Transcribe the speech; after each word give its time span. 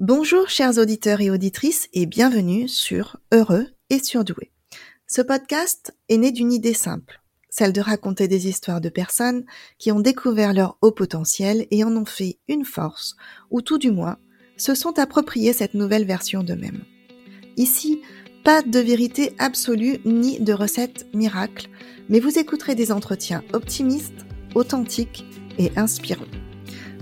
Bonjour 0.00 0.48
chers 0.48 0.78
auditeurs 0.78 1.20
et 1.20 1.28
auditrices 1.28 1.88
et 1.92 2.06
bienvenue 2.06 2.68
sur 2.68 3.16
Heureux 3.32 3.66
et 3.90 3.98
Surdoué. 3.98 4.52
Ce 5.08 5.20
podcast 5.20 5.92
est 6.08 6.18
né 6.18 6.30
d'une 6.30 6.52
idée 6.52 6.72
simple, 6.72 7.20
celle 7.50 7.72
de 7.72 7.80
raconter 7.80 8.28
des 8.28 8.46
histoires 8.46 8.80
de 8.80 8.90
personnes 8.90 9.44
qui 9.76 9.90
ont 9.90 9.98
découvert 9.98 10.52
leur 10.54 10.78
haut 10.82 10.92
potentiel 10.92 11.66
et 11.72 11.82
en 11.82 11.96
ont 11.96 12.04
fait 12.04 12.38
une 12.46 12.64
force, 12.64 13.16
ou 13.50 13.60
tout 13.60 13.76
du 13.76 13.90
moins 13.90 14.18
se 14.56 14.76
sont 14.76 15.00
appropriés 15.00 15.52
cette 15.52 15.74
nouvelle 15.74 16.04
version 16.04 16.44
d'eux-mêmes. 16.44 16.84
Ici, 17.56 18.00
pas 18.44 18.62
de 18.62 18.78
vérité 18.78 19.34
absolue 19.40 19.98
ni 20.04 20.38
de 20.38 20.52
recette 20.52 21.12
miracle, 21.12 21.68
mais 22.08 22.20
vous 22.20 22.38
écouterez 22.38 22.76
des 22.76 22.92
entretiens 22.92 23.42
optimistes, 23.52 24.26
authentiques 24.54 25.24
et 25.58 25.72
inspirants. 25.74 26.22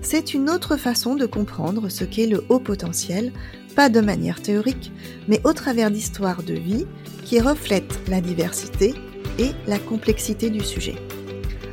C'est 0.02 0.34
une 0.34 0.50
autre 0.50 0.76
façon 0.76 1.14
de 1.14 1.26
comprendre 1.26 1.88
ce 1.88 2.04
qu'est 2.04 2.26
le 2.26 2.44
haut 2.48 2.60
potentiel, 2.60 3.32
pas 3.74 3.88
de 3.88 4.00
manière 4.00 4.40
théorique, 4.40 4.92
mais 5.28 5.40
au 5.44 5.52
travers 5.52 5.90
d'histoires 5.90 6.42
de 6.42 6.54
vie 6.54 6.86
qui 7.24 7.40
reflètent 7.40 8.00
la 8.08 8.20
diversité 8.20 8.94
et 9.38 9.50
la 9.66 9.78
complexité 9.78 10.48
du 10.48 10.60
sujet. 10.60 10.94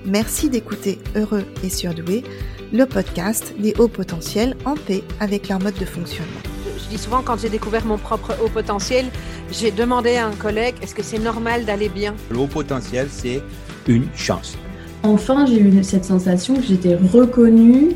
Merci 0.05 0.49
d'écouter 0.49 0.99
Heureux 1.15 1.45
et 1.63 1.69
Surdoué, 1.69 2.23
le 2.73 2.85
podcast 2.85 3.53
des 3.57 3.73
hauts 3.77 3.87
potentiels 3.87 4.55
en 4.65 4.75
paix 4.75 5.03
avec 5.19 5.47
leur 5.47 5.59
mode 5.59 5.77
de 5.79 5.85
fonctionnement. 5.85 6.41
Je 6.77 6.89
dis 6.89 6.97
souvent, 6.97 7.21
quand 7.21 7.39
j'ai 7.39 7.49
découvert 7.49 7.85
mon 7.85 7.97
propre 7.97 8.35
haut 8.43 8.49
potentiel, 8.49 9.05
j'ai 9.51 9.71
demandé 9.71 10.15
à 10.15 10.27
un 10.27 10.33
collègue, 10.33 10.75
est-ce 10.81 10.95
que 10.95 11.03
c'est 11.03 11.19
normal 11.19 11.65
d'aller 11.65 11.89
bien? 11.89 12.15
Le 12.31 12.39
haut 12.39 12.47
potentiel, 12.47 13.07
c'est 13.11 13.41
une 13.87 14.07
chance. 14.15 14.57
Enfin, 15.03 15.45
j'ai 15.45 15.59
eu 15.59 15.83
cette 15.83 16.05
sensation 16.05 16.55
que 16.55 16.63
j'étais 16.63 16.95
reconnue 16.95 17.91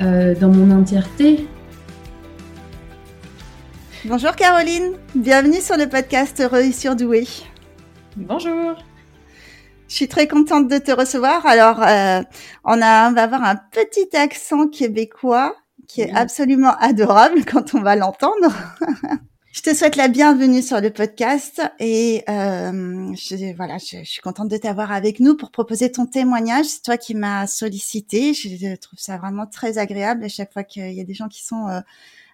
euh, 0.00 0.34
dans 0.34 0.48
mon 0.48 0.70
entièreté. 0.76 1.46
Bonjour 4.04 4.36
Caroline, 4.36 4.92
bienvenue 5.14 5.60
sur 5.60 5.76
le 5.76 5.88
podcast 5.88 6.40
Heureux 6.40 6.60
et 6.60 6.72
Surdoué. 6.72 7.26
Bonjour. 8.16 8.76
Je 9.88 9.94
suis 9.94 10.08
très 10.08 10.28
contente 10.28 10.68
de 10.68 10.78
te 10.78 10.92
recevoir. 10.92 11.46
Alors, 11.46 11.82
euh, 11.82 12.22
on, 12.64 12.80
a, 12.80 13.10
on 13.10 13.12
va 13.12 13.22
avoir 13.22 13.42
un 13.42 13.56
petit 13.56 14.14
accent 14.16 14.68
québécois 14.68 15.56
qui 15.86 16.02
est 16.02 16.12
absolument 16.14 16.76
adorable 16.78 17.44
quand 17.44 17.74
on 17.74 17.80
va 17.80 17.96
l'entendre. 17.96 18.52
Je 19.58 19.62
te 19.64 19.74
souhaite 19.74 19.96
la 19.96 20.06
bienvenue 20.06 20.62
sur 20.62 20.80
le 20.80 20.90
podcast 20.90 21.60
et 21.80 22.22
euh, 22.28 23.12
je, 23.16 23.56
voilà, 23.56 23.78
je, 23.78 24.04
suis 24.04 24.22
contente 24.22 24.48
de 24.48 24.56
t'avoir 24.56 24.92
avec 24.92 25.18
nous 25.18 25.36
pour 25.36 25.50
proposer 25.50 25.90
ton 25.90 26.06
témoignage. 26.06 26.66
C'est 26.66 26.82
toi 26.84 26.96
qui 26.96 27.16
m'as 27.16 27.48
sollicité. 27.48 28.34
Je 28.34 28.76
trouve 28.76 29.00
ça 29.00 29.18
vraiment 29.18 29.48
très 29.48 29.78
agréable 29.78 30.22
à 30.22 30.28
chaque 30.28 30.52
fois 30.52 30.62
qu'il 30.62 30.92
y 30.92 31.00
a 31.00 31.04
des 31.04 31.12
gens 31.12 31.26
qui 31.26 31.44
sont 31.44 31.66
euh, 31.66 31.80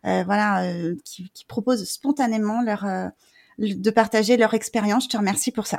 euh, 0.05 0.23
voilà 0.25 0.65
euh, 0.65 0.97
qui, 1.03 1.31
qui, 1.31 1.47
proposent 1.47 1.89
spontanément 1.89 2.61
leur 2.61 2.85
euh, 2.85 3.09
de 3.59 3.91
partager 3.91 4.37
leur 4.37 4.53
expérience. 4.53 5.05
Je 5.05 5.09
te 5.09 5.17
remercie 5.17 5.51
pour 5.51 5.67
ça. 5.67 5.79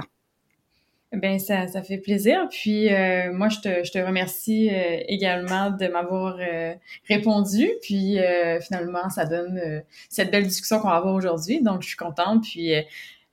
Ben 1.16 1.39
ça, 1.39 1.67
ça 1.67 1.81
fait 1.81 1.97
plaisir. 1.97 2.47
Puis 2.49 2.94
euh, 2.94 3.31
moi, 3.33 3.49
je 3.49 3.59
te, 3.59 3.83
je 3.83 3.91
te 3.91 3.97
remercie 3.97 4.69
euh, 4.69 4.99
également 5.08 5.72
de 5.72 5.88
m'avoir 5.88 6.38
euh, 6.39 6.73
répondu. 7.07 7.69
Puis 7.81 8.17
finalement, 8.61 9.09
ça 9.09 9.25
donne 9.25 9.83
cette 10.09 10.31
belle 10.31 10.47
discussion 10.47 10.80
qu'on 10.80 10.89
va 10.89 10.95
avoir 10.95 11.16
aujourd'hui. 11.16 11.61
Donc, 11.61 11.81
je 11.81 11.88
suis 11.88 11.97
contente. 11.97 12.44
Puis 12.44 12.73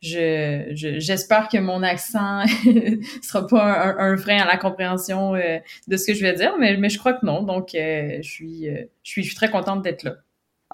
je, 0.01 0.73
j'espère 0.99 1.49
que 1.49 1.59
mon 1.59 1.83
accent 1.83 2.45
sera 3.23 3.47
pas 3.47 3.95
un, 3.99 4.13
un, 4.13 4.17
frein 4.17 4.39
à 4.39 4.47
la 4.47 4.57
compréhension 4.57 5.33
de 5.33 5.97
ce 5.97 6.07
que 6.07 6.15
je 6.15 6.23
vais 6.23 6.35
dire, 6.35 6.55
mais, 6.59 6.77
mais 6.77 6.89
je 6.89 6.99
crois 6.99 7.15
que 7.15 7.25
non. 7.25 7.43
Donc, 7.43 7.71
je 7.75 8.21
suis, 8.23 8.67
je 8.67 8.87
suis, 9.03 9.23
je 9.23 9.29
suis 9.29 9.37
très 9.37 9.51
contente 9.51 9.83
d'être 9.83 10.03
là. 10.05 10.17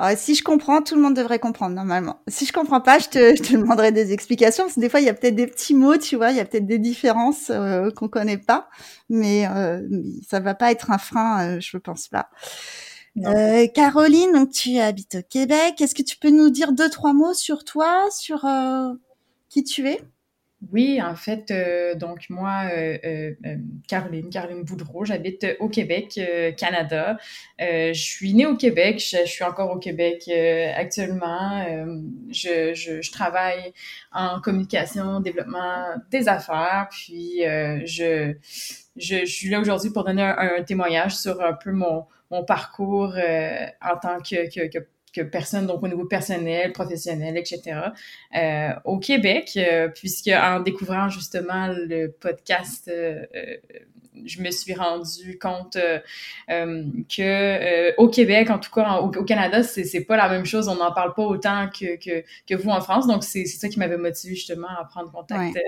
Ah, 0.00 0.14
si 0.14 0.36
je 0.36 0.44
comprends, 0.44 0.80
tout 0.80 0.94
le 0.94 1.00
monde 1.00 1.14
devrait 1.14 1.40
comprendre 1.40 1.74
normalement. 1.74 2.20
Si 2.28 2.46
je 2.46 2.52
comprends 2.52 2.80
pas, 2.80 3.00
je 3.00 3.08
te, 3.08 3.34
je 3.36 3.42
te 3.42 3.52
demanderai 3.56 3.90
des 3.90 4.12
explications 4.12 4.62
parce 4.64 4.76
que 4.76 4.80
des 4.80 4.88
fois 4.88 5.00
il 5.00 5.06
y 5.06 5.08
a 5.08 5.14
peut-être 5.14 5.34
des 5.34 5.48
petits 5.48 5.74
mots, 5.74 5.96
tu 5.96 6.14
vois, 6.14 6.30
il 6.30 6.36
y 6.36 6.40
a 6.40 6.44
peut-être 6.44 6.66
des 6.66 6.78
différences 6.78 7.50
euh, 7.50 7.90
qu'on 7.90 8.06
connaît 8.06 8.38
pas, 8.38 8.68
mais, 9.08 9.48
euh, 9.48 9.80
ça 10.28 10.38
va 10.38 10.54
pas 10.54 10.70
être 10.70 10.92
un 10.92 10.98
frein, 10.98 11.56
euh, 11.56 11.60
je 11.60 11.76
pense 11.78 12.06
pas. 12.06 12.28
Euh, 13.26 13.66
Caroline, 13.74 14.32
donc 14.32 14.50
tu 14.50 14.78
habites 14.78 15.16
au 15.16 15.22
Québec. 15.28 15.80
Est-ce 15.80 15.96
que 15.96 16.02
tu 16.02 16.16
peux 16.16 16.30
nous 16.30 16.50
dire 16.50 16.70
deux 16.70 16.88
trois 16.88 17.12
mots 17.12 17.34
sur 17.34 17.64
toi, 17.64 18.08
sur 18.12 18.44
euh, 18.44 18.92
qui 19.48 19.64
tu 19.64 19.88
es? 19.88 20.00
Oui, 20.72 21.00
en 21.00 21.14
fait, 21.14 21.52
euh, 21.52 21.94
donc 21.94 22.26
moi, 22.30 22.64
euh, 22.72 22.98
euh, 23.04 23.32
euh 23.46 23.56
Caroline, 23.86 24.28
Caroline 24.28 24.64
Boudreau, 24.64 25.04
j'habite 25.04 25.46
au 25.60 25.68
Québec, 25.68 26.20
Canada. 26.56 27.16
je 27.60 27.92
suis 27.94 28.34
née 28.34 28.44
au 28.44 28.56
Québec, 28.56 28.98
je, 28.98 29.24
suis 29.24 29.44
encore 29.44 29.70
au 29.70 29.78
Québec 29.78 30.28
actuellement. 30.76 31.64
Je, 32.30 32.74
je, 32.74 33.00
je, 33.00 33.12
travaille 33.12 33.72
en 34.12 34.40
communication, 34.40 35.20
développement 35.20 35.94
des 36.10 36.28
affaires, 36.28 36.88
puis 36.90 37.42
je, 37.84 38.34
je, 38.96 39.24
suis 39.24 39.50
là 39.50 39.60
aujourd'hui 39.60 39.90
pour 39.90 40.04
donner 40.04 40.22
un, 40.22 40.56
un, 40.58 40.62
témoignage 40.64 41.16
sur 41.16 41.40
un 41.40 41.52
peu 41.52 41.70
mon, 41.70 42.04
mon 42.32 42.44
parcours 42.44 43.14
en 43.16 43.96
tant 43.96 44.18
que, 44.18 44.52
que, 44.52 44.66
que 44.66 44.84
que 45.18 45.22
personne, 45.22 45.66
donc 45.66 45.82
au 45.82 45.88
niveau 45.88 46.04
personnel, 46.04 46.72
professionnel, 46.72 47.36
etc. 47.36 47.80
Euh, 48.36 48.70
au 48.84 48.98
Québec, 48.98 49.52
euh, 49.56 49.88
puisque 49.88 50.28
en 50.28 50.60
découvrant 50.60 51.08
justement 51.08 51.68
le 51.68 52.08
podcast, 52.08 52.88
euh, 52.88 53.24
euh 53.34 53.56
je 54.24 54.42
me 54.42 54.50
suis 54.50 54.74
rendu 54.74 55.38
compte 55.38 55.78
que 56.48 57.96
au 57.98 58.08
Québec, 58.08 58.50
en 58.50 58.58
tout 58.58 58.72
cas 58.72 58.96
au, 58.96 59.14
au 59.14 59.24
Canada, 59.24 59.62
c'est 59.62 59.84
c'est 59.84 60.00
pas 60.00 60.16
la 60.16 60.28
même 60.28 60.44
chose. 60.44 60.66
On 60.66 60.74
n'en 60.74 60.92
parle 60.92 61.14
pas 61.14 61.22
autant 61.22 61.68
que, 61.68 61.94
que, 61.94 62.24
que 62.44 62.56
vous 62.56 62.68
en 62.68 62.80
France. 62.80 63.06
Donc 63.06 63.22
c'est 63.22 63.44
ça 63.44 63.68
qui 63.68 63.78
m'avait 63.78 63.96
motivé 63.96 64.34
justement 64.34 64.66
à 64.76 64.84
prendre 64.86 65.12
contact 65.12 65.54
ouais. 65.54 65.62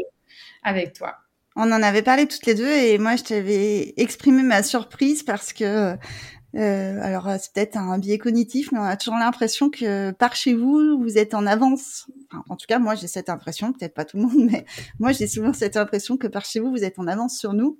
avec 0.65 0.95
toi. 0.95 1.15
On 1.55 1.71
en 1.71 1.81
avait 1.81 2.03
parlé 2.03 2.27
toutes 2.27 2.45
les 2.47 2.57
deux 2.57 2.73
et 2.73 2.99
moi 2.99 3.15
je 3.15 3.23
t'avais 3.23 3.95
exprimé 3.97 4.43
ma 4.43 4.65
surprise 4.65 5.23
parce 5.23 5.53
que 5.53 5.97
euh, 6.57 7.01
alors 7.03 7.29
euh, 7.29 7.37
c'est 7.41 7.53
peut-être 7.53 7.77
un 7.77 7.99
biais 7.99 8.19
cognitif, 8.19 8.73
mais 8.73 8.79
on 8.79 8.85
a 8.85 8.97
toujours 8.97 9.19
l'impression 9.19 9.71
que 9.71 10.11
par 10.11 10.35
chez 10.35 10.55
vous, 10.55 10.99
vous 11.01 11.19
êtes 11.19 11.35
en 11.35 11.47
avance. 11.47 12.07
En 12.49 12.57
tout 12.57 12.67
cas, 12.67 12.79
moi 12.79 12.95
j'ai 12.95 13.07
cette 13.07 13.29
impression, 13.29 13.73
peut-être 13.73 13.95
pas 13.95 14.05
tout 14.05 14.17
le 14.17 14.25
monde, 14.25 14.35
mais 14.51 14.65
moi 14.99 15.13
j'ai 15.13 15.27
souvent 15.27 15.53
cette 15.53 15.77
impression 15.77 16.17
que 16.17 16.27
par 16.27 16.45
chez 16.45 16.61
vous, 16.61 16.71
vous 16.71 16.85
êtes 16.85 16.99
en 16.99 17.07
avance 17.07 17.39
sur 17.39 17.53
nous. 17.53 17.79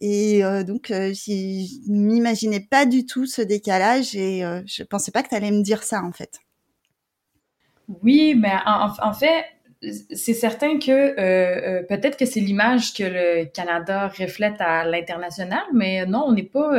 Et 0.00 0.44
euh, 0.44 0.64
donc, 0.64 0.90
euh, 0.90 1.12
je 1.12 1.90
m'imaginais 1.90 2.60
pas 2.60 2.86
du 2.86 3.04
tout 3.04 3.26
ce 3.26 3.42
décalage 3.42 4.16
et 4.16 4.44
euh, 4.44 4.62
je 4.66 4.82
pensais 4.82 5.12
pas 5.12 5.22
que 5.22 5.28
tu 5.28 5.34
allais 5.34 5.50
me 5.50 5.62
dire 5.62 5.82
ça 5.82 6.02
en 6.02 6.12
fait. 6.12 6.40
Oui, 8.02 8.34
mais 8.34 8.52
en, 8.66 9.12
fait, 9.12 9.44
c'est 9.82 10.32
certain 10.32 10.78
que 10.78 10.90
euh, 10.90 11.82
peut-être 11.82 12.16
que 12.16 12.24
c'est 12.24 12.40
l'image 12.40 12.94
que 12.94 13.02
le 13.02 13.44
Canada 13.46 14.06
reflète 14.08 14.60
à 14.60 14.84
l'international, 14.84 15.64
mais 15.74 16.06
non, 16.06 16.24
on 16.28 16.32
n'est 16.32 16.44
pas 16.44 16.70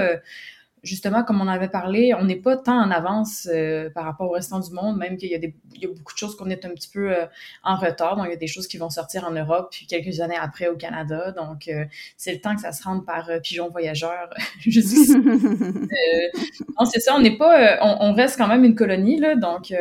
justement, 0.83 1.23
comme 1.23 1.41
on 1.41 1.47
avait 1.47 1.67
parlé, 1.67 2.13
on 2.15 2.23
n'est 2.23 2.35
pas 2.35 2.57
tant 2.57 2.79
en 2.81 2.89
avance 2.89 3.47
euh, 3.51 3.89
par 3.91 4.05
rapport 4.05 4.29
au 4.29 4.33
restant 4.33 4.59
du 4.59 4.71
monde, 4.71 4.97
même 4.97 5.17
qu'il 5.17 5.29
y, 5.29 5.35
a 5.35 5.37
des, 5.37 5.53
il 5.75 5.81
y 5.81 5.85
a 5.85 5.89
beaucoup 5.89 6.13
de 6.13 6.17
choses 6.17 6.35
qu'on 6.35 6.49
est 6.49 6.65
un 6.65 6.69
petit 6.69 6.89
peu 6.89 7.15
euh, 7.15 7.25
en 7.63 7.75
retard. 7.75 8.15
Donc, 8.15 8.25
il 8.27 8.31
y 8.31 8.33
a 8.33 8.37
des 8.37 8.47
choses 8.47 8.67
qui 8.67 8.77
vont 8.77 8.89
sortir 8.89 9.25
en 9.25 9.31
Europe, 9.31 9.69
puis 9.71 9.85
quelques 9.85 10.19
années 10.21 10.37
après 10.39 10.67
au 10.67 10.75
Canada. 10.75 11.31
Donc, 11.31 11.67
euh, 11.67 11.85
c'est 12.17 12.33
le 12.33 12.41
temps 12.41 12.55
que 12.55 12.61
ça 12.61 12.71
se 12.71 12.83
rende 12.83 13.05
par 13.05 13.29
pigeon 13.43 13.69
voyageur 13.69 14.29
jusqu'ici. 14.59 15.15
non, 15.19 16.85
c'est 16.85 16.99
ça, 16.99 17.15
on 17.15 17.19
n'est 17.19 17.37
pas, 17.37 17.77
on, 17.81 17.97
on, 18.09 18.13
reste 18.13 18.37
quand 18.37 18.47
même 18.47 18.63
une 18.63 18.75
colonie, 18.75 19.19
là, 19.19 19.35
donc 19.35 19.73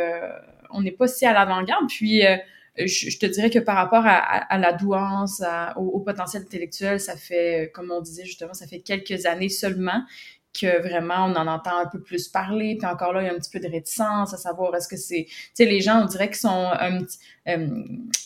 on 0.70 0.82
n'est 0.82 0.92
pas 0.92 1.08
si 1.08 1.24
à 1.24 1.32
l'avant-garde. 1.32 1.88
Puis, 1.88 2.22
je, 2.76 3.10
je, 3.10 3.18
te 3.18 3.26
dirais 3.26 3.50
que 3.50 3.58
par 3.58 3.76
rapport 3.76 4.06
à, 4.06 4.16
à, 4.16 4.54
à 4.54 4.58
la 4.58 4.72
douance, 4.72 5.42
au, 5.76 5.80
au, 5.80 6.00
potentiel 6.00 6.42
intellectuel, 6.42 7.00
ça 7.00 7.16
fait, 7.16 7.70
comme 7.74 7.90
on 7.90 8.00
disait 8.00 8.24
justement, 8.24 8.54
ça 8.54 8.66
fait 8.66 8.80
quelques 8.80 9.26
années 9.26 9.48
seulement 9.48 10.02
que 10.58 10.80
vraiment 10.82 11.26
on 11.26 11.36
en 11.36 11.46
entend 11.46 11.78
un 11.78 11.86
peu 11.86 12.00
plus 12.00 12.28
parler 12.28 12.76
puis 12.76 12.86
encore 12.86 13.12
là 13.12 13.22
il 13.22 13.26
y 13.26 13.28
a 13.28 13.32
un 13.32 13.38
petit 13.38 13.50
peu 13.50 13.60
de 13.60 13.68
réticence 13.68 14.34
à 14.34 14.36
savoir 14.36 14.74
est-ce 14.74 14.88
que 14.88 14.96
c'est 14.96 15.26
tu 15.28 15.34
sais 15.54 15.64
les 15.64 15.80
gens 15.80 16.02
on 16.02 16.06
dirait 16.06 16.28
qu'ils 16.28 16.36
sont 16.36 16.48
un 16.48 17.00
euh, 17.48 17.68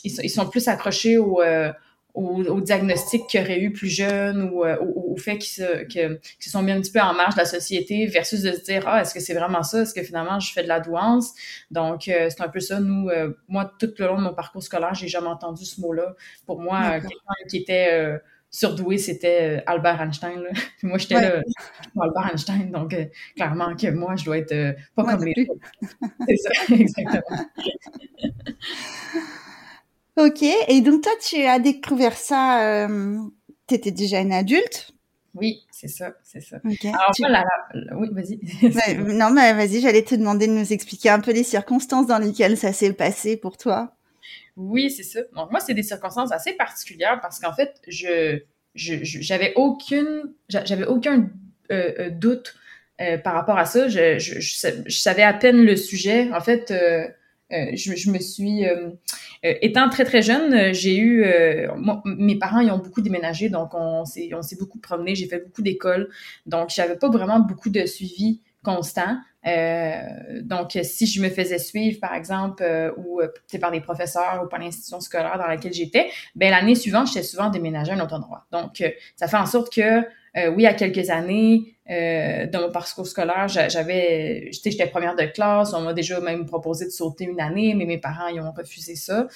ils, 0.05 0.11
sont, 0.11 0.23
ils 0.23 0.31
sont 0.31 0.49
plus 0.49 0.67
accrochés 0.69 1.19
au, 1.19 1.43
euh, 1.43 1.73
au, 2.15 2.44
au, 2.44 2.61
diagnostic 2.61 3.26
qu'ils 3.26 3.41
auraient 3.41 3.61
eu 3.61 3.73
plus 3.73 3.88
jeunes 3.88 4.50
ou 4.53 4.65
euh, 4.65 4.76
au, 4.79 5.12
au, 5.12 5.17
fait 5.17 5.38
qu'ils 5.38 5.65
se, 5.65 5.82
que, 5.85 6.21
qu'ils 6.41 6.53
sont 6.53 6.62
mis 6.62 6.71
un 6.71 6.81
petit 6.81 6.93
peu 6.93 7.00
en 7.00 7.12
marge 7.12 7.35
de 7.35 7.41
la 7.41 7.44
société 7.44 8.06
versus 8.06 8.43
de 8.43 8.53
se 8.53 8.62
dire 8.62 8.85
ah 8.87 9.03
est-ce 9.03 9.12
que 9.12 9.20
c'est 9.20 9.35
vraiment 9.35 9.65
ça? 9.65 9.82
Est-ce 9.82 9.93
que 9.93 10.03
finalement 10.03 10.38
je 10.38 10.53
fais 10.53 10.62
de 10.62 10.69
la 10.69 10.79
douance? 10.79 11.32
Donc 11.73 12.06
euh, 12.06 12.31
c'est 12.31 12.41
un 12.41 12.49
peu 12.49 12.61
ça 12.61 12.79
nous 12.79 13.09
euh, 13.09 13.35
moi 13.49 13.70
tout 13.81 13.93
le 13.99 14.06
long 14.06 14.19
de 14.19 14.23
mon 14.23 14.35
parcours 14.35 14.62
scolaire 14.62 14.94
j'ai 14.94 15.09
jamais 15.09 15.27
entendu 15.27 15.65
ce 15.65 15.81
mot-là. 15.81 16.15
Pour 16.47 16.61
moi 16.61 17.00
quelqu'un 17.00 17.49
qui 17.49 17.56
était 17.59 18.20
surdoué, 18.55 18.99
c'était 18.99 19.59
euh, 19.59 19.61
Albert 19.67 20.01
Einstein. 20.01 20.41
Là. 20.43 20.51
Puis 20.79 20.87
moi, 20.89 20.99
j'étais 20.99 21.17
ouais. 21.17 21.23
là, 21.23 21.43
Albert 22.01 22.31
Einstein, 22.33 22.71
donc 22.71 22.95
euh, 22.95 23.05
clairement 23.35 23.75
que 23.75 23.91
moi, 23.91 24.15
je 24.17 24.25
dois 24.25 24.39
être 24.39 24.53
euh, 24.53 24.73
pas 24.95 25.03
moi 25.03 25.12
comme 25.17 25.25
les 25.25 25.47
autres. 25.49 25.67
C'est 26.29 26.37
ça, 26.37 26.75
exactement. 26.75 27.39
ok, 30.17 30.43
et 30.69 30.81
donc 30.81 31.03
toi, 31.03 31.12
tu 31.21 31.37
as 31.45 31.59
découvert 31.59 32.17
ça, 32.17 32.62
euh, 32.87 33.19
tu 33.67 33.75
étais 33.75 33.91
déjà 33.91 34.21
une 34.21 34.33
adulte, 34.33 34.93
Oui, 35.35 35.65
c'est 35.73 35.89
ça, 35.89 36.12
c'est 36.23 36.41
ça. 36.41 36.59
Ok. 36.65 36.85
Alors, 36.85 37.11
Tu- 37.12 37.23
voilà, 37.23 37.45
oui, 37.97 38.09
vas-y. 38.12 38.39
Non, 38.99 39.31
mais 39.31 39.53
vas-y, 39.53 39.81
j'allais 39.81 40.05
te 40.05 40.15
demander 40.15 40.47
de 40.47 40.53
nous 40.53 40.73
expliquer 40.73 41.11
un 41.11 41.19
peu 41.19 41.33
les 41.33 41.43
circonstances 41.43 42.06
dans 42.06 42.19
lesquelles 42.19 42.56
ça 42.56 42.73
s'est 42.73 42.93
passé 42.93 43.37
pour 43.37 43.56
toi. 43.56 43.97
Oui, 44.56 44.91
c'est 44.91 45.03
ça. 45.03 45.21
Donc, 45.35 45.51
moi, 45.51 45.61
c'est 45.61 45.75
des 45.75 45.83
circonstances 45.83 46.33
assez 46.33 46.53
particulières 46.53 47.21
parce 47.21 47.41
qu'en 47.41 47.53
fait, 47.53 47.81
je, 47.89 48.39
j'avais 48.75 49.53
aucune, 49.56 50.33
j'a- 50.49 50.65
j'avais 50.65 50.87
aucun 50.87 51.29
euh, 51.73 51.93
euh, 51.99 52.11
doute 52.11 52.55
euh, 53.01 53.19
par 53.19 53.35
rapport 53.35 53.59
à 53.59 53.65
ça. 53.65 53.89
Je, 53.89 54.19
je, 54.19 54.39
je, 54.41 54.55
sa- 54.56 54.85
je 54.87 54.97
savais 54.97 55.23
à 55.25 55.33
peine 55.33 55.65
le 55.65 55.75
sujet. 55.77 56.31
En 56.33 56.41
fait, 56.41 56.73
je, 57.51 58.11
me 58.11 58.19
suis, 58.19 58.65
étant 59.43 59.89
très 59.89 60.05
très 60.05 60.23
jeune, 60.23 60.73
j'ai 60.75 60.97
eu, 60.99 61.25
moi, 61.77 62.03
mes 62.05 62.37
parents 62.39 62.61
ils 62.61 62.71
ont 62.71 62.79
beaucoup 62.79 63.03
déménagé, 63.03 63.49
donc 63.49 63.71
on 63.75 64.05
s'est, 64.05 64.31
on 64.35 64.43
s'est 64.43 64.56
beaucoup 64.56 64.79
promené. 64.79 65.15
J'ai 65.15 65.27
fait 65.27 65.41
beaucoup 65.41 65.62
d'écoles, 65.62 66.09
donc 66.47 66.71
j'avais 66.71 66.97
pas 66.97 67.09
vraiment 67.11 67.41
beaucoup 67.41 67.71
de 67.71 67.85
suivi 67.87 68.41
constant. 68.64 69.19
Euh, 69.46 70.40
donc, 70.43 70.78
si 70.82 71.06
je 71.06 71.20
me 71.22 71.28
faisais 71.28 71.58
suivre, 71.58 72.00
par 72.00 72.14
exemple, 72.14 72.62
euh, 72.62 72.90
ou 72.96 73.20
euh, 73.20 73.28
par 73.61 73.70
des 73.70 73.81
professeurs 73.81 74.43
ou 74.44 74.49
par 74.49 74.58
l'institution 74.58 75.00
scolaire 75.00 75.38
dans 75.38 75.46
laquelle 75.46 75.72
j'étais, 75.75 76.11
ben 76.34 76.50
l'année 76.50 76.75
suivante, 76.75 77.08
j'étais 77.08 77.22
souvent 77.22 77.50
déménagée 77.50 77.93
à 77.93 77.94
un 77.94 78.00
autre 78.00 78.14
endroit. 78.14 78.46
Donc, 78.52 78.81
euh, 78.81 78.88
ça 79.16 79.28
fait 79.28 79.37
en 79.37 79.46
sorte 79.46 79.72
que, 79.72 80.02
oui, 80.56 80.66
à 80.66 80.75
quelques 80.75 81.11
années, 81.11 81.76
dans 81.88 82.61
mon 82.62 82.72
parcours 82.72 83.06
scolaire, 83.06 83.46
j'a- 83.46 83.69
j'avais, 83.69 84.49
j'étais 84.50 84.72
j'étais 84.72 84.87
première 84.88 85.14
de 85.14 85.22
classe, 85.26 85.72
on 85.75 85.82
m'a 85.82 85.93
déjà 85.93 86.19
même 86.20 86.44
proposé 86.44 86.87
de 86.87 86.90
sauter 86.90 87.25
une 87.25 87.40
année, 87.40 87.75
mais 87.75 87.84
mes 87.84 87.99
parents, 87.99 88.26
ils 88.26 88.40
ont 88.40 88.50
refusé 88.50 88.96
ça 88.96 89.28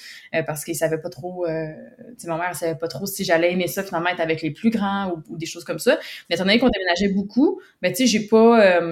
parce 0.45 0.65
qu'ils 0.65 0.75
savaient 0.75 0.99
pas 0.99 1.07
trop, 1.09 1.45
ma 1.47 2.37
mère, 2.37 2.55
savait 2.55 2.75
pas 2.75 2.87
trop 2.87 3.05
si 3.05 3.23
j'allais 3.23 3.53
aimer 3.53 3.67
ça, 3.67 3.83
finalement, 3.83 4.09
être 4.09 4.19
avec 4.19 4.41
les 4.41 4.51
plus 4.51 4.69
grands 4.69 5.11
ou, 5.11 5.23
ou 5.33 5.37
des 5.37 5.45
choses 5.45 5.63
comme 5.63 5.79
ça. 5.79 5.97
Mais 6.29 6.35
étant 6.35 6.45
donné 6.45 6.59
qu'on 6.59 6.69
déménageait 6.69 7.13
beaucoup, 7.13 7.61
ben, 7.81 7.91
tu 7.93 8.05
sais, 8.05 8.07
j'ai 8.07 8.27
pas... 8.27 8.91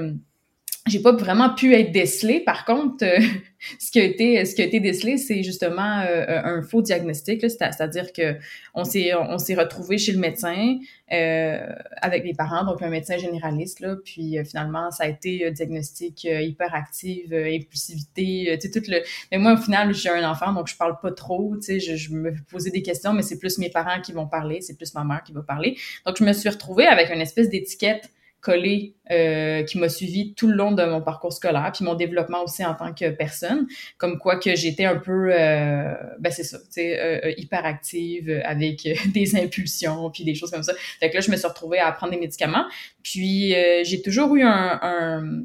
j'ai 0.87 0.99
pas 0.99 1.11
vraiment 1.11 1.53
pu 1.53 1.73
être 1.73 1.91
décelée. 1.91 2.39
Par 2.39 2.65
contre, 2.65 3.03
euh, 3.03 3.19
ce 3.79 3.91
qui 3.91 3.99
a 3.99 4.03
été 4.03 4.45
ce 4.45 4.55
qui 4.55 4.61
a 4.61 4.65
été 4.65 4.79
décelé, 4.79 5.17
c'est 5.17 5.43
justement 5.43 6.01
euh, 6.01 6.25
un 6.43 6.61
faux 6.61 6.81
diagnostic. 6.81 7.41
C'est-à-dire 7.41 8.13
que 8.13 8.37
on 8.73 8.83
s'est 8.83 9.13
on 9.15 9.37
s'est 9.37 9.55
retrouvé 9.55 9.97
chez 9.97 10.11
le 10.11 10.19
médecin 10.19 10.77
euh, 11.11 11.73
avec 12.01 12.25
les 12.25 12.33
parents, 12.33 12.65
donc 12.65 12.81
un 12.81 12.89
médecin 12.89 13.17
généraliste. 13.17 13.79
Là, 13.79 13.95
puis 14.03 14.37
euh, 14.37 14.43
finalement, 14.43 14.91
ça 14.91 15.05
a 15.05 15.07
été 15.07 15.49
diagnostic 15.51 16.27
euh, 16.29 16.41
hyperactive, 16.41 17.33
euh, 17.33 17.49
impulsivité, 17.53 18.57
tu 18.59 18.67
sais 18.67 18.79
tout 18.81 18.85
le. 18.89 19.01
Mais 19.31 19.37
moi, 19.37 19.53
au 19.53 19.57
final, 19.57 19.93
j'ai 19.93 20.09
un 20.09 20.29
enfant, 20.29 20.51
donc 20.53 20.67
je 20.67 20.75
parle 20.75 20.99
pas 21.01 21.11
trop. 21.11 21.55
Tu 21.55 21.61
sais, 21.61 21.79
je, 21.79 21.95
je 21.95 22.11
me 22.11 22.33
poser 22.49 22.71
des 22.71 22.81
questions, 22.81 23.13
mais 23.13 23.21
c'est 23.21 23.39
plus 23.39 23.57
mes 23.57 23.69
parents 23.69 24.01
qui 24.01 24.11
vont 24.11 24.27
parler, 24.27 24.61
c'est 24.61 24.75
plus 24.75 24.93
ma 24.95 25.03
mère 25.03 25.23
qui 25.23 25.31
va 25.31 25.41
parler. 25.41 25.77
Donc 26.05 26.17
je 26.17 26.23
me 26.23 26.33
suis 26.33 26.49
retrouvée 26.49 26.87
avec 26.87 27.09
une 27.09 27.21
espèce 27.21 27.49
d'étiquette 27.49 28.09
collée 28.41 28.95
euh, 29.11 29.63
qui 29.63 29.77
m'a 29.77 29.89
suivi 29.89 30.33
tout 30.33 30.47
le 30.47 30.53
long 30.53 30.71
de 30.71 30.83
mon 30.83 31.01
parcours 31.01 31.33
scolaire, 31.33 31.71
puis 31.73 31.83
mon 31.83 31.95
développement 31.95 32.43
aussi 32.43 32.63
en 32.65 32.75
tant 32.75 32.93
que 32.93 33.09
personne, 33.09 33.67
comme 33.97 34.19
quoi 34.19 34.37
que 34.37 34.55
j'étais 34.55 34.85
un 34.85 34.97
peu, 34.97 35.31
euh, 35.31 35.93
ben 36.19 36.31
c'est 36.31 36.43
ça, 36.43 36.59
tu 36.59 36.65
sais, 36.69 36.99
euh, 36.99 37.33
hyperactive, 37.37 38.29
euh, 38.29 38.41
avec 38.45 38.85
euh, 38.85 38.93
des 39.13 39.35
impulsions, 39.35 40.09
puis 40.11 40.23
des 40.23 40.35
choses 40.35 40.51
comme 40.51 40.63
ça. 40.63 40.73
Fait 40.99 41.09
que 41.09 41.15
là, 41.15 41.21
je 41.21 41.31
me 41.31 41.35
suis 41.35 41.47
retrouvée 41.47 41.79
à 41.79 41.91
prendre 41.91 42.13
des 42.13 42.19
médicaments, 42.19 42.65
puis 43.03 43.55
j'ai 43.83 44.01
toujours 44.01 44.35
eu 44.35 44.43
un, 44.43 44.79
un 44.81 45.43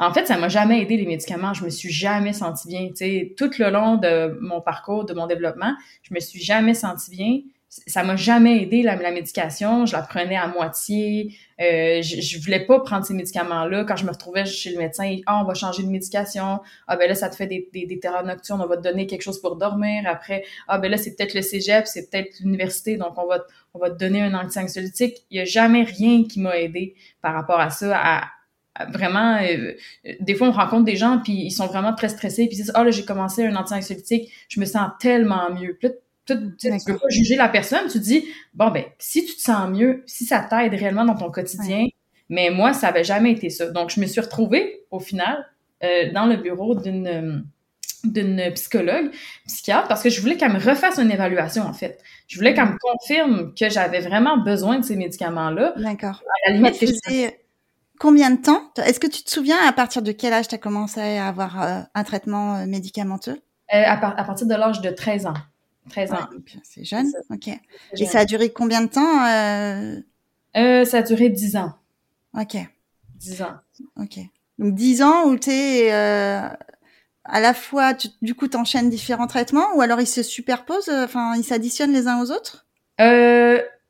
en 0.00 0.14
fait, 0.14 0.26
ça 0.26 0.38
m'a 0.38 0.48
jamais 0.48 0.80
aidé 0.80 0.96
les 0.96 1.06
médicaments. 1.06 1.54
Je 1.54 1.64
me 1.64 1.70
suis 1.70 1.90
jamais 1.90 2.32
sentie 2.32 2.68
bien. 2.68 2.86
Tu 2.88 2.94
sais, 2.94 3.34
tout 3.36 3.50
le 3.58 3.68
long 3.70 3.96
de 3.96 4.38
mon 4.40 4.60
parcours, 4.60 5.04
de 5.04 5.12
mon 5.12 5.26
développement, 5.26 5.74
je 6.02 6.14
me 6.14 6.20
suis 6.20 6.40
jamais 6.40 6.74
sentie 6.74 7.10
bien. 7.10 7.40
Ça 7.70 8.02
m'a 8.02 8.16
jamais 8.16 8.62
aidé 8.62 8.82
la, 8.82 8.96
la 8.96 9.10
médication. 9.10 9.84
Je 9.84 9.92
la 9.92 10.00
prenais 10.00 10.36
à 10.36 10.46
moitié. 10.46 11.34
Euh, 11.60 12.00
je, 12.00 12.22
je 12.22 12.40
voulais 12.40 12.64
pas 12.64 12.80
prendre 12.80 13.04
ces 13.04 13.12
médicaments-là. 13.12 13.84
Quand 13.84 13.96
je 13.96 14.06
me 14.06 14.10
retrouvais 14.10 14.46
chez 14.46 14.70
le 14.70 14.78
médecin, 14.78 15.18
ah, 15.26 15.42
on 15.42 15.46
va 15.46 15.52
changer 15.52 15.82
de 15.82 15.88
médication. 15.88 16.60
Ah, 16.86 16.96
ben 16.96 17.06
là, 17.06 17.14
ça 17.14 17.28
te 17.28 17.36
fait 17.36 17.46
des, 17.46 17.68
des, 17.74 17.84
des 17.84 18.00
terreurs 18.00 18.24
nocturnes. 18.24 18.62
On 18.62 18.66
va 18.66 18.78
te 18.78 18.82
donner 18.82 19.06
quelque 19.06 19.20
chose 19.20 19.38
pour 19.40 19.56
dormir. 19.56 20.04
Après, 20.06 20.44
ah, 20.66 20.78
ben 20.78 20.90
là, 20.90 20.96
c'est 20.96 21.14
peut-être 21.14 21.34
le 21.34 21.42
cégep, 21.42 21.86
c'est 21.86 22.08
peut-être 22.10 22.40
l'université. 22.40 22.96
Donc, 22.96 23.18
on 23.18 23.26
va, 23.26 23.44
on 23.74 23.78
va 23.78 23.90
te 23.90 23.98
donner 23.98 24.22
un 24.22 24.32
anti-anxiolytique. 24.32 25.18
Il 25.30 25.36
y 25.36 25.40
a 25.40 25.44
jamais 25.44 25.82
rien 25.82 26.24
qui 26.24 26.40
m'a 26.40 26.58
aidé 26.58 26.94
par 27.20 27.34
rapport 27.34 27.60
à 27.60 27.68
ça, 27.68 27.94
à, 27.96 28.24
vraiment, 28.92 29.40
euh, 29.42 29.74
des 30.20 30.34
fois, 30.34 30.48
on 30.48 30.52
rencontre 30.52 30.84
des 30.84 30.96
gens, 30.96 31.20
puis 31.22 31.34
ils 31.34 31.50
sont 31.50 31.66
vraiment 31.66 31.92
très 31.92 32.08
stressés, 32.08 32.46
puis 32.46 32.56
ils 32.56 32.62
disent, 32.62 32.72
ah, 32.74 32.84
là, 32.84 32.90
j'ai 32.90 33.04
commencé 33.04 33.44
un 33.44 33.56
anti-anxiolytique, 33.56 34.32
je 34.48 34.58
me 34.58 34.64
sens 34.64 34.90
tellement 35.00 35.50
mieux. 35.52 35.78
Tu 36.34 36.70
tu 36.70 36.84
peux 36.86 36.98
pas 36.98 37.08
juger 37.08 37.36
la 37.36 37.48
personne, 37.48 37.88
tu 37.90 37.98
dis, 37.98 38.26
bon, 38.54 38.70
ben, 38.70 38.84
si 38.98 39.24
tu 39.24 39.34
te 39.34 39.40
sens 39.40 39.68
mieux, 39.70 40.02
si 40.06 40.24
ça 40.24 40.40
t'aide 40.40 40.74
réellement 40.74 41.04
dans 41.04 41.14
ton 41.16 41.30
quotidien, 41.30 41.86
mais 42.28 42.50
moi, 42.50 42.72
ça 42.74 42.88
avait 42.88 43.04
jamais 43.04 43.32
été 43.32 43.50
ça. 43.50 43.70
Donc, 43.70 43.90
je 43.90 44.00
me 44.00 44.06
suis 44.06 44.20
retrouvée, 44.20 44.84
au 44.90 45.00
final, 45.00 45.46
euh, 45.84 46.12
dans 46.12 46.26
le 46.26 46.36
bureau 46.36 46.74
d'une 46.74 47.06
euh, 47.06 47.38
d'une 48.04 48.52
psychologue, 48.54 49.10
psychiatre, 49.46 49.88
parce 49.88 50.02
que 50.04 50.08
je 50.08 50.20
voulais 50.20 50.36
qu'elle 50.36 50.52
me 50.52 50.60
refasse 50.60 50.98
une 50.98 51.10
évaluation, 51.10 51.64
en 51.64 51.72
fait. 51.72 52.00
Je 52.28 52.36
voulais 52.38 52.54
qu'elle 52.54 52.66
me 52.68 52.78
confirme 52.78 53.52
que 53.54 53.68
j'avais 53.68 54.00
vraiment 54.00 54.36
besoin 54.38 54.78
de 54.78 54.84
ces 54.84 54.94
médicaments-là. 54.94 55.74
D'accord. 55.76 56.22
À 56.46 56.50
la 56.50 56.56
limite, 56.56 56.76
combien 57.98 58.30
de 58.30 58.40
temps? 58.40 58.62
Est-ce 58.76 59.00
que 59.00 59.08
tu 59.08 59.24
te 59.24 59.30
souviens 59.30 59.56
à 59.66 59.72
partir 59.72 60.02
de 60.02 60.12
quel 60.12 60.32
âge 60.32 60.46
tu 60.48 60.54
as 60.54 60.58
commencé 60.58 61.00
à 61.00 61.26
avoir 61.26 61.60
euh, 61.62 61.80
un 61.94 62.04
traitement 62.04 62.64
médicamenteux? 62.66 63.40
Euh, 63.74 63.82
à, 63.84 63.96
par- 63.96 64.18
à 64.18 64.24
partir 64.24 64.46
de 64.46 64.54
l'âge 64.54 64.80
de 64.80 64.90
13 64.90 65.26
ans. 65.26 65.34
13 65.88 66.12
ans. 66.12 66.16
Ouais, 66.32 66.60
C'est 66.62 66.84
jeune, 66.84 67.10
ok. 67.30 67.48
Et 67.98 68.06
ça 68.06 68.20
a 68.20 68.24
duré 68.24 68.50
combien 68.50 68.82
de 68.82 68.88
temps 68.88 69.24
euh, 69.26 69.96
Euh, 70.56 70.84
ça 70.84 70.98
a 70.98 71.02
duré 71.02 71.28
10 71.28 71.56
ans. 71.56 71.72
Ok, 72.38 72.56
10 73.16 73.42
ans. 73.42 73.54
ok. 73.96 74.18
Donc 74.58 74.74
10 74.74 75.02
ans 75.02 75.24
où 75.26 75.38
tu 75.38 75.50
es 75.50 75.92
euh, 75.92 76.48
à 77.24 77.40
la 77.40 77.54
fois, 77.54 77.94
tu, 77.94 78.08
du 78.22 78.34
coup, 78.34 78.48
t'enchaînes 78.48 78.90
différents 78.90 79.26
traitements 79.26 79.74
ou 79.76 79.80
alors 79.80 80.00
ils 80.00 80.06
se 80.06 80.22
superposent, 80.22 80.88
enfin 80.90 81.34
ils 81.36 81.44
s'additionnent 81.44 81.92
les 81.92 82.06
uns 82.08 82.20
aux 82.22 82.30
autres? 82.30 82.66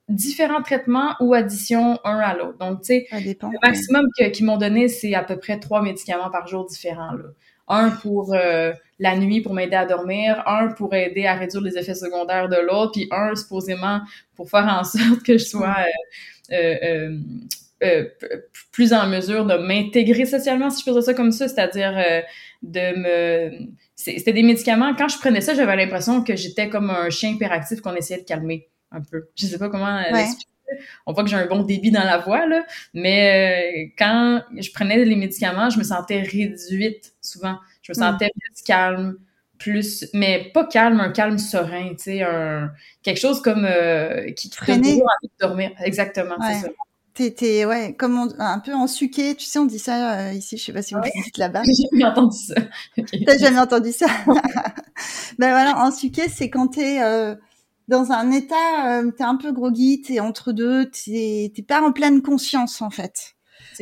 Différents 0.08 0.62
traitements 0.62 1.14
ou 1.20 1.34
addition 1.34 1.98
un 2.02 2.18
à 2.18 2.34
l'autre. 2.34 2.56
Donc, 2.56 2.80
tu 2.80 2.86
sais, 2.86 3.06
le 3.52 3.58
maximum 3.62 4.06
qu'ils 4.32 4.46
m'ont 4.46 4.56
donné, 4.56 4.88
c'est 4.88 5.14
à 5.14 5.22
peu 5.22 5.38
près 5.38 5.60
trois 5.60 5.82
médicaments 5.82 6.30
par 6.30 6.46
jour 6.46 6.64
différents. 6.64 7.12
Là. 7.12 7.24
Un 7.68 7.90
pour 7.90 8.34
euh, 8.34 8.72
la 8.98 9.16
nuit 9.16 9.40
pour 9.40 9.54
m'aider 9.54 9.76
à 9.76 9.86
dormir, 9.86 10.42
un 10.46 10.68
pour 10.68 10.94
aider 10.94 11.26
à 11.26 11.34
réduire 11.34 11.62
les 11.62 11.76
effets 11.78 11.94
secondaires 11.94 12.48
de 12.48 12.56
l'autre, 12.56 12.92
puis 12.92 13.08
un 13.10 13.34
supposément 13.34 14.00
pour 14.34 14.50
faire 14.50 14.66
en 14.66 14.84
sorte 14.84 15.22
que 15.24 15.38
je 15.38 15.44
sois 15.44 15.76
euh, 16.52 16.54
euh, 16.54 17.18
euh, 17.82 18.04
euh, 18.24 18.38
plus 18.72 18.92
en 18.92 19.06
mesure 19.06 19.44
de 19.46 19.54
m'intégrer 19.56 20.26
socialement, 20.26 20.70
si 20.70 20.82
je 20.84 20.90
dire 20.90 21.02
ça 21.02 21.14
comme 21.14 21.30
ça, 21.32 21.46
c'est-à-dire 21.48 21.96
euh, 21.96 22.20
de 22.62 22.98
me... 22.98 23.58
C'était 23.94 24.32
des 24.32 24.42
médicaments, 24.42 24.94
quand 24.96 25.08
je 25.08 25.18
prenais 25.18 25.40
ça, 25.40 25.54
j'avais 25.54 25.76
l'impression 25.76 26.22
que 26.22 26.36
j'étais 26.36 26.68
comme 26.68 26.90
un 26.90 27.10
chien 27.10 27.30
hyperactif 27.30 27.80
qu'on 27.80 27.94
essayait 27.94 28.20
de 28.20 28.26
calmer 28.26 28.68
un 28.90 29.00
peu. 29.02 29.28
Je 29.36 29.46
sais 29.46 29.58
pas 29.58 29.68
comment 29.68 29.96
Ouais. 29.96 30.12
l'expliquer. 30.12 30.47
On 31.06 31.12
voit 31.12 31.24
que 31.24 31.30
j'ai 31.30 31.36
un 31.36 31.46
bon 31.46 31.62
débit 31.62 31.90
dans 31.90 32.04
la 32.04 32.18
voix, 32.18 32.46
là, 32.46 32.64
mais 32.94 33.88
euh, 33.88 33.90
quand 33.98 34.42
je 34.56 34.70
prenais 34.72 35.04
les 35.04 35.16
médicaments, 35.16 35.70
je 35.70 35.78
me 35.78 35.84
sentais 35.84 36.20
réduite 36.22 37.14
souvent. 37.22 37.56
Je 37.82 37.92
me 37.92 37.96
Mm. 37.96 38.00
sentais 38.12 38.30
plus 38.38 38.62
calme, 38.64 39.16
plus, 39.58 40.06
mais 40.14 40.50
pas 40.54 40.64
calme, 40.66 41.00
un 41.00 41.10
calme 41.10 41.38
serein, 41.38 41.90
tu 41.90 41.96
sais, 42.04 42.22
un, 42.22 42.70
quelque 43.02 43.18
chose 43.20 43.40
comme 43.42 43.64
euh, 43.64 44.30
qui, 44.32 44.50
te 44.50 44.64
donne 44.66 44.78
envie 44.80 45.00
de 45.22 45.30
dormir. 45.40 45.70
Exactement, 45.82 46.36
Ouais. 46.38 46.54
c'est 46.54 46.66
ça. 46.66 46.72
T'es, 47.36 47.64
ouais, 47.64 47.96
comme 47.98 48.16
on- 48.16 48.40
un 48.40 48.60
peu 48.60 48.72
en 48.74 48.86
suqué, 48.86 49.34
tu 49.34 49.44
sais, 49.44 49.58
on 49.58 49.64
dit 49.66 49.80
ça 49.80 50.28
euh, 50.28 50.32
ici, 50.34 50.56
je 50.56 50.66
sais 50.66 50.72
pas 50.72 50.82
si 50.82 50.94
vous 50.94 51.00
Ah 51.02 51.06
le 51.12 51.22
dites 51.24 51.36
là-bas. 51.38 51.62
J'ai 51.66 51.72
jamais 51.90 52.04
entendu 52.04 52.36
ça. 52.38 52.54
Ok. 52.96 53.08
T'as 53.26 53.38
jamais 53.38 53.58
entendu 53.58 53.90
ça? 53.90 54.06
Ben 55.38 55.50
voilà, 55.50 55.78
en 55.78 55.90
suqué, 55.90 56.28
c'est 56.28 56.50
quand 56.50 56.68
t'es 56.68 57.00
dans 57.88 58.12
un 58.12 58.30
état, 58.30 59.00
euh, 59.00 59.10
t'es 59.10 59.24
un 59.24 59.36
peu 59.36 59.52
groggy, 59.52 60.02
t'es 60.02 60.20
entre 60.20 60.52
deux, 60.52 60.90
t'es, 60.90 61.52
pas 61.66 61.80
en 61.82 61.92
pleine 61.92 62.22
conscience 62.22 62.82
en 62.82 62.90
fait. 62.90 63.34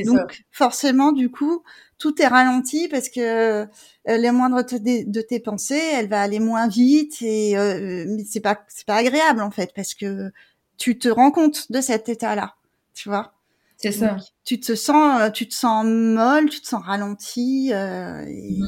Donc 0.05 0.19
ça. 0.19 0.27
forcément, 0.53 1.13
du 1.13 1.31
coup, 1.31 1.63
tout 1.99 2.21
est 2.23 2.27
ralenti 2.27 2.89
parce 2.89 3.09
que 3.09 3.21
euh, 3.21 3.67
les 4.07 4.31
moindres 4.31 4.63
de 4.65 5.21
tes 5.23 5.41
pensées, 5.41 5.83
elle 5.95 6.09
va 6.09 6.21
aller 6.21 6.39
moins 6.39 6.69
vite 6.69 7.21
et 7.23 7.57
euh, 7.59 8.19
c'est 8.29 8.41
pas 8.41 8.65
c'est 8.69 8.87
pas 8.87 8.97
agréable 8.97 9.41
en 9.41 9.51
fait 9.51 9.73
parce 9.75 9.95
que 9.95 10.31
tu 10.79 10.99
te 10.99 11.09
rends 11.09 11.31
compte 11.31 11.71
de 11.73 11.81
cet 11.81 12.09
état-là, 12.09 12.55
tu 12.95 13.09
vois. 13.09 13.33
C'est 13.79 13.93
ça. 13.93 14.17
Tu 14.45 14.61
te 14.61 14.75
sens 14.75 15.21
euh, 15.21 15.31
tu 15.31 15.49
te 15.49 15.55
sens 15.55 15.85
molle, 15.87 16.49
tu 16.51 16.61
te 16.61 16.67
sens 16.67 16.83
ralenti 16.85 17.71
euh, 17.73 18.25
et- 18.27 18.59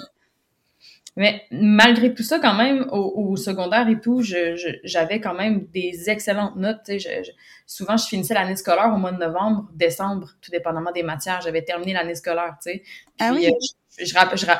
Mais 1.18 1.42
malgré 1.50 2.14
tout 2.14 2.22
ça, 2.22 2.38
quand 2.38 2.54
même, 2.54 2.86
au, 2.92 3.32
au 3.32 3.36
secondaire 3.36 3.88
et 3.88 3.98
tout, 4.00 4.22
je- 4.22 4.54
je- 4.54 4.78
j'avais 4.84 5.20
quand 5.20 5.34
même 5.34 5.66
des 5.74 6.08
excellentes 6.08 6.54
notes. 6.56 6.78
tu 6.86 6.98
sais. 6.98 7.24
Je- 7.24 7.24
je- 7.24 7.32
souvent, 7.66 7.96
je 7.96 8.06
finissais 8.06 8.34
l'année 8.34 8.54
scolaire 8.54 8.92
au 8.94 8.98
mois 8.98 9.10
de 9.10 9.18
novembre, 9.18 9.68
décembre, 9.74 10.30
tout 10.40 10.52
dépendamment 10.52 10.92
des 10.92 11.02
matières. 11.02 11.40
J'avais 11.40 11.62
terminé 11.62 11.92
l'année 11.92 12.14
scolaire, 12.14 12.56
tu 12.62 12.70
sais. 12.70 12.82
Ah 13.18 13.32
Puis, 13.34 13.46
oui? 13.46 13.52
euh, 13.52 13.56
je 13.98 14.04
je, 14.04 14.12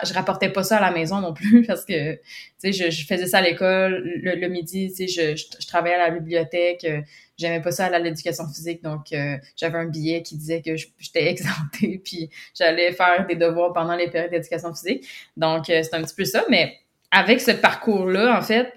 je, 0.08 0.14
rapportais 0.14 0.50
pas 0.50 0.64
ça 0.64 0.78
à 0.78 0.80
la 0.80 0.90
maison 0.90 1.20
non 1.20 1.32
plus 1.32 1.62
parce 1.66 1.84
que, 1.84 2.14
tu 2.14 2.20
sais, 2.58 2.72
je, 2.72 2.90
je, 2.90 3.06
faisais 3.06 3.26
ça 3.26 3.38
à 3.38 3.42
l'école 3.42 4.02
le, 4.22 4.48
midi, 4.48 4.88
tu 4.92 5.06
sais, 5.06 5.36
je, 5.36 5.36
je, 5.60 5.66
travaillais 5.68 5.94
à 5.94 6.08
la 6.08 6.10
bibliothèque, 6.10 6.84
euh, 6.84 7.00
j'aimais 7.38 7.60
pas 7.60 7.70
ça 7.70 7.86
à 7.86 7.98
l'éducation 7.98 8.46
physique, 8.48 8.82
donc 8.82 9.12
euh, 9.12 9.36
j'avais 9.56 9.78
un 9.78 9.86
billet 9.86 10.22
qui 10.22 10.36
disait 10.36 10.60
que 10.60 10.76
j'étais 10.76 11.28
exemptée, 11.28 11.98
puis 12.04 12.28
j'allais 12.54 12.92
faire 12.92 13.26
des 13.26 13.36
devoirs 13.36 13.72
pendant 13.72 13.94
les 13.94 14.10
périodes 14.10 14.30
d'éducation 14.30 14.74
physique. 14.74 15.06
Donc, 15.36 15.70
euh, 15.70 15.82
c'est 15.82 15.94
un 15.94 16.02
petit 16.02 16.14
peu 16.14 16.24
ça, 16.24 16.44
mais 16.50 16.74
avec 17.10 17.40
ce 17.40 17.52
parcours-là, 17.52 18.38
en 18.38 18.42
fait, 18.42 18.72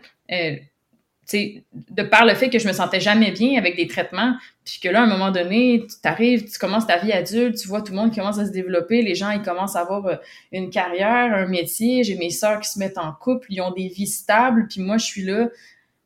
de 1.33 2.03
par 2.03 2.25
le 2.25 2.33
fait 2.33 2.49
que 2.49 2.59
je 2.59 2.67
me 2.67 2.73
sentais 2.73 2.99
jamais 2.99 3.31
bien 3.31 3.57
avec 3.57 3.75
des 3.75 3.87
traitements, 3.87 4.35
puis 4.65 4.79
que 4.81 4.89
là, 4.89 5.01
à 5.01 5.03
un 5.03 5.07
moment 5.07 5.31
donné, 5.31 5.85
tu 5.89 5.99
t'arrives, 6.01 6.49
tu 6.49 6.59
commences 6.59 6.87
ta 6.87 6.97
vie 6.97 7.11
adulte, 7.11 7.57
tu 7.57 7.67
vois 7.67 7.81
tout 7.81 7.91
le 7.91 7.97
monde 7.97 8.13
commence 8.13 8.39
à 8.39 8.45
se 8.45 8.51
développer, 8.51 9.01
les 9.01 9.15
gens, 9.15 9.31
ils 9.31 9.41
commencent 9.41 9.75
à 9.75 9.81
avoir 9.81 10.05
euh, 10.07 10.15
une 10.51 10.69
carrière, 10.69 11.33
un 11.33 11.47
métier, 11.47 12.03
j'ai 12.03 12.15
mes 12.15 12.29
sœurs 12.29 12.59
qui 12.59 12.69
se 12.69 12.79
mettent 12.79 12.97
en 12.97 13.11
couple, 13.13 13.47
ils 13.49 13.61
ont 13.61 13.71
des 13.71 13.87
vies 13.87 14.07
stables, 14.07 14.67
puis 14.67 14.81
moi, 14.81 14.97
je 14.97 15.05
suis 15.05 15.23
là, 15.23 15.49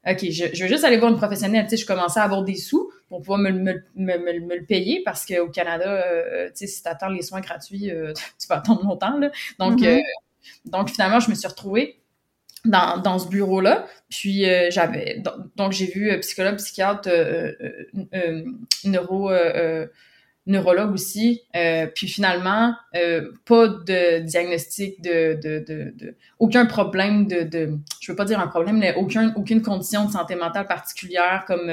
OK, 0.08 0.20
je, 0.30 0.46
je 0.54 0.64
veux 0.64 0.70
juste 0.70 0.84
aller 0.84 0.98
voir 0.98 1.12
une 1.12 1.18
professionnelle, 1.18 1.64
tu 1.66 1.72
sais, 1.72 1.78
je 1.78 1.86
commençais 1.86 2.20
à 2.20 2.24
avoir 2.24 2.44
des 2.44 2.56
sous 2.56 2.92
pour 3.10 3.22
pouvoir 3.22 3.40
me, 3.40 3.52
me, 3.52 3.74
me, 3.96 4.18
me 4.18 4.56
le 4.56 4.66
payer, 4.66 5.02
parce 5.04 5.26
qu'au 5.26 5.50
Canada, 5.50 5.90
euh, 5.90 6.48
tu 6.50 6.54
sais, 6.56 6.68
si 6.68 6.84
tu 6.84 6.90
attends 6.90 7.10
les 7.10 7.22
soins 7.22 7.42
gratuits, 7.42 7.92
euh, 7.92 8.14
tu 8.40 8.48
vas 8.48 8.58
attendre 8.58 8.84
longtemps, 8.84 9.18
là. 9.18 9.32
Donc, 9.60 9.80
mm-hmm. 9.80 10.02
donc 10.66 10.90
finalement, 10.90 11.20
je 11.20 11.30
me 11.30 11.36
suis 11.36 11.48
retrouvée 11.48 12.00
dans, 12.66 12.98
dans 12.98 13.20
ce 13.20 13.28
bureau-là. 13.28 13.88
Puis 14.10 14.50
euh, 14.50 14.70
j'avais 14.72 15.22
donc 15.56 15.72
j'ai 15.72 15.86
vu 15.86 16.12
euh, 16.12 16.20
psychologue, 16.20 16.58
psychiatre, 16.58 17.10
euh, 17.10 17.52
euh 18.14 18.44
neuro 18.84 19.32
neurologue 20.48 20.94
aussi. 20.94 21.42
puis 21.96 22.08
finalement, 22.08 22.76
pas 23.46 23.68
de 23.68 24.20
diagnostic 24.20 25.02
de, 25.02 25.40
de, 25.42 25.66
de, 25.68 25.94
de, 25.96 26.16
aucun 26.40 26.66
problème 26.66 27.28
de, 27.28 27.42
de 27.44 27.78
je 28.00 28.12
veux 28.12 28.16
pas 28.16 28.26
dire 28.26 28.40
un 28.40 28.48
problème, 28.48 28.78
mais 28.78 28.94
aucun, 28.96 29.34
aucune 29.36 29.62
condition 29.62 30.06
de 30.06 30.12
santé 30.12 30.36
mentale 30.36 30.68
particulière 30.68 31.46
comme 31.48 31.72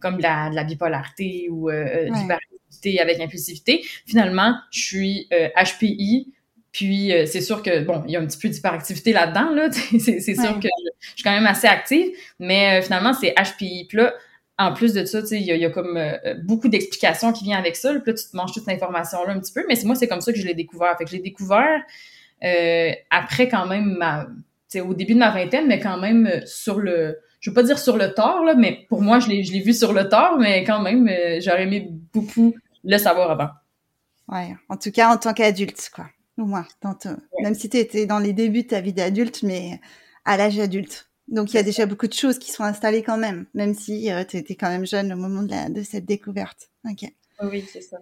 comme 0.00 0.18
la, 0.18 0.50
la 0.50 0.64
bipolarité 0.64 1.48
ou 1.50 1.64
ouais. 1.64 2.10
l'hyperactivité 2.10 3.00
avec 3.00 3.20
impulsivité. 3.20 3.82
Finalement, 4.06 4.54
je 4.70 4.80
suis 4.80 5.28
HPI 5.30 6.32
puis 6.72 7.12
euh, 7.12 7.26
c'est 7.26 7.40
sûr 7.40 7.62
que 7.62 7.82
bon, 7.82 8.02
il 8.06 8.12
y 8.12 8.16
a 8.16 8.20
un 8.20 8.26
petit 8.26 8.38
peu 8.38 8.48
d'hyperactivité 8.48 9.12
là-dedans 9.12 9.50
là, 9.54 9.70
c'est 9.72 10.20
sûr 10.20 10.60
que 10.60 10.68
je, 11.00 11.08
suis 11.14 11.22
quand 11.24 11.32
même 11.32 11.46
assez 11.46 11.66
active, 11.66 12.10
mais 12.38 12.78
euh, 12.78 12.82
finalement 12.82 13.12
c'est 13.12 13.34
HPI. 13.34 13.86
Puis 13.88 13.98
là, 13.98 14.14
en 14.60 14.72
plus 14.74 14.92
de 14.92 15.04
ça, 15.04 15.22
tu 15.22 15.28
sais, 15.28 15.40
il 15.40 15.46
y, 15.46 15.64
a 15.64 15.70
comme 15.70 15.96
euh, 15.96 16.34
beaucoup 16.42 16.68
d'explications 16.68 17.32
qui 17.32 17.44
viennent 17.44 17.58
avec 17.58 17.76
ça. 17.76 17.92
Puis 17.94 18.02
là, 18.06 18.14
tu 18.14 18.24
te 18.30 18.36
manges 18.36 18.52
toute 18.52 18.64
cette 18.64 18.74
information 18.74 19.24
là 19.24 19.32
un 19.32 19.40
petit 19.40 19.52
peu, 19.52 19.64
mais 19.68 19.74
moi 19.84 19.94
c'est 19.94 20.08
comme 20.08 20.20
ça 20.20 20.32
que 20.32 20.38
je 20.38 20.46
l'ai 20.46 20.54
découvert. 20.54 20.96
Fait 20.98 21.04
que 21.04 21.10
je 21.10 21.16
l'ai 21.16 21.22
découvert 21.22 21.82
après 23.10 23.48
quand 23.48 23.66
même 23.66 23.96
ma, 23.98 24.24
tu 24.24 24.32
sais, 24.68 24.80
au 24.80 24.94
début 24.94 25.14
de 25.14 25.18
ma 25.18 25.30
vingtaine, 25.30 25.66
mais 25.66 25.78
quand 25.78 25.98
même 25.98 26.40
sur 26.46 26.78
le, 26.78 27.18
je 27.40 27.50
veux 27.50 27.54
pas 27.54 27.62
dire 27.62 27.78
sur 27.78 27.96
le 27.98 28.14
tort 28.14 28.44
là, 28.44 28.54
mais 28.54 28.86
pour 28.88 29.02
moi 29.02 29.18
je 29.18 29.28
l'ai 29.28 29.60
vu 29.60 29.74
sur 29.74 29.92
le 29.92 30.08
tort, 30.08 30.38
mais 30.38 30.64
quand 30.64 30.80
même 30.80 31.10
j'aurais 31.40 31.64
aimé 31.64 31.90
beaucoup 32.14 32.54
le 32.82 32.96
savoir 32.96 33.30
avant. 33.30 33.50
Ouais, 34.28 34.54
en 34.70 34.76
tout 34.76 34.90
cas 34.90 35.12
en 35.12 35.18
tant 35.18 35.34
qu'adulte 35.34 35.90
quoi 35.94 36.06
moins, 36.46 36.66
même 37.42 37.54
si 37.54 37.68
tu 37.68 37.76
étais 37.76 38.06
dans 38.06 38.18
les 38.18 38.32
débuts 38.32 38.62
de 38.62 38.68
ta 38.68 38.80
vie 38.80 38.92
d'adulte, 38.92 39.42
mais 39.42 39.80
à 40.24 40.36
l'âge 40.36 40.58
adulte. 40.58 41.09
Donc 41.30 41.52
il 41.52 41.56
y 41.56 41.58
a 41.58 41.62
déjà 41.62 41.86
beaucoup 41.86 42.08
de 42.08 42.12
choses 42.12 42.38
qui 42.38 42.50
sont 42.50 42.64
installées 42.64 43.02
quand 43.02 43.16
même, 43.16 43.46
même 43.54 43.74
si 43.74 44.10
euh, 44.10 44.24
tu 44.24 44.36
étais 44.36 44.56
quand 44.56 44.68
même 44.68 44.84
jeune 44.84 45.12
au 45.12 45.16
moment 45.16 45.42
de, 45.42 45.50
la, 45.50 45.68
de 45.68 45.82
cette 45.82 46.04
découverte. 46.04 46.70
Ok. 46.84 47.08
Oui, 47.42 47.64
c'est 47.72 47.80
ça. 47.80 47.98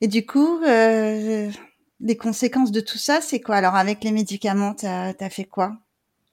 Et 0.00 0.06
du 0.06 0.24
coup, 0.24 0.62
euh, 0.62 1.50
les 2.00 2.16
conséquences 2.16 2.70
de 2.70 2.80
tout 2.80 2.98
ça, 2.98 3.20
c'est 3.20 3.40
quoi? 3.40 3.56
Alors 3.56 3.74
avec 3.74 4.04
les 4.04 4.12
médicaments, 4.12 4.74
tu 4.74 4.86
as 4.86 5.30
fait 5.30 5.44
quoi? 5.44 5.76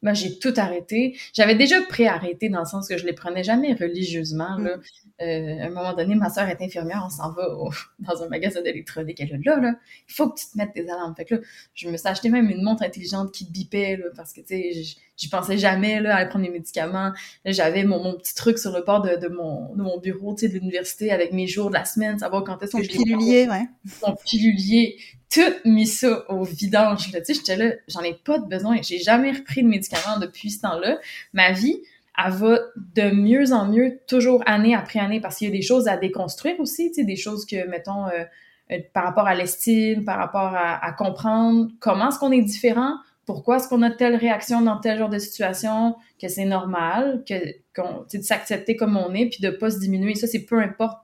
Moi, 0.06 0.14
j'ai 0.14 0.38
tout 0.38 0.54
arrêté. 0.58 1.18
J'avais 1.34 1.56
déjà 1.56 1.82
pré-arrêté 1.82 2.48
dans 2.50 2.60
le 2.60 2.66
sens 2.66 2.88
que 2.88 2.96
je 2.96 3.08
les 3.08 3.14
prenais 3.14 3.44
jamais 3.44 3.74
religieusement. 3.74 4.56
Là. 4.58 4.78
Mm. 4.78 4.82
Euh, 5.22 5.64
à 5.64 5.66
un 5.66 5.70
moment 5.70 5.94
donné, 5.96 6.14
ma 6.14 6.30
soeur 6.30 6.48
est 6.48 6.62
infirmière, 6.62 7.02
on 7.04 7.10
s'en 7.10 7.32
va 7.32 7.48
dans 8.00 8.22
un 8.22 8.28
magasin 8.28 8.62
d'électronique. 8.62 9.20
Elle 9.20 9.32
est 9.32 9.44
là, 9.44 9.60
là, 9.60 9.76
il 10.08 10.14
faut 10.14 10.30
que 10.30 10.40
tu 10.40 10.46
te 10.46 10.58
mettes 10.58 10.76
des 10.76 10.88
alarmes. 10.90 11.16
Fait 11.16 11.26
que 11.26 11.36
là, 11.36 11.42
je 11.74 11.90
me 11.90 11.98
suis 11.98 12.08
acheté 12.08 12.30
même 12.30 12.50
une 12.52 12.62
montre 12.62 12.84
intelligente 12.84 13.32
qui 13.32 13.50
bipait, 13.50 13.98
là, 13.98 14.06
parce 14.16 14.32
que, 14.32 14.42
tu 14.42 14.48
sais, 14.48 15.00
j'y 15.18 15.30
pensais 15.30 15.58
jamais, 15.58 16.02
là, 16.02 16.16
à 16.16 16.20
aller 16.20 16.30
prendre 16.30 16.46
des 16.46 16.52
médicaments. 16.52 17.12
J'avais 17.46 17.84
mon, 17.84 18.02
mon, 18.04 18.16
petit 18.16 18.36
truc 18.36 18.58
sur 18.58 18.72
le 18.72 18.84
bord 18.84 19.02
de, 19.02 19.16
de 19.16 19.28
mon, 19.28 19.74
de 19.76 19.82
mon 19.82 19.98
bureau, 20.00 20.34
tu 20.34 20.42
sais, 20.42 20.48
de 20.50 20.54
l'université 20.54 21.12
avec 21.12 21.34
mes 21.34 21.48
jours 21.48 21.70
de 21.70 21.76
la 21.76 21.86
semaine, 21.86 22.20
savoir 22.20 22.44
quand 22.44 22.62
est-ce 22.62 22.78
que 22.78 22.84
je 22.84 22.90
pilulier, 22.90 23.48
ouais. 23.50 23.68
Mon 24.06 24.16
pilulier 24.16 24.98
tout 25.32 25.42
mis 25.66 25.88
ça 25.88 26.30
au 26.30 26.44
vidange. 26.44 27.12
Tu 27.12 27.12
sais, 27.24 27.34
j'étais 27.34 27.58
là, 27.58 27.74
j'en 27.88 28.02
ai 28.02 28.14
pas 28.14 28.40
de 28.40 28.46
besoin. 28.46 28.78
J'ai 28.82 29.00
jamais 29.00 29.32
repris 29.32 29.64
de 29.64 29.68
médicaments 29.68 30.20
depuis 30.20 30.52
ce 30.52 30.62
temps-là. 30.62 30.98
Ma 31.34 31.52
vie, 31.52 31.82
elle 32.18 32.32
va 32.32 32.60
de 32.96 33.12
mieux 33.12 33.52
en 33.52 33.66
mieux, 33.66 34.00
toujours 34.08 34.44
année 34.46 34.76
après 34.76 35.00
année, 35.00 35.20
parce 35.20 35.38
qu'il 35.38 35.48
y 35.48 35.52
a 35.52 35.54
des 35.54 35.62
choses 35.62 35.88
à 35.88 35.98
déconstruire 35.98 36.60
aussi, 36.60 36.90
tu 36.90 36.96
sais, 36.96 37.04
des 37.04 37.16
choses 37.18 37.46
que, 37.46 37.68
mettons, 37.68 38.08
euh, 38.08 38.24
euh, 38.72 38.80
par 38.94 39.04
rapport 39.04 39.28
à 39.28 39.36
l'estime, 39.36 40.06
par 40.06 40.18
rapport 40.18 40.54
à, 40.56 40.92
comprendre 40.94 41.70
comment 41.80 42.10
est-ce 42.10 42.20
qu'on 42.20 42.32
est 42.32 42.42
différent, 42.42 42.96
pourquoi 43.26 43.58
est-ce 43.58 43.68
qu'on 43.68 43.82
a 43.82 43.90
telle 43.90 44.16
réaction 44.16 44.62
dans 44.62 44.78
tel 44.78 44.98
genre 45.00 45.10
de 45.10 45.20
situation, 45.20 45.96
que 46.22 46.28
c'est 46.28 46.46
normal, 46.46 47.24
que 47.28 47.34
qu'on, 47.76 48.06
de 48.12 48.22
s'accepter 48.22 48.76
comme 48.76 48.98
on 48.98 49.14
est, 49.14 49.28
puis 49.28 49.40
de 49.42 49.50
pas 49.50 49.72
se 49.72 49.80
diminuer. 49.80 50.16
Ça, 50.16 50.28
c'est 50.28 50.46
peu 50.46 50.60
importe 50.60 50.98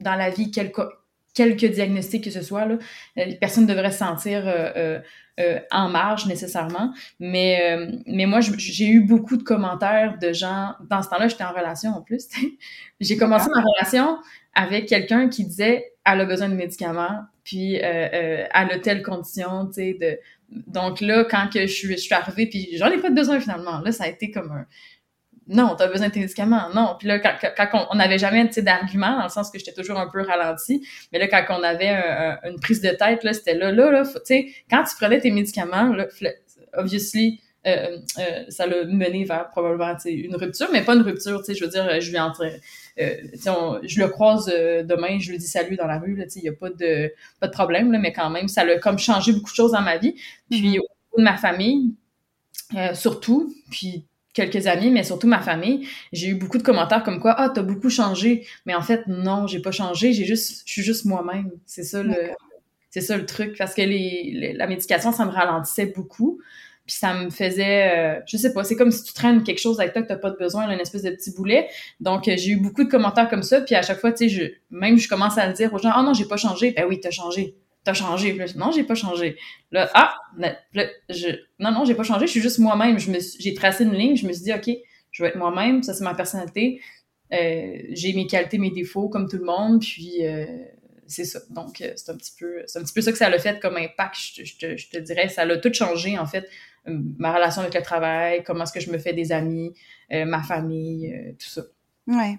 dans 0.00 0.14
la 0.14 0.30
vie 0.30 0.50
quel, 0.50 0.72
quelque 1.34 1.66
diagnostic 1.66 2.24
que 2.24 2.30
ce 2.30 2.42
soit, 2.42 2.66
là, 2.66 2.78
euh, 3.18 3.24
personne 3.40 3.64
ne 3.64 3.68
devrait 3.68 3.92
se 3.92 3.98
sentir 3.98 4.42
euh, 4.46 4.98
euh, 5.38 5.60
en 5.70 5.88
marge 5.88 6.26
nécessairement. 6.26 6.92
Mais, 7.20 7.78
mais 8.06 8.26
moi, 8.26 8.40
j'ai 8.40 8.88
eu 8.88 9.00
beaucoup 9.00 9.36
de 9.36 9.44
commentaires 9.44 10.18
de 10.20 10.32
gens. 10.32 10.74
Dans 10.90 11.02
ce 11.02 11.08
temps-là, 11.08 11.28
j'étais 11.28 11.44
en 11.44 11.52
relation 11.52 11.90
en 11.90 12.02
plus. 12.02 12.26
j'ai 13.00 13.16
commencé 13.16 13.48
ma 13.54 13.62
relation 13.62 14.18
avec 14.54 14.86
quelqu'un 14.86 15.28
qui 15.28 15.44
disait 15.44 15.92
elle 16.04 16.22
a 16.22 16.24
besoin 16.24 16.48
de 16.48 16.54
médicaments, 16.54 17.20
puis 17.44 17.74
elle 17.74 18.48
a 18.52 18.78
telle 18.82 19.02
condition, 19.02 19.66
tu 19.66 19.74
sais. 19.74 19.94
De... 20.00 20.18
Donc 20.50 21.00
là, 21.00 21.24
quand 21.24 21.48
que 21.52 21.62
je, 21.62 21.72
suis, 21.72 21.88
je 21.88 21.96
suis 21.96 22.14
arrivée, 22.14 22.46
puis 22.46 22.70
j'en 22.76 22.90
ai 22.90 22.98
pas 22.98 23.10
besoin 23.10 23.40
finalement. 23.40 23.80
Là, 23.80 23.92
ça 23.92 24.04
a 24.04 24.08
été 24.08 24.30
comme 24.30 24.50
un 24.50 24.66
non, 25.48 25.74
tu 25.76 25.82
as 25.82 25.86
besoin 25.86 26.08
de 26.08 26.12
tes 26.12 26.20
médicaments, 26.20 26.68
non. 26.74 26.96
Puis 26.98 27.08
là, 27.08 27.18
quand, 27.18 27.32
quand 27.56 27.86
on 27.90 27.94
n'avait 27.94 28.18
jamais 28.18 28.44
d'argument, 28.58 29.16
dans 29.16 29.24
le 29.24 29.30
sens 29.30 29.50
que 29.50 29.58
j'étais 29.58 29.72
toujours 29.72 29.98
un 29.98 30.08
peu 30.08 30.20
ralenti, 30.20 30.86
mais 31.10 31.18
là, 31.18 31.26
quand 31.26 31.58
on 31.58 31.62
avait 31.62 31.88
une 32.44 32.60
prise 32.60 32.82
de 32.82 32.90
tête, 32.90 33.24
là, 33.24 33.32
c'était 33.32 33.54
là, 33.54 33.72
là, 33.72 33.90
là, 33.90 34.02
tu 34.04 34.20
sais, 34.24 34.48
quand 34.70 34.84
tu 34.84 34.94
prenais 34.96 35.20
tes 35.20 35.30
médicaments, 35.30 35.94
là, 35.94 36.06
obviously, 36.74 37.40
euh, 37.68 37.98
euh, 38.18 38.44
ça 38.48 38.66
l'a 38.66 38.84
mené 38.84 39.24
vers 39.24 39.48
probablement 39.50 39.96
une 40.04 40.36
rupture, 40.36 40.68
mais 40.72 40.82
pas 40.82 40.94
une 40.94 41.02
rupture, 41.02 41.42
je 41.46 41.64
veux 41.64 41.70
dire, 41.70 42.00
je 42.00 42.10
lui 42.10 42.18
entre, 42.18 42.44
euh, 43.00 43.14
je 43.36 44.00
le 44.00 44.08
croise 44.08 44.46
demain, 44.46 45.18
je 45.18 45.30
lui 45.30 45.38
dis 45.38 45.46
salut 45.46 45.76
dans 45.76 45.86
la 45.86 45.98
rue, 45.98 46.18
il 46.36 46.42
n'y 46.42 46.48
a 46.48 46.52
pas 46.52 46.70
de, 46.70 47.12
pas 47.40 47.46
de 47.46 47.52
problème, 47.52 47.92
là, 47.92 47.98
mais 47.98 48.12
quand 48.12 48.30
même, 48.30 48.48
ça 48.48 48.64
l'a 48.64 48.78
comme 48.78 48.98
changé 48.98 49.32
beaucoup 49.32 49.50
de 49.50 49.56
choses 49.56 49.72
dans 49.72 49.82
ma 49.82 49.98
vie. 49.98 50.14
Puis 50.50 50.60
mm-hmm. 50.60 50.66
au 50.66 50.70
niveau 50.70 50.86
de 51.18 51.22
ma 51.22 51.36
famille, 51.36 51.94
surtout, 52.94 53.54
puis 53.70 54.04
quelques 54.38 54.68
amis, 54.68 54.90
mais 54.90 55.02
surtout 55.02 55.26
ma 55.26 55.40
famille, 55.40 55.88
j'ai 56.12 56.28
eu 56.28 56.34
beaucoup 56.34 56.58
de 56.58 56.62
commentaires 56.62 57.02
comme 57.02 57.18
quoi 57.18 57.34
ah 57.36 57.48
t'as 57.48 57.62
beaucoup 57.62 57.90
changé, 57.90 58.46
mais 58.66 58.74
en 58.74 58.82
fait 58.82 59.06
non, 59.08 59.46
j'ai 59.48 59.60
pas 59.60 59.72
changé, 59.72 60.12
j'ai 60.12 60.24
juste 60.24 60.62
je 60.64 60.72
suis 60.72 60.82
juste 60.82 61.04
moi-même. 61.06 61.50
C'est 61.66 61.82
ça 61.82 62.02
le 62.02 62.14
c'est 62.90 63.00
ça 63.00 63.16
le 63.16 63.26
truc 63.26 63.56
parce 63.58 63.74
que 63.74 63.82
les, 63.82 64.54
la 64.56 64.66
médication 64.66 65.12
ça 65.12 65.24
me 65.24 65.30
ralentissait 65.30 65.86
beaucoup. 65.86 66.40
Puis 66.88 66.96
ça 66.96 67.14
me 67.14 67.30
faisait, 67.30 68.16
euh, 68.16 68.20
je 68.26 68.36
sais 68.36 68.52
pas, 68.52 68.64
c'est 68.64 68.74
comme 68.74 68.90
si 68.90 69.04
tu 69.04 69.12
traînes 69.12 69.44
quelque 69.44 69.60
chose 69.60 69.78
avec 69.78 69.92
toi 69.92 70.02
que 70.02 70.08
t'as 70.08 70.16
pas 70.16 70.30
de 70.30 70.36
besoin, 70.36 70.66
là, 70.66 70.74
une 70.74 70.80
espèce 70.80 71.02
de 71.02 71.10
petit 71.10 71.32
boulet. 71.32 71.68
Donc 72.00 72.26
euh, 72.26 72.34
j'ai 72.36 72.52
eu 72.52 72.56
beaucoup 72.56 72.82
de 72.82 72.88
commentaires 72.88 73.28
comme 73.28 73.42
ça, 73.42 73.60
puis 73.60 73.74
à 73.74 73.82
chaque 73.82 74.00
fois, 74.00 74.10
tu 74.10 74.28
sais, 74.28 74.28
je, 74.28 74.44
même 74.70 74.98
je 74.98 75.06
commence 75.06 75.38
à 75.38 75.46
le 75.46 75.52
dire 75.52 75.72
aux 75.72 75.78
gens, 75.78 75.90
ah 75.94 76.02
non, 76.02 76.14
j'ai 76.14 76.24
pas 76.24 76.38
changé. 76.38 76.72
Ben 76.72 76.86
oui, 76.88 76.98
t'as 76.98 77.10
changé 77.10 77.54
t'as 77.84 77.94
changé. 77.94 78.36
non, 78.56 78.70
j'ai 78.70 78.84
pas 78.84 78.94
changé. 78.94 79.36
Là, 79.72 79.90
ah, 79.94 80.14
je, 81.08 81.28
non, 81.58 81.72
non, 81.72 81.84
j'ai 81.84 81.94
pas 81.94 82.02
changé. 82.02 82.26
Je 82.26 82.32
suis 82.32 82.40
juste 82.40 82.58
moi-même. 82.58 82.98
Je 82.98 83.10
me, 83.10 83.18
j'ai 83.38 83.54
tracé 83.54 83.84
une 83.84 83.94
ligne. 83.94 84.16
Je 84.16 84.26
me 84.26 84.32
suis 84.32 84.44
dit, 84.44 84.52
ok, 84.52 84.70
je 85.10 85.22
vais 85.22 85.30
être 85.30 85.36
moi-même. 85.38 85.82
Ça, 85.82 85.94
c'est 85.94 86.04
ma 86.04 86.14
personnalité. 86.14 86.80
Euh, 87.32 87.78
j'ai 87.90 88.12
mes 88.12 88.26
qualités, 88.26 88.58
mes 88.58 88.70
défauts, 88.70 89.08
comme 89.08 89.28
tout 89.28 89.38
le 89.38 89.44
monde. 89.44 89.80
Puis 89.80 90.26
euh, 90.26 90.44
c'est 91.06 91.24
ça. 91.24 91.40
Donc, 91.50 91.80
euh, 91.80 91.92
c'est 91.96 92.12
un 92.12 92.16
petit 92.16 92.32
peu, 92.38 92.62
c'est 92.66 92.78
un 92.78 92.82
petit 92.82 92.92
peu 92.92 93.00
ça 93.00 93.12
que 93.12 93.18
ça 93.18 93.26
a 93.26 93.38
fait 93.38 93.58
comme 93.60 93.76
impact. 93.76 94.16
Je, 94.16 94.76
je 94.76 94.88
te 94.90 94.98
dirais, 94.98 95.28
ça 95.28 95.42
a 95.42 95.56
tout 95.56 95.72
changé 95.72 96.18
en 96.18 96.26
fait. 96.26 96.48
Ma 96.86 97.34
relation 97.34 97.62
avec 97.62 97.74
le 97.74 97.82
travail, 97.82 98.42
comment 98.44 98.64
est-ce 98.64 98.72
que 98.72 98.80
je 98.80 98.90
me 98.90 98.98
fais 98.98 99.12
des 99.12 99.32
amis, 99.32 99.74
ma 100.10 100.42
famille, 100.42 101.34
tout 101.38 101.48
ça. 101.48 101.62
Ouais. 102.06 102.38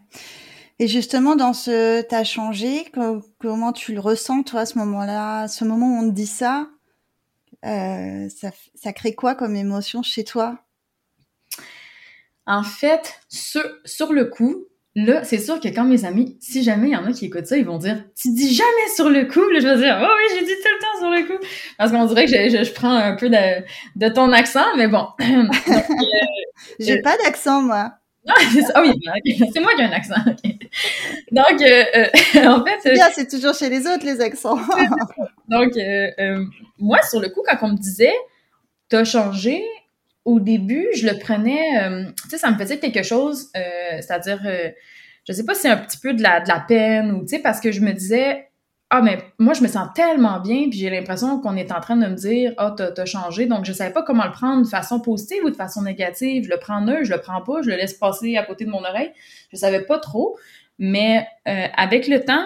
Et 0.79 0.87
justement, 0.87 1.35
dans 1.35 1.53
ce 1.53 2.01
t'as 2.01 2.23
changé, 2.23 2.85
comment 3.39 3.73
tu 3.73 3.93
le 3.93 3.99
ressens 3.99 4.43
toi 4.43 4.61
à 4.61 4.65
ce 4.65 4.77
moment-là, 4.77 5.47
ce 5.47 5.65
moment 5.65 5.87
où 5.87 6.03
on 6.05 6.09
te 6.09 6.15
dit 6.15 6.25
ça, 6.25 6.69
euh, 7.65 8.29
ça, 8.29 8.51
ça 8.75 8.93
crée 8.93 9.13
quoi 9.13 9.35
comme 9.35 9.55
émotion 9.55 10.01
chez 10.03 10.23
toi? 10.23 10.63
En 12.45 12.63
fait, 12.63 13.19
sur, 13.27 13.61
sur 13.83 14.13
le 14.13 14.25
coup, 14.25 14.65
là, 15.05 15.23
c'est 15.23 15.39
sûr 15.39 15.59
que 15.59 15.67
quand 15.67 15.83
mes 15.83 16.05
amis, 16.05 16.37
si 16.39 16.63
jamais 16.63 16.89
il 16.89 16.93
y 16.93 16.95
en 16.95 17.05
a 17.05 17.11
qui 17.11 17.25
écoutent 17.25 17.45
ça, 17.45 17.57
ils 17.57 17.65
vont 17.65 17.77
dire 17.77 18.03
Tu 18.15 18.31
dis 18.31 18.53
jamais 18.53 18.87
sur 18.95 19.09
le 19.09 19.25
coup. 19.25 19.47
Là, 19.49 19.59
je 19.59 19.67
vais 19.67 19.77
dire 19.77 19.99
Oh 20.01 20.07
oui, 20.17 20.37
j'ai 20.37 20.45
dit 20.45 20.53
tout 20.61 20.69
le 20.69 20.81
temps 20.81 20.99
sur 20.99 21.09
le 21.09 21.27
coup. 21.27 21.45
Parce 21.77 21.91
qu'on 21.91 22.05
dirait 22.05 22.25
que 22.25 22.31
je, 22.31 22.63
je, 22.63 22.73
prends 22.73 22.93
un 22.93 23.15
peu 23.15 23.29
de, 23.29 23.63
de 23.95 24.09
ton 24.09 24.31
accent, 24.31 24.65
mais 24.77 24.87
bon. 24.87 25.07
j'ai 26.79 27.01
pas 27.01 27.17
d'accent, 27.23 27.61
moi. 27.61 27.93
Ah, 28.27 28.33
ah 28.75 28.81
oui, 28.81 28.93
c'est 29.53 29.59
moi 29.59 29.73
qui 29.75 29.81
ai 29.81 29.85
un 29.85 29.91
accent. 29.91 30.15
Donc, 31.31 31.61
euh, 31.61 31.85
euh, 31.95 32.47
en 32.47 32.65
fait. 32.65 32.93
Bien, 32.93 33.07
c'est 33.13 33.27
toujours 33.27 33.53
chez 33.53 33.69
les 33.69 33.87
autres 33.87 34.05
les 34.05 34.21
accents. 34.21 34.57
Donc, 35.47 35.75
euh, 35.77 36.45
moi, 36.77 37.01
sur 37.03 37.19
le 37.19 37.29
coup, 37.29 37.43
quand 37.47 37.57
on 37.67 37.71
me 37.71 37.77
disait, 37.77 38.13
t'as 38.89 39.03
changé, 39.03 39.63
au 40.25 40.39
début, 40.39 40.87
je 40.95 41.07
le 41.07 41.17
prenais, 41.17 42.13
tu 42.23 42.29
sais, 42.29 42.37
ça 42.37 42.51
me 42.51 42.57
faisait 42.57 42.79
quelque 42.79 43.03
chose, 43.03 43.49
c'est-à-dire, 43.53 44.41
je 45.27 45.33
sais 45.33 45.45
pas 45.45 45.55
si 45.55 45.61
c'est 45.61 45.69
un 45.69 45.77
petit 45.77 45.97
peu 45.97 46.13
de 46.13 46.21
la, 46.21 46.41
de 46.41 46.47
la 46.47 46.59
peine 46.59 47.11
ou, 47.11 47.21
tu 47.21 47.29
sais, 47.29 47.39
parce 47.39 47.59
que 47.59 47.71
je 47.71 47.81
me 47.81 47.93
disais, 47.93 48.49
ah, 48.91 49.01
mais 49.03 49.19
moi, 49.37 49.53
je 49.53 49.61
me 49.61 49.67
sens 49.67 49.87
tellement 49.93 50.39
bien, 50.39 50.67
puis 50.69 50.79
j'ai 50.79 50.89
l'impression 50.89 51.39
qu'on 51.39 51.55
est 51.55 51.71
en 51.71 51.79
train 51.79 51.95
de 51.95 52.07
me 52.07 52.15
dire, 52.15 52.53
ah, 52.57 52.73
oh, 52.75 52.83
t'as 52.83 53.05
changé. 53.05 53.45
Donc, 53.45 53.63
je 53.65 53.71
savais 53.71 53.93
pas 53.93 54.01
comment 54.01 54.25
le 54.25 54.31
prendre 54.31 54.63
de 54.63 54.67
façon 54.67 54.99
positive 54.99 55.43
ou 55.45 55.51
de 55.51 55.55
façon 55.55 55.83
négative. 55.83 56.45
Je 56.45 56.49
le 56.49 56.57
prends 56.57 56.81
neutre, 56.81 57.03
je 57.03 57.13
le 57.13 57.21
prends 57.21 57.41
pas, 57.41 57.61
je 57.61 57.69
le 57.69 57.75
laisse 57.75 57.93
passer 57.93 58.35
à 58.37 58.43
côté 58.43 58.65
de 58.65 58.71
mon 58.71 58.79
oreille. 58.79 59.11
Je 59.51 59.57
savais 59.57 59.81
pas 59.81 59.99
trop. 59.99 60.37
Mais 60.79 61.27
euh, 61.47 61.67
avec 61.77 62.07
le 62.07 62.25
temps, 62.25 62.45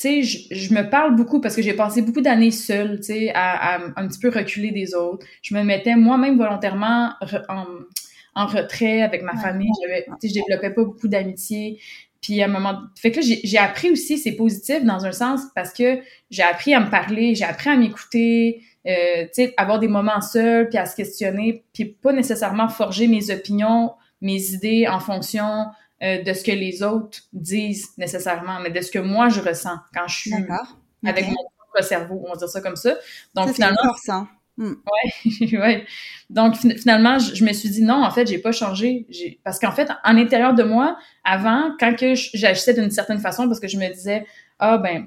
tu 0.00 0.22
sais, 0.24 0.46
je, 0.50 0.72
me 0.72 0.88
parle 0.88 1.14
beaucoup 1.14 1.42
parce 1.42 1.54
que 1.54 1.60
j'ai 1.60 1.74
passé 1.74 2.00
beaucoup 2.00 2.22
d'années 2.22 2.50
seule, 2.50 3.00
tu 3.00 3.06
sais, 3.06 3.32
à, 3.34 3.74
à, 3.74 3.80
un 3.96 4.08
petit 4.08 4.18
peu 4.18 4.30
reculer 4.30 4.70
des 4.70 4.94
autres. 4.94 5.26
Je 5.42 5.54
me 5.54 5.62
mettais 5.62 5.94
moi-même 5.94 6.38
volontairement 6.38 7.12
en, 7.48 7.66
en 8.34 8.46
retrait 8.46 9.02
avec 9.02 9.22
ma 9.22 9.36
famille. 9.36 9.70
J'avais, 9.82 10.06
tu 10.20 10.28
sais, 10.28 10.28
je 10.28 10.34
développais 10.34 10.74
pas 10.74 10.84
beaucoup 10.84 11.08
d'amitié. 11.08 11.78
Puis 12.22 12.40
à 12.40 12.46
un 12.46 12.48
moment, 12.48 12.78
fait 12.96 13.10
que 13.10 13.20
là, 13.20 13.26
j'ai 13.44 13.58
appris 13.58 13.90
aussi, 13.90 14.16
c'est 14.16 14.32
positif 14.32 14.84
dans 14.84 15.04
un 15.04 15.12
sens 15.12 15.42
parce 15.54 15.72
que 15.72 16.00
j'ai 16.30 16.42
appris 16.42 16.72
à 16.72 16.80
me 16.80 16.90
parler, 16.90 17.34
j'ai 17.34 17.44
appris 17.44 17.68
à 17.68 17.76
m'écouter, 17.76 18.62
euh, 18.86 19.24
tu 19.24 19.44
sais, 19.44 19.54
avoir 19.58 19.78
des 19.78 19.88
moments 19.88 20.20
seuls, 20.22 20.68
puis 20.68 20.78
à 20.78 20.86
se 20.86 20.96
questionner, 20.96 21.64
puis 21.74 21.84
pas 21.84 22.12
nécessairement 22.12 22.68
forger 22.68 23.06
mes 23.06 23.30
opinions, 23.30 23.92
mes 24.20 24.52
idées 24.52 24.86
en 24.86 25.00
fonction 25.00 25.66
euh, 26.02 26.22
de 26.22 26.32
ce 26.32 26.42
que 26.42 26.52
les 26.52 26.82
autres 26.82 27.20
disent 27.32 27.90
nécessairement, 27.98 28.60
mais 28.60 28.70
de 28.70 28.80
ce 28.80 28.90
que 28.90 28.98
moi 28.98 29.28
je 29.28 29.40
ressens 29.40 29.76
quand 29.94 30.08
je 30.08 30.16
suis 30.16 30.34
avec 31.04 31.26
mon 31.28 31.34
propre 31.34 31.86
cerveau, 31.86 32.22
on 32.26 32.30
va 32.30 32.36
dire 32.36 32.48
ça 32.48 32.60
comme 32.60 32.76
ça. 32.76 32.96
Donc 33.34 33.52
finalement. 33.52 33.94
Hmm. 34.56 34.74
Ouais, 34.84 35.58
ouais. 35.58 35.86
Donc 36.28 36.56
finalement, 36.56 37.18
je, 37.18 37.44
me 37.44 37.52
suis 37.52 37.70
dit 37.70 37.82
non, 37.82 38.04
en 38.04 38.10
fait, 38.10 38.26
j'ai 38.26 38.38
pas 38.38 38.52
changé. 38.52 39.06
Parce 39.42 39.58
qu'en 39.58 39.72
fait, 39.72 39.88
en 40.04 40.16
intérieur 40.18 40.54
de 40.54 40.62
moi, 40.62 40.98
avant, 41.24 41.74
quand 41.80 41.96
que 41.96 42.14
j'agissais 42.14 42.74
d'une 42.74 42.90
certaine 42.90 43.20
façon, 43.20 43.46
parce 43.46 43.58
que 43.58 43.68
je 43.68 43.78
me 43.78 43.88
disais 43.90 44.26
ah 44.58 44.78
ben 44.78 45.06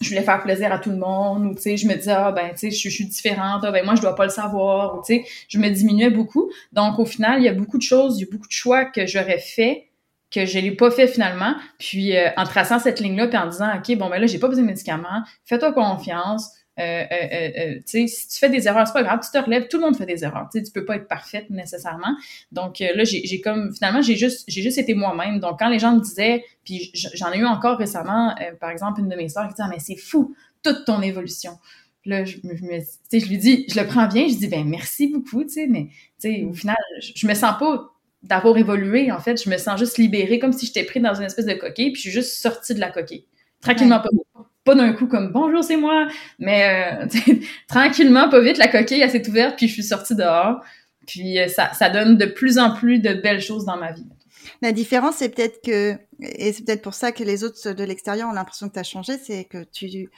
je 0.00 0.08
voulais 0.08 0.22
faire 0.22 0.42
plaisir 0.42 0.72
à 0.72 0.78
tout 0.78 0.90
le 0.90 0.96
monde 0.96 1.46
ou 1.46 1.54
tu 1.54 1.62
sais 1.62 1.76
je 1.76 1.86
me 1.86 1.94
disais 1.94 2.12
ah 2.12 2.32
ben 2.32 2.50
tu 2.50 2.58
sais 2.58 2.70
je, 2.70 2.88
suis 2.88 3.06
différente 3.06 3.62
ah, 3.64 3.70
ben 3.70 3.84
moi 3.84 3.94
je 3.94 4.00
dois 4.00 4.14
pas 4.14 4.24
le 4.24 4.30
savoir 4.30 4.98
ou 4.98 5.02
tu 5.04 5.16
sais 5.16 5.24
je 5.48 5.58
me 5.58 5.68
diminuais 5.68 6.10
beaucoup 6.10 6.50
donc 6.72 6.98
au 6.98 7.04
final 7.04 7.40
il 7.40 7.44
y 7.44 7.48
a 7.48 7.52
beaucoup 7.52 7.78
de 7.78 7.82
choses 7.82 8.18
il 8.18 8.24
y 8.24 8.28
a 8.28 8.30
beaucoup 8.30 8.46
de 8.46 8.52
choix 8.52 8.84
que 8.86 9.06
j'aurais 9.06 9.38
fait 9.38 9.88
que 10.32 10.46
je 10.46 10.58
l'ai 10.58 10.72
pas 10.72 10.90
fait 10.90 11.08
finalement 11.08 11.54
puis 11.78 12.16
euh, 12.16 12.28
en 12.36 12.44
traçant 12.44 12.78
cette 12.78 13.00
ligne 13.00 13.16
là 13.16 13.26
puis 13.26 13.36
en 13.36 13.46
disant 13.46 13.70
ok 13.76 13.96
bon 13.98 14.08
ben 14.08 14.18
là 14.18 14.26
j'ai 14.26 14.38
pas 14.38 14.48
besoin 14.48 14.62
de 14.62 14.68
médicaments 14.68 15.22
fais-toi 15.44 15.72
confiance 15.72 16.50
euh, 16.78 17.04
euh, 17.12 17.50
euh, 17.58 17.80
si 17.84 18.28
tu 18.28 18.38
fais 18.38 18.48
des 18.48 18.66
erreurs, 18.66 18.86
c'est 18.86 18.94
pas 18.94 19.02
grave, 19.02 19.20
tu 19.22 19.30
te 19.30 19.44
relèves, 19.44 19.68
tout 19.68 19.76
le 19.76 19.84
monde 19.84 19.96
fait 19.96 20.06
des 20.06 20.24
erreurs. 20.24 20.48
Tu 20.50 20.62
peux 20.72 20.84
pas 20.84 20.96
être 20.96 21.06
parfaite 21.06 21.50
nécessairement. 21.50 22.16
Donc 22.50 22.78
là, 22.80 23.04
j'ai 23.04 23.40
comme 23.40 23.74
finalement, 23.74 24.00
j'ai 24.02 24.16
juste, 24.16 24.44
j'ai 24.48 24.62
juste 24.62 24.78
été 24.78 24.94
moi-même. 24.94 25.38
Donc 25.38 25.58
quand 25.58 25.68
les 25.68 25.78
gens 25.78 25.94
me 25.94 26.00
disaient, 26.00 26.44
puis 26.64 26.90
j'en 26.94 27.32
ai 27.32 27.38
eu 27.38 27.46
encore 27.46 27.76
récemment, 27.76 28.34
par 28.60 28.70
exemple, 28.70 29.00
une 29.00 29.08
de 29.08 29.16
mes 29.16 29.28
soeurs 29.28 29.48
qui 29.48 29.54
disait 29.54 29.64
ah, 29.66 29.70
mais 29.70 29.80
c'est 29.80 29.96
fou, 29.96 30.34
toute 30.62 30.84
ton 30.86 31.02
évolution. 31.02 31.58
Là, 32.04 32.24
je, 32.24 32.38
me, 32.42 32.56
je 32.56 33.28
lui 33.28 33.38
dis, 33.38 33.64
je 33.68 33.78
le 33.78 33.86
prends 33.86 34.08
bien, 34.08 34.26
je 34.26 34.34
dis 34.34 34.48
ben 34.48 34.66
merci 34.66 35.06
beaucoup, 35.08 35.44
tu 35.44 35.50
sais, 35.50 35.66
mais 35.68 35.88
tu 36.20 36.32
sais, 36.32 36.42
au 36.42 36.52
final, 36.52 36.76
je, 37.00 37.26
me 37.26 37.34
sens 37.34 37.56
pas 37.60 37.92
d'avoir 38.22 38.56
évolué, 38.56 39.10
en 39.10 39.18
fait, 39.18 39.42
je 39.42 39.50
me 39.50 39.56
sens 39.56 39.78
juste 39.78 39.98
libérée, 39.98 40.38
comme 40.38 40.52
si 40.52 40.66
j'étais 40.66 40.84
pris 40.84 41.00
dans 41.00 41.14
une 41.14 41.24
espèce 41.24 41.46
de 41.46 41.54
coquille, 41.54 41.92
puis 41.92 42.02
je 42.02 42.08
suis 42.08 42.10
juste 42.10 42.40
sortie 42.40 42.74
de 42.74 42.80
la 42.80 42.90
coquille. 42.90 43.26
Tranquillement, 43.60 44.00
pas 44.00 44.08
pas 44.64 44.74
d'un 44.74 44.92
coup 44.92 45.06
comme 45.06 45.32
bonjour 45.32 45.64
c'est 45.64 45.76
moi, 45.76 46.06
mais 46.38 47.02
euh, 47.02 47.34
tranquillement, 47.68 48.28
pas 48.28 48.40
vite, 48.40 48.58
la 48.58 48.68
coquille 48.68 49.00
elle 49.00 49.10
s'est 49.10 49.28
ouverte 49.28 49.56
puis 49.56 49.68
je 49.68 49.72
suis 49.72 49.82
sortie 49.82 50.14
dehors. 50.14 50.60
Puis 51.06 51.38
euh, 51.38 51.48
ça, 51.48 51.72
ça 51.72 51.90
donne 51.90 52.16
de 52.16 52.26
plus 52.26 52.58
en 52.58 52.74
plus 52.74 53.00
de 53.00 53.14
belles 53.14 53.40
choses 53.40 53.64
dans 53.64 53.76
ma 53.76 53.92
vie. 53.92 54.06
La 54.60 54.72
différence, 54.72 55.16
c'est 55.16 55.28
peut-être 55.28 55.60
que, 55.62 55.96
et 56.20 56.52
c'est 56.52 56.64
peut-être 56.64 56.82
pour 56.82 56.94
ça 56.94 57.12
que 57.12 57.24
les 57.24 57.44
autres 57.44 57.72
de 57.72 57.84
l'extérieur 57.84 58.28
ont 58.28 58.32
l'impression 58.32 58.68
que 58.68 58.74
tu 58.74 58.78
as 58.78 58.84
changé, 58.84 59.14
c'est 59.18 59.44
que 59.44 59.64
tu, 59.64 60.10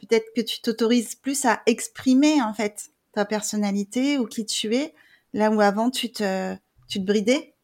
peut-être 0.00 0.26
que 0.34 0.42
tu 0.42 0.60
t'autorises 0.60 1.14
plus 1.14 1.44
à 1.44 1.62
exprimer, 1.66 2.42
en 2.42 2.52
fait, 2.52 2.90
ta 3.12 3.24
personnalité 3.24 4.18
ou 4.18 4.26
qui 4.26 4.44
tu 4.44 4.74
es, 4.74 4.94
là 5.32 5.50
où 5.50 5.60
avant 5.60 5.90
tu 5.90 6.10
te, 6.10 6.54
tu 6.88 7.00
te 7.00 7.04
bridais? 7.04 7.54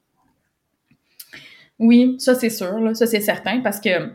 Oui, 1.79 2.17
ça 2.19 2.35
c'est 2.35 2.51
sûr, 2.51 2.79
là, 2.79 2.95
ça 2.95 3.07
c'est 3.07 3.21
certain, 3.21 3.61
parce 3.61 3.81
que 3.81 4.13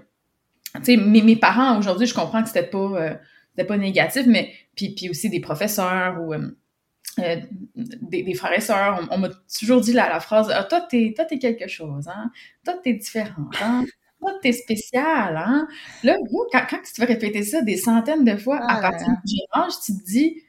tu 0.83 0.97
mes, 0.97 1.21
mes 1.21 1.35
parents, 1.35 1.77
aujourd'hui, 1.77 2.07
je 2.07 2.13
comprends 2.13 2.41
que 2.41 2.47
c'était 2.47 2.63
pas, 2.63 2.77
euh, 2.77 3.13
c'était 3.51 3.67
pas 3.67 3.77
négatif, 3.77 4.25
mais 4.27 4.53
puis, 4.75 4.93
puis 4.95 5.09
aussi 5.09 5.29
des 5.29 5.39
professeurs 5.39 6.21
ou 6.21 6.33
euh, 6.33 6.49
euh, 7.19 7.35
des, 7.75 8.23
des, 8.23 8.33
frères 8.35 8.55
et 8.55 8.61
sœurs, 8.61 9.07
on, 9.09 9.17
m'a 9.17 9.29
toujours 9.57 9.81
dit 9.81 9.93
la, 9.93 10.07
la 10.07 10.19
phrase 10.19 10.51
ah, 10.53 10.63
toi, 10.63 10.81
t'es, 10.81 11.13
toi, 11.15 11.25
t'es 11.25 11.39
quelque 11.39 11.67
chose, 11.67 12.07
hein? 12.07 12.31
Toi, 12.63 12.75
t'es 12.83 12.93
différente, 12.93 13.55
hein? 13.61 13.85
Toi, 14.19 14.33
t'es 14.41 14.51
spécial, 14.51 15.35
hein? 15.35 15.67
Là, 16.03 16.15
quand, 16.51 16.61
quand 16.69 16.77
tu 16.77 16.93
te 16.93 16.95
fais 16.95 17.05
répéter 17.05 17.43
ça 17.43 17.61
des 17.61 17.77
centaines 17.77 18.23
de 18.23 18.35
fois 18.37 18.57
à 18.57 18.77
ah 18.77 18.81
partir 18.81 19.07
du 19.25 19.35
âge, 19.53 19.73
tu 19.83 19.93
te 19.93 20.03
dis, 20.03 20.43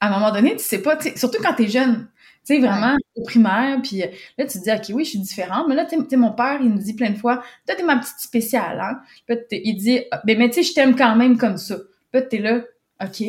à 0.00 0.08
un 0.08 0.10
moment 0.10 0.32
donné, 0.32 0.56
tu 0.56 0.64
sais 0.64 0.82
pas, 0.82 0.98
surtout 1.14 1.42
quand 1.42 1.54
t'es 1.54 1.68
jeune, 1.68 2.08
tu 2.46 2.54
sais, 2.54 2.60
vraiment, 2.60 2.96
au 3.16 3.24
primaire, 3.24 3.80
puis 3.82 4.02
euh, 4.02 4.06
là, 4.38 4.46
tu 4.46 4.58
te 4.58 4.62
dis, 4.62 4.70
OK, 4.70 4.96
oui, 4.96 5.04
je 5.04 5.10
suis 5.10 5.18
différente, 5.18 5.66
mais 5.68 5.74
là, 5.74 5.84
tu 5.84 5.96
sais, 6.08 6.16
mon 6.16 6.32
père, 6.32 6.60
il 6.62 6.70
me 6.70 6.78
dit 6.78 6.94
plein 6.94 7.10
de 7.10 7.18
fois, 7.18 7.42
toi, 7.66 7.74
t'es 7.74 7.82
ma 7.82 7.96
petite 7.96 8.20
spéciale, 8.20 8.80
hein? 8.80 9.00
Puis 9.26 9.60
il 9.64 9.76
dit, 9.76 10.02
ah, 10.12 10.22
ben, 10.24 10.38
mais 10.38 10.48
tu 10.48 10.56
sais, 10.56 10.62
je 10.62 10.74
t'aime 10.74 10.94
quand 10.94 11.16
même 11.16 11.38
comme 11.38 11.56
ça. 11.56 11.76
Puis 12.12 12.22
t'es 12.30 12.38
là, 12.38 12.62
OK. 13.02 13.22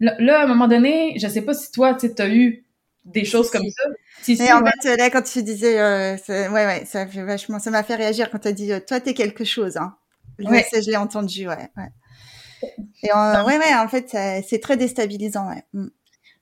Là, 0.00 0.40
à 0.40 0.44
un 0.44 0.46
moment 0.46 0.68
donné, 0.68 1.14
je 1.18 1.26
sais 1.26 1.42
pas 1.42 1.54
si 1.54 1.72
toi, 1.72 1.94
tu 1.94 2.10
as 2.18 2.28
eu 2.28 2.64
des 3.06 3.24
choses 3.24 3.50
comme 3.50 3.68
ça. 3.68 3.84
Si, 4.22 4.36
mais 4.38 4.52
en 4.52 4.62
fait, 4.64 4.96
là, 4.96 5.10
quand 5.10 5.22
tu 5.22 5.42
disais, 5.42 5.80
euh, 5.80 6.16
ouais, 6.28 6.66
ouais, 6.66 6.84
ça 6.84 7.06
fait 7.06 7.22
vachement, 7.22 7.58
ça 7.58 7.70
m'a 7.70 7.82
fait 7.82 7.94
réagir 7.94 8.30
quand 8.30 8.38
tu 8.38 8.48
as 8.48 8.52
dit, 8.52 8.70
euh, 8.70 8.80
toi, 8.86 9.00
t'es 9.00 9.14
quelque 9.14 9.44
chose, 9.44 9.76
hein. 9.76 9.94
Ouais. 10.38 10.64
Ça, 10.70 10.80
je 10.80 10.90
l'ai 10.90 10.96
entendu, 10.96 11.48
ouais, 11.48 11.70
ouais. 11.76 12.68
Et 13.02 13.12
ouais, 13.12 13.58
ouais, 13.58 13.74
en 13.74 13.88
fait, 13.88 14.08
c'est 14.46 14.60
très 14.60 14.76
déstabilisant, 14.76 15.48
ouais. 15.48 15.64
Mm. 15.72 15.88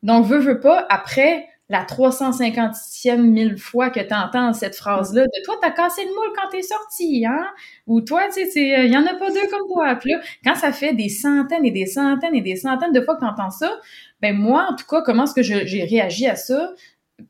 Donc, 0.02 0.26
veux, 0.26 0.38
veux 0.38 0.60
pas, 0.60 0.86
après, 0.90 1.46
la 1.68 1.84
350e 1.84 3.20
mille 3.20 3.58
fois 3.58 3.90
que 3.90 4.00
tu 4.00 4.14
entends 4.14 4.52
cette 4.52 4.76
phrase-là 4.76 5.24
de 5.24 5.44
toi, 5.44 5.56
t'as 5.60 5.72
cassé 5.72 6.02
le 6.04 6.10
moule 6.10 6.32
quand 6.36 6.48
t'es 6.50 6.62
sorti, 6.62 7.26
hein? 7.26 7.44
Ou 7.88 8.00
toi, 8.00 8.22
tu 8.32 8.48
sais, 8.48 8.86
il 8.86 8.92
y 8.92 8.96
en 8.96 9.04
a 9.04 9.14
pas 9.14 9.30
deux 9.30 9.48
comme 9.50 9.66
toi. 9.72 9.96
Puis 9.96 10.12
là, 10.12 10.20
quand 10.44 10.54
ça 10.54 10.70
fait 10.70 10.94
des 10.94 11.08
centaines 11.08 11.64
et 11.64 11.72
des 11.72 11.86
centaines 11.86 12.34
et 12.36 12.40
des 12.40 12.56
centaines 12.56 12.92
de 12.92 13.00
fois 13.00 13.16
que 13.16 13.20
t'entends 13.20 13.50
ça, 13.50 13.72
ben 14.22 14.36
moi, 14.36 14.68
en 14.70 14.76
tout 14.76 14.86
cas, 14.86 15.02
comment 15.02 15.24
est-ce 15.24 15.34
que 15.34 15.42
j'ai 15.42 15.84
réagi 15.84 16.26
à 16.26 16.36
ça? 16.36 16.72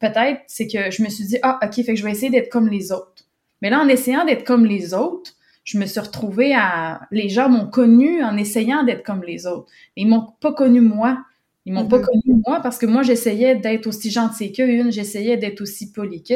Peut-être, 0.00 0.42
c'est 0.48 0.66
que 0.66 0.90
je 0.90 1.02
me 1.02 1.08
suis 1.08 1.24
dit, 1.24 1.38
ah, 1.42 1.58
OK, 1.62 1.74
fait 1.74 1.84
que 1.84 1.96
je 1.96 2.04
vais 2.04 2.10
essayer 2.10 2.30
d'être 2.30 2.50
comme 2.50 2.68
les 2.68 2.92
autres. 2.92 3.24
Mais 3.62 3.70
là, 3.70 3.80
en 3.80 3.88
essayant 3.88 4.24
d'être 4.24 4.44
comme 4.44 4.66
les 4.66 4.92
autres, 4.92 5.32
je 5.64 5.78
me 5.78 5.86
suis 5.86 6.00
retrouvée 6.00 6.54
à... 6.54 7.00
Les 7.10 7.28
gens 7.28 7.48
m'ont 7.48 7.68
connu 7.68 8.22
en 8.22 8.36
essayant 8.36 8.84
d'être 8.84 9.04
comme 9.04 9.22
les 9.22 9.46
autres. 9.46 9.70
Ils 9.96 10.06
m'ont 10.06 10.26
pas 10.40 10.52
connu 10.52 10.80
moi. 10.80 11.18
Ils 11.66 11.72
m'ont 11.72 11.86
pas 11.86 11.98
mm-hmm. 11.98 12.22
connu 12.22 12.42
moi 12.46 12.60
parce 12.62 12.78
que 12.78 12.86
moi 12.86 13.02
j'essayais 13.02 13.56
d'être 13.56 13.88
aussi 13.88 14.10
gentille 14.10 14.52
qu'une, 14.52 14.92
j'essayais 14.92 15.36
d'être 15.36 15.60
aussi 15.60 15.92
polie 15.92 16.22
que 16.22 16.34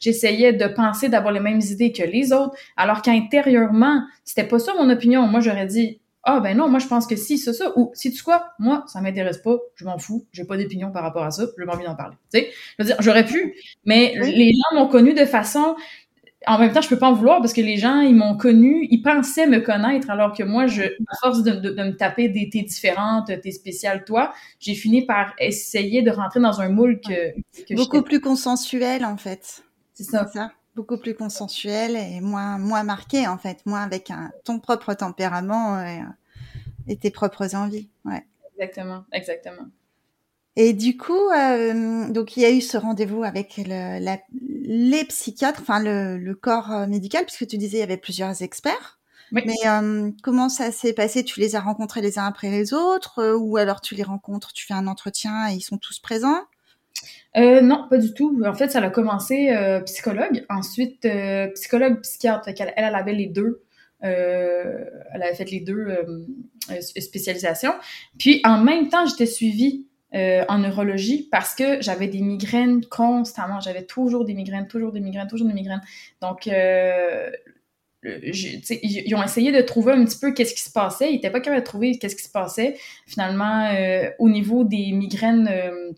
j'essayais 0.00 0.52
de 0.52 0.66
penser 0.68 1.08
d'avoir 1.08 1.32
les 1.32 1.40
mêmes 1.40 1.60
idées 1.60 1.92
que 1.92 2.04
les 2.04 2.32
autres, 2.32 2.54
alors 2.76 3.02
qu'intérieurement 3.02 4.02
c'était 4.24 4.46
pas 4.46 4.60
ça 4.60 4.72
mon 4.78 4.88
opinion. 4.88 5.26
Moi 5.26 5.40
j'aurais 5.40 5.66
dit 5.66 6.00
ah 6.22 6.40
ben 6.40 6.56
non 6.56 6.68
moi 6.68 6.78
je 6.78 6.86
pense 6.86 7.06
que 7.06 7.16
si 7.16 7.38
c'est 7.38 7.52
ça 7.52 7.72
ou 7.76 7.90
si 7.94 8.12
tu 8.12 8.22
quoi 8.22 8.50
moi 8.58 8.84
ça 8.86 9.00
m'intéresse 9.00 9.38
pas, 9.38 9.56
je 9.74 9.84
m'en 9.84 9.98
fous, 9.98 10.26
j'ai 10.32 10.44
pas 10.44 10.56
d'opinion 10.56 10.92
par 10.92 11.02
rapport 11.02 11.24
à 11.24 11.30
ça, 11.30 11.46
je 11.58 11.64
pas 11.64 11.74
envie 11.74 11.84
d'en 11.84 11.96
parler. 11.96 12.16
Tu 12.32 12.40
sais, 12.40 12.50
je 12.78 12.84
veux 12.84 12.86
dire 12.86 12.96
j'aurais 13.00 13.24
pu, 13.24 13.54
mais 13.84 14.14
les 14.20 14.52
gens 14.52 14.78
m'ont 14.78 14.88
connu 14.88 15.14
de 15.14 15.24
façon 15.24 15.74
en 16.46 16.58
même 16.58 16.72
temps, 16.72 16.80
je 16.80 16.88
peux 16.88 16.98
pas 16.98 17.08
en 17.08 17.14
vouloir 17.14 17.40
parce 17.40 17.52
que 17.52 17.60
les 17.60 17.76
gens, 17.76 18.00
ils 18.00 18.14
m'ont 18.14 18.36
connu, 18.36 18.86
ils 18.90 19.02
pensaient 19.02 19.46
me 19.46 19.60
connaître, 19.60 20.08
alors 20.10 20.36
que 20.36 20.44
moi, 20.44 20.66
je, 20.66 20.82
à 20.82 21.16
force 21.20 21.42
de, 21.42 21.52
de, 21.52 21.82
me 21.82 21.96
taper 21.96 22.28
des 22.28 22.48
t'es 22.48 22.62
différente, 22.62 23.26
t'es 23.42 23.50
spéciale, 23.50 24.04
toi, 24.04 24.32
j'ai 24.60 24.74
fini 24.74 25.04
par 25.04 25.34
essayer 25.38 26.02
de 26.02 26.10
rentrer 26.10 26.40
dans 26.40 26.60
un 26.60 26.68
moule 26.68 27.00
que, 27.00 27.32
que 27.64 27.74
beaucoup 27.74 28.02
plus 28.02 28.20
consensuel 28.20 29.04
en 29.04 29.16
fait. 29.16 29.64
C'est 29.94 30.04
ça. 30.04 30.26
ça. 30.32 30.52
Beaucoup 30.76 30.98
plus 30.98 31.14
consensuel 31.14 31.96
et 31.96 32.20
moins 32.20 32.56
moins 32.56 32.84
marqué 32.84 33.26
en 33.26 33.36
fait, 33.36 33.66
moins 33.66 33.82
avec 33.82 34.12
un 34.12 34.30
ton 34.44 34.60
propre 34.60 34.94
tempérament 34.94 35.82
et, 35.82 36.02
et 36.86 36.96
tes 36.96 37.10
propres 37.10 37.56
envies. 37.56 37.88
Ouais. 38.04 38.24
Exactement, 38.54 39.04
exactement. 39.12 39.66
Et 40.60 40.72
du 40.72 40.96
coup, 40.96 41.30
euh, 41.30 42.08
donc 42.10 42.36
il 42.36 42.42
y 42.42 42.44
a 42.44 42.50
eu 42.50 42.60
ce 42.60 42.76
rendez-vous 42.76 43.22
avec 43.22 43.56
le, 43.58 44.04
la, 44.04 44.18
les 44.42 45.04
psychiatres, 45.04 45.60
enfin 45.62 45.80
le, 45.80 46.34
corps 46.34 46.86
médical, 46.88 47.24
puisque 47.24 47.46
tu 47.46 47.56
disais 47.58 47.78
il 47.78 47.80
y 47.80 47.84
avait 47.84 47.96
plusieurs 47.96 48.42
experts. 48.42 48.98
Mais 49.30 49.54
comment 50.22 50.48
ça 50.48 50.72
s'est 50.72 50.94
passé? 50.94 51.22
Tu 51.22 51.38
les 51.40 51.54
as 51.54 51.60
rencontrés 51.60 52.00
les 52.00 52.18
uns 52.18 52.26
après 52.26 52.50
les 52.50 52.74
autres 52.74 53.34
ou 53.36 53.56
alors 53.56 53.80
tu 53.80 53.94
les 53.94 54.02
rencontres, 54.02 54.52
tu 54.52 54.66
fais 54.66 54.74
un 54.74 54.86
entretien 54.86 55.48
et 55.50 55.54
ils 55.54 55.60
sont 55.60 55.78
tous 55.78 56.00
présents? 56.00 56.42
Euh, 57.36 57.60
non, 57.60 57.86
pas 57.88 57.98
du 57.98 58.12
tout. 58.14 58.42
En 58.44 58.54
fait, 58.54 58.70
ça 58.70 58.80
a 58.80 58.90
commencé 58.90 59.50
euh, 59.50 59.80
psychologue, 59.80 60.44
ensuite 60.48 61.04
euh, 61.04 61.48
psychologue, 61.48 62.00
psychiatre. 62.00 62.44
Fait 62.44 62.56
elle, 62.58 62.72
elle 62.76 62.94
avait 62.94 63.12
les 63.12 63.26
deux. 63.26 63.62
Euh, 64.04 64.84
elle 65.12 65.22
avait 65.22 65.34
fait 65.34 65.50
les 65.50 65.60
deux 65.60 65.86
spécialisations. 66.80 67.74
Puis 68.18 68.40
en 68.44 68.62
même 68.62 68.88
temps, 68.88 69.06
j'étais 69.06 69.26
suivie 69.26 69.86
en 70.12 70.58
neurologie 70.58 71.28
parce 71.30 71.54
que 71.54 71.82
j'avais 71.82 72.08
des 72.08 72.20
migraines 72.20 72.84
constamment. 72.86 73.60
J'avais 73.60 73.84
toujours 73.84 74.24
des 74.24 74.34
migraines, 74.34 74.66
toujours 74.66 74.92
des 74.92 75.00
migraines, 75.00 75.28
toujours 75.28 75.46
des 75.46 75.54
migraines. 75.54 75.82
Donc, 76.22 76.46
ils 76.46 77.34
ont 79.14 79.22
essayé 79.22 79.52
de 79.52 79.60
trouver 79.60 79.92
un 79.92 80.04
petit 80.04 80.18
peu 80.18 80.32
qu'est-ce 80.32 80.54
qui 80.54 80.62
se 80.62 80.72
passait. 80.72 81.10
Ils 81.10 81.16
n'étaient 81.16 81.30
pas 81.30 81.40
capables 81.40 81.60
de 81.60 81.66
trouver 81.66 81.98
qu'est-ce 81.98 82.16
qui 82.16 82.24
se 82.24 82.30
passait. 82.30 82.76
Finalement, 83.06 83.70
au 84.18 84.30
niveau 84.30 84.64
des 84.64 84.92
migraines 84.92 85.94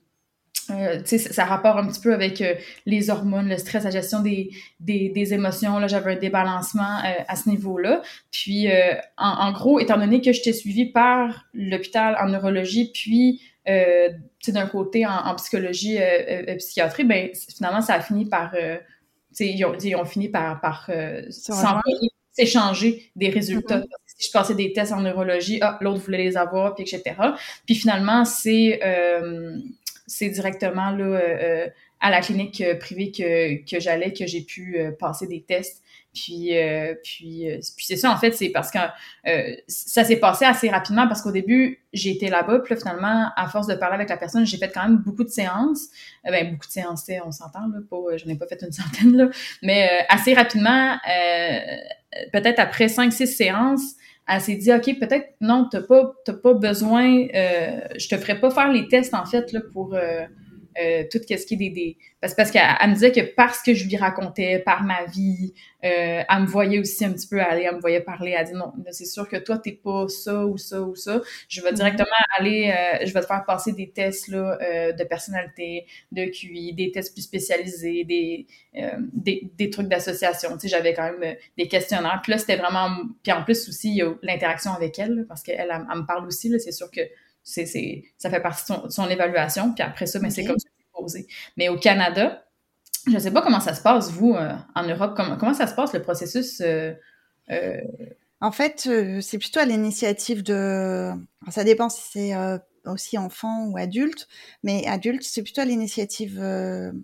euh, 0.70 1.02
ça 1.04 1.44
rapporte 1.44 1.78
un 1.78 1.86
petit 1.86 2.00
peu 2.00 2.14
avec 2.14 2.40
euh, 2.40 2.54
les 2.86 3.10
hormones, 3.10 3.48
le 3.48 3.56
stress, 3.56 3.84
la 3.84 3.90
gestion 3.90 4.20
des, 4.20 4.50
des, 4.80 5.34
émotions. 5.34 5.78
Là, 5.78 5.86
j'avais 5.86 6.12
un 6.12 6.18
débalancement 6.18 6.98
euh, 6.98 7.22
à 7.26 7.36
ce 7.36 7.48
niveau-là. 7.48 8.02
Puis, 8.30 8.68
en, 9.16 9.28
en, 9.28 9.52
gros, 9.52 9.80
étant 9.80 9.98
donné 9.98 10.20
que 10.20 10.32
j'étais 10.32 10.52
suivie 10.52 10.86
par 10.86 11.46
l'hôpital 11.54 12.16
en 12.20 12.28
neurologie, 12.28 12.90
puis 12.92 13.40
d'un 13.66 14.66
côté 14.66 15.06
en, 15.06 15.10
en 15.10 15.34
psychologie, 15.36 15.98
psychiatrie, 16.58 17.04
ben 17.04 17.30
finalement, 17.34 17.82
ça 17.82 17.94
a 17.94 18.00
fini 18.00 18.24
par, 18.24 18.54
ils 19.38 19.64
ont, 19.64 19.74
ils, 19.78 19.96
ont, 19.96 20.04
fini 20.04 20.28
par, 20.28 20.60
par 20.60 20.90
s'échanger 22.32 23.10
des 23.16 23.30
résultats. 23.30 23.80
Mm-hmm. 23.80 23.86
Si 24.06 24.28
je 24.28 24.32
passais 24.32 24.54
des 24.54 24.72
tests 24.72 24.92
en 24.92 25.00
neurologie, 25.00 25.58
ah, 25.62 25.78
l'autre 25.80 26.00
voulait 26.00 26.18
les 26.18 26.36
avoir, 26.36 26.74
puis 26.74 26.84
etc. 26.84 27.16
Puis 27.66 27.74
finalement, 27.74 28.24
c'est 28.24 28.80
c'est 30.10 30.28
directement 30.28 30.90
là, 30.90 31.04
euh, 31.04 31.38
euh, 31.40 31.68
à 32.00 32.10
la 32.10 32.20
clinique 32.20 32.60
euh, 32.60 32.76
privée 32.76 33.10
que, 33.10 33.64
que 33.70 33.80
j'allais 33.80 34.12
que 34.12 34.26
j'ai 34.26 34.42
pu 34.42 34.78
passer 34.98 35.26
des 35.26 35.42
tests. 35.42 35.82
Puis, 36.12 36.50
puis, 37.04 37.46
puis 37.76 37.86
c'est 37.86 37.94
ça, 37.94 38.10
en 38.10 38.16
fait, 38.16 38.32
c'est 38.32 38.48
parce 38.48 38.72
que 38.72 38.78
ça 39.68 40.02
s'est 40.02 40.16
passé 40.16 40.44
assez 40.44 40.68
rapidement 40.68 41.06
parce 41.06 41.22
qu'au 41.22 41.30
début, 41.30 41.84
été 41.92 42.28
là-bas, 42.28 42.58
puis 42.64 42.74
là, 42.74 42.80
finalement, 42.80 43.30
à 43.36 43.46
force 43.46 43.68
de 43.68 43.74
parler 43.74 43.94
avec 43.94 44.08
la 44.08 44.16
personne, 44.16 44.44
j'ai 44.44 44.56
fait 44.56 44.72
quand 44.74 44.82
même 44.82 44.96
beaucoup 44.96 45.22
de 45.22 45.28
séances. 45.28 45.86
ben, 46.24 46.50
beaucoup 46.50 46.66
de 46.66 46.72
séances, 46.72 47.08
on 47.24 47.30
s'entend, 47.30 47.68
là, 47.68 47.78
pas, 47.88 48.16
j'en 48.16 48.28
ai 48.28 48.34
pas 48.34 48.48
fait 48.48 48.60
une 48.60 48.72
centaine, 48.72 49.16
là, 49.16 49.28
mais 49.62 50.04
assez 50.08 50.34
rapidement, 50.34 50.98
peut-être 52.32 52.58
après 52.58 52.88
cinq, 52.88 53.12
six 53.12 53.28
séances, 53.28 53.94
elle 54.32 54.40
s'est 54.40 54.54
dit, 54.54 54.72
OK, 54.72 54.98
peut-être, 54.98 55.34
non, 55.40 55.68
t'as 55.70 55.82
pas, 55.82 56.12
pas 56.42 56.54
besoin, 56.54 57.26
euh, 57.34 57.80
je 57.98 58.08
te 58.08 58.16
ferai 58.16 58.38
pas 58.38 58.50
faire 58.50 58.70
les 58.70 58.86
tests, 58.86 59.14
en 59.14 59.24
fait, 59.24 59.52
là, 59.52 59.60
pour 59.72 59.94
euh, 60.78 60.90
euh, 60.90 61.04
tout 61.10 61.18
ce 61.18 61.46
qui 61.46 61.54
est 61.54 61.56
des, 61.56 61.70
des... 61.70 61.96
Parce, 62.20 62.34
parce 62.34 62.50
qu'elle 62.50 62.62
me 62.88 62.94
disait 62.94 63.12
que 63.12 63.20
parce 63.34 63.62
que 63.62 63.74
je 63.74 63.86
lui 63.86 63.96
racontais 63.96 64.58
par 64.58 64.82
ma 64.82 65.04
vie, 65.04 65.54
euh, 65.84 66.22
elle 66.28 66.40
me 66.40 66.46
voyait 66.46 66.78
aussi 66.78 67.04
un 67.04 67.12
petit 67.12 67.26
peu 67.26 67.40
aller, 67.40 67.62
elle 67.62 67.76
me 67.76 67.80
voyait 67.80 68.00
parler, 68.00 68.34
elle 68.36 68.46
dit 68.46 68.52
non, 68.52 68.72
c'est 68.90 69.06
sûr 69.06 69.28
que 69.28 69.36
toi, 69.36 69.58
t'es 69.58 69.72
pas 69.72 70.06
ça 70.08 70.44
ou 70.44 70.58
ça 70.58 70.82
ou 70.82 70.94
ça. 70.94 71.22
Je 71.48 71.62
vais 71.62 71.70
mhm. 71.70 71.76
directement 71.76 72.10
aller, 72.38 72.70
euh, 72.70 73.06
je 73.06 73.12
vais 73.12 73.20
te 73.20 73.26
faire 73.26 73.44
passer 73.46 73.72
des 73.72 73.90
tests 73.90 74.28
là, 74.28 74.58
euh, 74.60 74.92
de 74.92 75.04
personnalité, 75.04 75.86
de 76.12 76.26
QI, 76.26 76.74
des 76.74 76.90
tests 76.92 77.14
plus 77.14 77.22
spécialisés, 77.22 78.04
des, 78.04 78.46
des, 79.12 79.50
des, 79.56 79.70
trucs 79.70 79.88
d'association. 79.88 80.52
Tu 80.52 80.60
sais, 80.60 80.68
j'avais 80.68 80.92
quand 80.92 81.10
même 81.10 81.36
des 81.56 81.68
questionnaires. 81.68 82.20
Puis 82.22 82.32
là, 82.32 82.38
c'était 82.38 82.56
vraiment... 82.56 82.90
Puis 83.22 83.32
en 83.32 83.42
plus 83.42 83.68
aussi, 83.68 83.90
il 83.90 83.96
y 83.96 84.02
a 84.02 84.12
l'interaction 84.22 84.72
avec 84.72 84.98
elle, 84.98 85.24
parce 85.28 85.42
qu'elle, 85.42 85.60
elle, 85.60 85.70
elle, 85.70 85.98
me 85.98 86.06
parle 86.06 86.26
aussi, 86.26 86.52
c'est 86.60 86.72
sûr 86.72 86.90
que 86.90 87.00
c'est, 87.42 87.66
c'est, 87.66 88.04
ça 88.18 88.30
fait 88.30 88.40
partie 88.40 88.72
de 88.72 88.88
son, 88.88 89.08
évaluation. 89.08 89.72
Puis 89.72 89.82
après 89.82 90.06
ça, 90.06 90.18
mais 90.20 90.30
c'est 90.30 90.44
comme 90.44 90.58
ça 90.58 90.68
que 90.68 90.74
c'est 90.78 91.00
posé. 91.00 91.26
Mais 91.56 91.68
au 91.68 91.78
Canada, 91.78 92.44
je 93.06 93.12
ne 93.12 93.18
sais 93.18 93.30
pas 93.30 93.42
comment 93.42 93.60
ça 93.60 93.74
se 93.74 93.82
passe, 93.82 94.10
vous, 94.10 94.34
euh, 94.34 94.52
en 94.74 94.86
Europe. 94.86 95.14
Comment, 95.16 95.36
comment 95.36 95.54
ça 95.54 95.66
se 95.66 95.74
passe, 95.74 95.92
le 95.92 96.02
processus? 96.02 96.60
Euh, 96.60 96.92
euh? 97.50 97.80
En 98.40 98.52
fait, 98.52 98.88
c'est 99.20 99.38
plutôt 99.38 99.60
à 99.60 99.66
l'initiative 99.66 100.42
de... 100.42 101.10
ça 101.50 101.62
dépend 101.62 101.90
si 101.90 102.00
c'est 102.10 102.32
aussi 102.86 103.18
enfant 103.18 103.66
ou 103.66 103.76
adulte, 103.76 104.28
mais 104.62 104.86
adulte, 104.86 105.22
c'est 105.24 105.42
plutôt 105.42 105.60
à 105.60 105.66
l'initiative 105.66 106.38
de, 106.38 106.94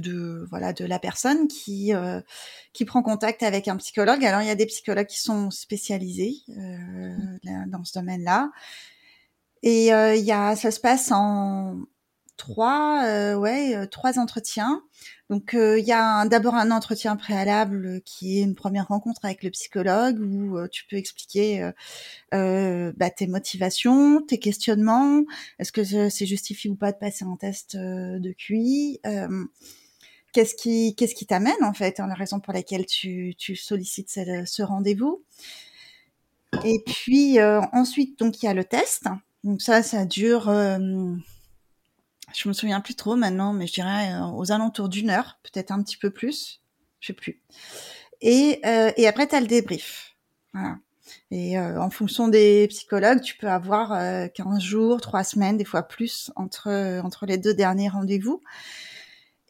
de, 0.00 0.46
voilà 0.50 0.72
de 0.72 0.84
la 0.84 0.98
personne 0.98 1.46
qui 1.46 1.92
qui 2.72 2.84
prend 2.84 3.02
contact 3.02 3.44
avec 3.44 3.68
un 3.68 3.76
psychologue. 3.76 4.24
Alors 4.24 4.42
il 4.42 4.48
y 4.48 4.50
a 4.50 4.56
des 4.56 4.66
psychologues 4.66 5.06
qui 5.06 5.20
sont 5.20 5.52
spécialisés 5.52 6.38
dans 7.68 7.84
ce 7.84 7.96
domaine-là. 7.96 8.50
Et 9.62 9.92
euh, 9.92 10.14
il 10.14 10.24
y 10.24 10.32
a, 10.32 10.56
ça 10.56 10.70
se 10.70 10.80
passe 10.80 11.10
en 11.12 11.80
trois, 12.36 13.04
euh, 13.04 13.34
ouais, 13.34 13.76
euh, 13.76 13.86
trois 13.86 14.18
entretiens. 14.18 14.82
Donc 15.28 15.52
il 15.54 15.84
y 15.84 15.92
a 15.92 16.26
d'abord 16.26 16.56
un 16.56 16.72
entretien 16.72 17.14
préalable 17.14 18.00
qui 18.04 18.40
est 18.40 18.42
une 18.42 18.56
première 18.56 18.88
rencontre 18.88 19.24
avec 19.24 19.44
le 19.44 19.50
psychologue 19.50 20.18
où 20.18 20.58
tu 20.66 20.84
peux 20.86 20.96
expliquer 20.96 21.70
bah, 22.32 23.10
tes 23.16 23.28
motivations, 23.28 24.22
tes 24.22 24.40
questionnements, 24.40 25.22
est-ce 25.60 25.70
que 25.70 25.84
c'est 25.84 26.26
justifié 26.26 26.68
ou 26.68 26.74
pas 26.74 26.90
de 26.90 26.98
passer 26.98 27.24
un 27.24 27.36
test 27.36 27.76
de 27.76 28.32
QI, 28.32 28.98
qu'est-ce 30.32 30.56
qui 30.56 30.96
qu'est-ce 30.96 31.14
qui 31.14 31.26
t'amène 31.26 31.62
en 31.62 31.74
fait, 31.74 32.00
hein, 32.00 32.08
la 32.08 32.14
raison 32.14 32.40
pour 32.40 32.52
laquelle 32.52 32.86
tu, 32.86 33.36
tu 33.38 33.54
sollicites 33.54 34.10
ce, 34.10 34.42
ce 34.46 34.62
rendez-vous. 34.64 35.22
Et 36.64 36.82
puis 36.84 37.38
ensuite 37.40 38.18
donc 38.18 38.42
il 38.42 38.46
y 38.46 38.48
a 38.48 38.54
le 38.54 38.64
test 38.64 39.06
donc 39.44 39.62
ça, 39.62 39.82
ça 39.82 40.04
dure, 40.04 40.48
euh, 40.48 40.78
je 42.34 42.48
me 42.48 42.52
souviens 42.52 42.80
plus 42.80 42.94
trop 42.94 43.16
maintenant, 43.16 43.52
mais 43.52 43.66
je 43.66 43.72
dirais 43.72 44.12
euh, 44.12 44.26
aux 44.26 44.52
alentours 44.52 44.88
d'une 44.88 45.10
heure, 45.10 45.38
peut-être 45.42 45.70
un 45.70 45.82
petit 45.82 45.96
peu 45.96 46.10
plus, 46.10 46.60
je 47.00 47.08
sais 47.08 47.12
plus. 47.12 47.42
Et, 48.20 48.60
euh, 48.66 48.92
et 48.96 49.08
après, 49.08 49.26
tu 49.26 49.34
as 49.34 49.40
le 49.40 49.46
débrief. 49.46 50.14
Voilà. 50.52 50.76
Et 51.30 51.58
euh, 51.58 51.80
en 51.80 51.90
fonction 51.90 52.28
des 52.28 52.68
psychologues, 52.68 53.20
tu 53.20 53.36
peux 53.36 53.48
avoir 53.48 54.30
15 54.32 54.60
jours, 54.60 55.00
3 55.00 55.24
semaines, 55.24 55.56
des 55.56 55.64
fois 55.64 55.82
plus 55.82 56.30
entre, 56.36 57.00
entre 57.02 57.26
les 57.26 57.38
deux 57.38 57.54
derniers 57.54 57.88
rendez-vous. 57.88 58.42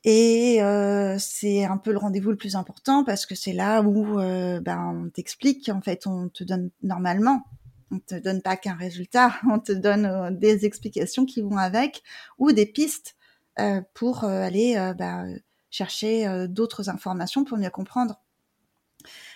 Et 0.04 0.62
euh, 0.62 1.16
c'est 1.18 1.64
un 1.64 1.76
peu 1.76 1.92
le 1.92 1.98
rendez-vous 1.98 2.30
le 2.30 2.36
plus 2.36 2.56
important 2.56 3.04
parce 3.04 3.26
que 3.26 3.34
c'est 3.34 3.52
là 3.52 3.82
où 3.82 4.16
ben, 4.16 5.04
on 5.06 5.10
t'explique, 5.10 5.68
en 5.68 5.80
fait, 5.82 6.06
on 6.06 6.28
te 6.28 6.44
donne 6.44 6.70
normalement 6.82 7.42
on 7.90 7.98
te 7.98 8.14
donne 8.14 8.42
pas 8.42 8.56
qu'un 8.56 8.74
résultat, 8.74 9.34
on 9.50 9.58
te 9.58 9.72
donne 9.72 10.06
euh, 10.06 10.30
des 10.30 10.64
explications 10.64 11.26
qui 11.26 11.42
vont 11.42 11.56
avec 11.56 12.02
ou 12.38 12.52
des 12.52 12.66
pistes 12.66 13.16
euh, 13.58 13.80
pour 13.94 14.24
euh, 14.24 14.42
aller 14.42 14.92
bah, 14.96 15.24
chercher 15.70 16.46
d'autres 16.48 16.88
informations 16.88 17.44
pour 17.44 17.58
mieux 17.58 17.70
comprendre. 17.70 18.20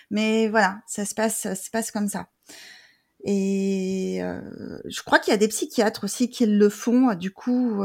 Mais 0.09 0.47
voilà, 0.47 0.81
ça 0.87 1.05
se 1.05 1.15
passe, 1.15 1.39
ça 1.41 1.55
se 1.55 1.69
passe 1.69 1.91
comme 1.91 2.07
ça. 2.07 2.27
Et 3.23 4.19
je 4.85 5.01
crois 5.01 5.17
qu'il 5.17 5.31
y 5.31 5.33
a 5.33 5.37
des 5.37 5.47
psychiatres 5.47 6.03
aussi 6.03 6.29
qui 6.29 6.45
le 6.45 6.69
font. 6.69 7.15
Du 7.15 7.31
coup, 7.31 7.81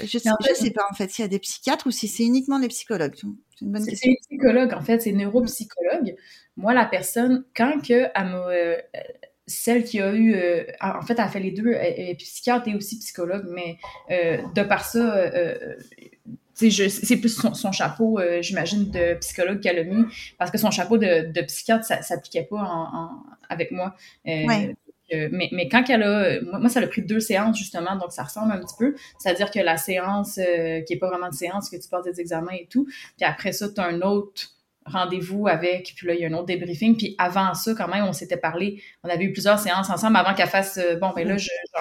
je 0.00 0.18
sais, 0.18 0.30
sais 0.54 0.70
pas 0.70 0.86
en 0.90 0.94
fait 0.94 1.10
s'il 1.10 1.22
y 1.22 1.26
a 1.26 1.28
des 1.28 1.38
psychiatres 1.38 1.86
ou 1.86 1.90
si 1.90 2.08
c'est 2.08 2.24
uniquement 2.24 2.58
les 2.58 2.68
psychologues. 2.68 3.14
C'est 3.14 3.64
une 3.64 3.72
bonne 3.72 3.86
question. 3.86 4.12
C'est 4.12 4.28
psychologue 4.28 4.74
en 4.74 4.82
fait, 4.82 5.00
c'est 5.00 5.12
neuropsychologue 5.12 6.16
moi, 6.56 6.74
la 6.74 6.86
personne, 6.86 7.44
quand 7.56 7.80
que 7.80 8.08
elle 8.14 8.24
m'a, 8.24 8.48
euh, 8.48 8.76
celle 9.46 9.84
qui 9.84 10.00
a 10.00 10.12
eu, 10.12 10.34
euh, 10.34 10.64
en 10.80 11.02
fait, 11.02 11.14
elle 11.14 11.20
a 11.20 11.28
fait 11.28 11.40
les 11.40 11.50
deux, 11.50 11.72
elle, 11.72 12.10
est 12.10 12.14
psychiatre 12.14 12.68
et 12.68 12.74
aussi 12.74 12.98
psychologue, 12.98 13.46
mais 13.48 13.76
euh, 14.10 14.38
de 14.54 14.62
par 14.62 14.84
ça, 14.84 15.30
c'est 16.54 17.16
plus 17.16 17.36
son, 17.54 17.72
chapeau, 17.72 18.20
j'imagine, 18.40 18.90
de 18.90 19.14
psychologue 19.14 19.60
qu'elle 19.60 19.78
a 19.78 19.84
mis, 19.84 20.04
parce 20.38 20.50
que 20.50 20.58
son 20.58 20.70
chapeau 20.70 20.96
de, 20.96 21.32
de 21.32 21.40
psychiatre, 21.42 21.84
ça 21.84 22.00
s'appliquait 22.02 22.44
pas 22.44 22.62
en, 22.62 23.24
avec 23.48 23.70
moi. 23.72 23.94
Mais, 25.12 25.48
mais, 25.52 25.68
quand 25.68 25.84
elle 25.88 26.02
a, 26.02 26.40
moi, 26.42 26.68
ça 26.68 26.80
a 26.80 26.86
pris 26.86 27.02
deux 27.02 27.20
séances 27.20 27.58
justement, 27.58 27.96
donc 27.96 28.12
ça 28.12 28.22
ressemble 28.22 28.52
un 28.52 28.58
petit 28.58 28.74
peu. 28.78 28.94
C'est-à-dire 29.18 29.50
que 29.50 29.60
la 29.60 29.76
séance, 29.76 30.34
qui 30.34 30.92
est 30.92 30.98
pas 30.98 31.08
vraiment 31.08 31.28
de 31.28 31.34
séance, 31.34 31.70
que 31.70 31.76
tu 31.76 31.88
passes 31.88 32.04
des 32.04 32.20
examens 32.20 32.52
et 32.52 32.66
tout, 32.70 32.86
puis 32.86 33.24
après 33.24 33.52
ça, 33.52 33.68
tu 33.68 33.80
as 33.80 33.84
un 33.84 34.00
autre 34.00 34.54
rendez-vous 34.86 35.48
avec, 35.48 35.94
puis 35.96 36.06
là, 36.06 36.14
il 36.14 36.20
y 36.20 36.24
a 36.24 36.28
un 36.28 36.32
autre 36.34 36.46
débriefing. 36.46 36.96
Puis 36.96 37.14
avant 37.18 37.54
ça, 37.54 37.74
quand 37.74 37.88
même, 37.88 38.04
on 38.04 38.12
s'était 38.12 38.36
parlé, 38.36 38.82
on 39.02 39.08
avait 39.08 39.24
eu 39.24 39.32
plusieurs 39.32 39.58
séances 39.58 39.90
ensemble 39.90 40.16
avant 40.16 40.34
qu'elle 40.34 40.48
fasse, 40.48 40.78
euh, 40.78 40.96
bon, 40.96 41.12
ben 41.14 41.26
là, 41.26 41.36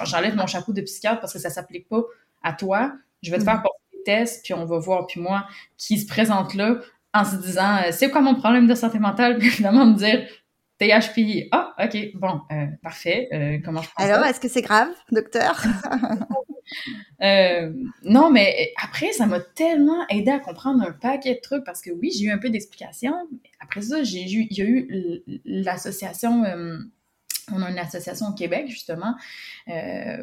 j'enlève 0.06 0.36
mon 0.36 0.48
chapeau 0.48 0.74
de 0.74 0.82
psychiatre 0.82 1.20
parce 1.20 1.34
que 1.34 1.40
ça 1.40 1.50
s'applique 1.50 1.90
pas 1.90 2.04
à 2.42 2.54
toi. 2.54 2.94
Je 3.22 3.32
vais 3.32 3.40
te 3.40 3.44
faire 3.44 3.60
mm. 3.60 3.64
passer 3.64 3.98
des 3.98 4.04
tests, 4.04 4.44
puis 4.44 4.54
on 4.54 4.66
va 4.66 4.80
voir, 4.80 5.08
puis 5.08 5.20
moi, 5.20 5.46
qui 5.78 5.98
se 5.98 6.08
présente 6.08 6.54
là 6.54 6.80
en 7.14 7.26
se 7.26 7.36
disant, 7.36 7.78
euh, 7.78 7.92
c'est 7.92 8.10
quoi 8.10 8.22
mon 8.22 8.36
problème 8.36 8.68
de 8.68 8.76
santé 8.76 9.00
mentale? 9.00 9.38
Puis 9.40 9.50
finalement, 9.50 9.86
me 9.86 9.96
dire, 9.96 10.26
THPI. 10.80 11.50
Ah, 11.52 11.74
OK, 11.84 11.98
bon, 12.16 12.42
euh, 12.52 12.66
parfait. 12.82 13.30
Euh, 13.34 13.58
comment 13.64 13.82
je 13.82 13.90
Alors, 13.98 14.26
est-ce 14.26 14.40
que 14.40 14.48
c'est 14.48 14.62
grave, 14.62 14.90
docteur? 15.12 15.64
euh, 17.24 17.72
non, 18.04 18.32
mais 18.32 18.74
après, 18.82 19.12
ça 19.12 19.26
m'a 19.26 19.40
tellement 19.40 20.08
aidé 20.10 20.32
à 20.32 20.40
comprendre 20.40 20.84
un 20.84 20.92
paquet 20.92 21.36
de 21.36 21.40
trucs 21.42 21.64
parce 21.64 21.82
que 21.82 21.92
oui, 21.92 22.12
j'ai 22.12 22.26
eu 22.26 22.32
un 22.32 22.38
peu 22.38 22.50
d'explications. 22.50 23.16
Après 23.60 23.82
ça, 23.82 24.04
j'ai 24.04 24.24
eu, 24.24 24.48
il 24.50 24.58
y 24.58 24.62
a 24.62 24.66
eu 24.66 25.24
l'association 25.46 26.44
on 27.52 27.62
a 27.62 27.70
une 27.70 27.78
association 27.78 28.28
au 28.28 28.34
Québec, 28.34 28.70
justement, 28.70 29.16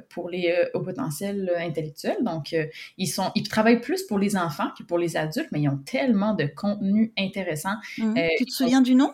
pour 0.09 0.31
les 0.31 0.57
hauts 0.73 0.81
potentiels 0.81 1.53
intellectuels. 1.59 2.17
Donc, 2.23 2.57
ils, 2.97 3.07
sont, 3.07 3.31
ils 3.35 3.47
travaillent 3.47 3.83
plus 3.83 4.05
pour 4.05 4.19
les 4.19 4.39
enfants 4.39 4.71
que 4.77 4.85
pour 4.85 4.97
les 4.97 5.19
adultes, 5.19 5.49
mais 5.53 5.61
ils 5.61 5.69
ont 5.69 5.77
tellement 5.77 6.33
de 6.33 6.47
contenu 6.47 7.13
intéressant. 7.19 7.75
Mmh. 7.99 8.15
tu 8.39 8.47
te 8.47 8.51
souviens 8.51 8.81
du 8.81 8.95
nom? 8.95 9.13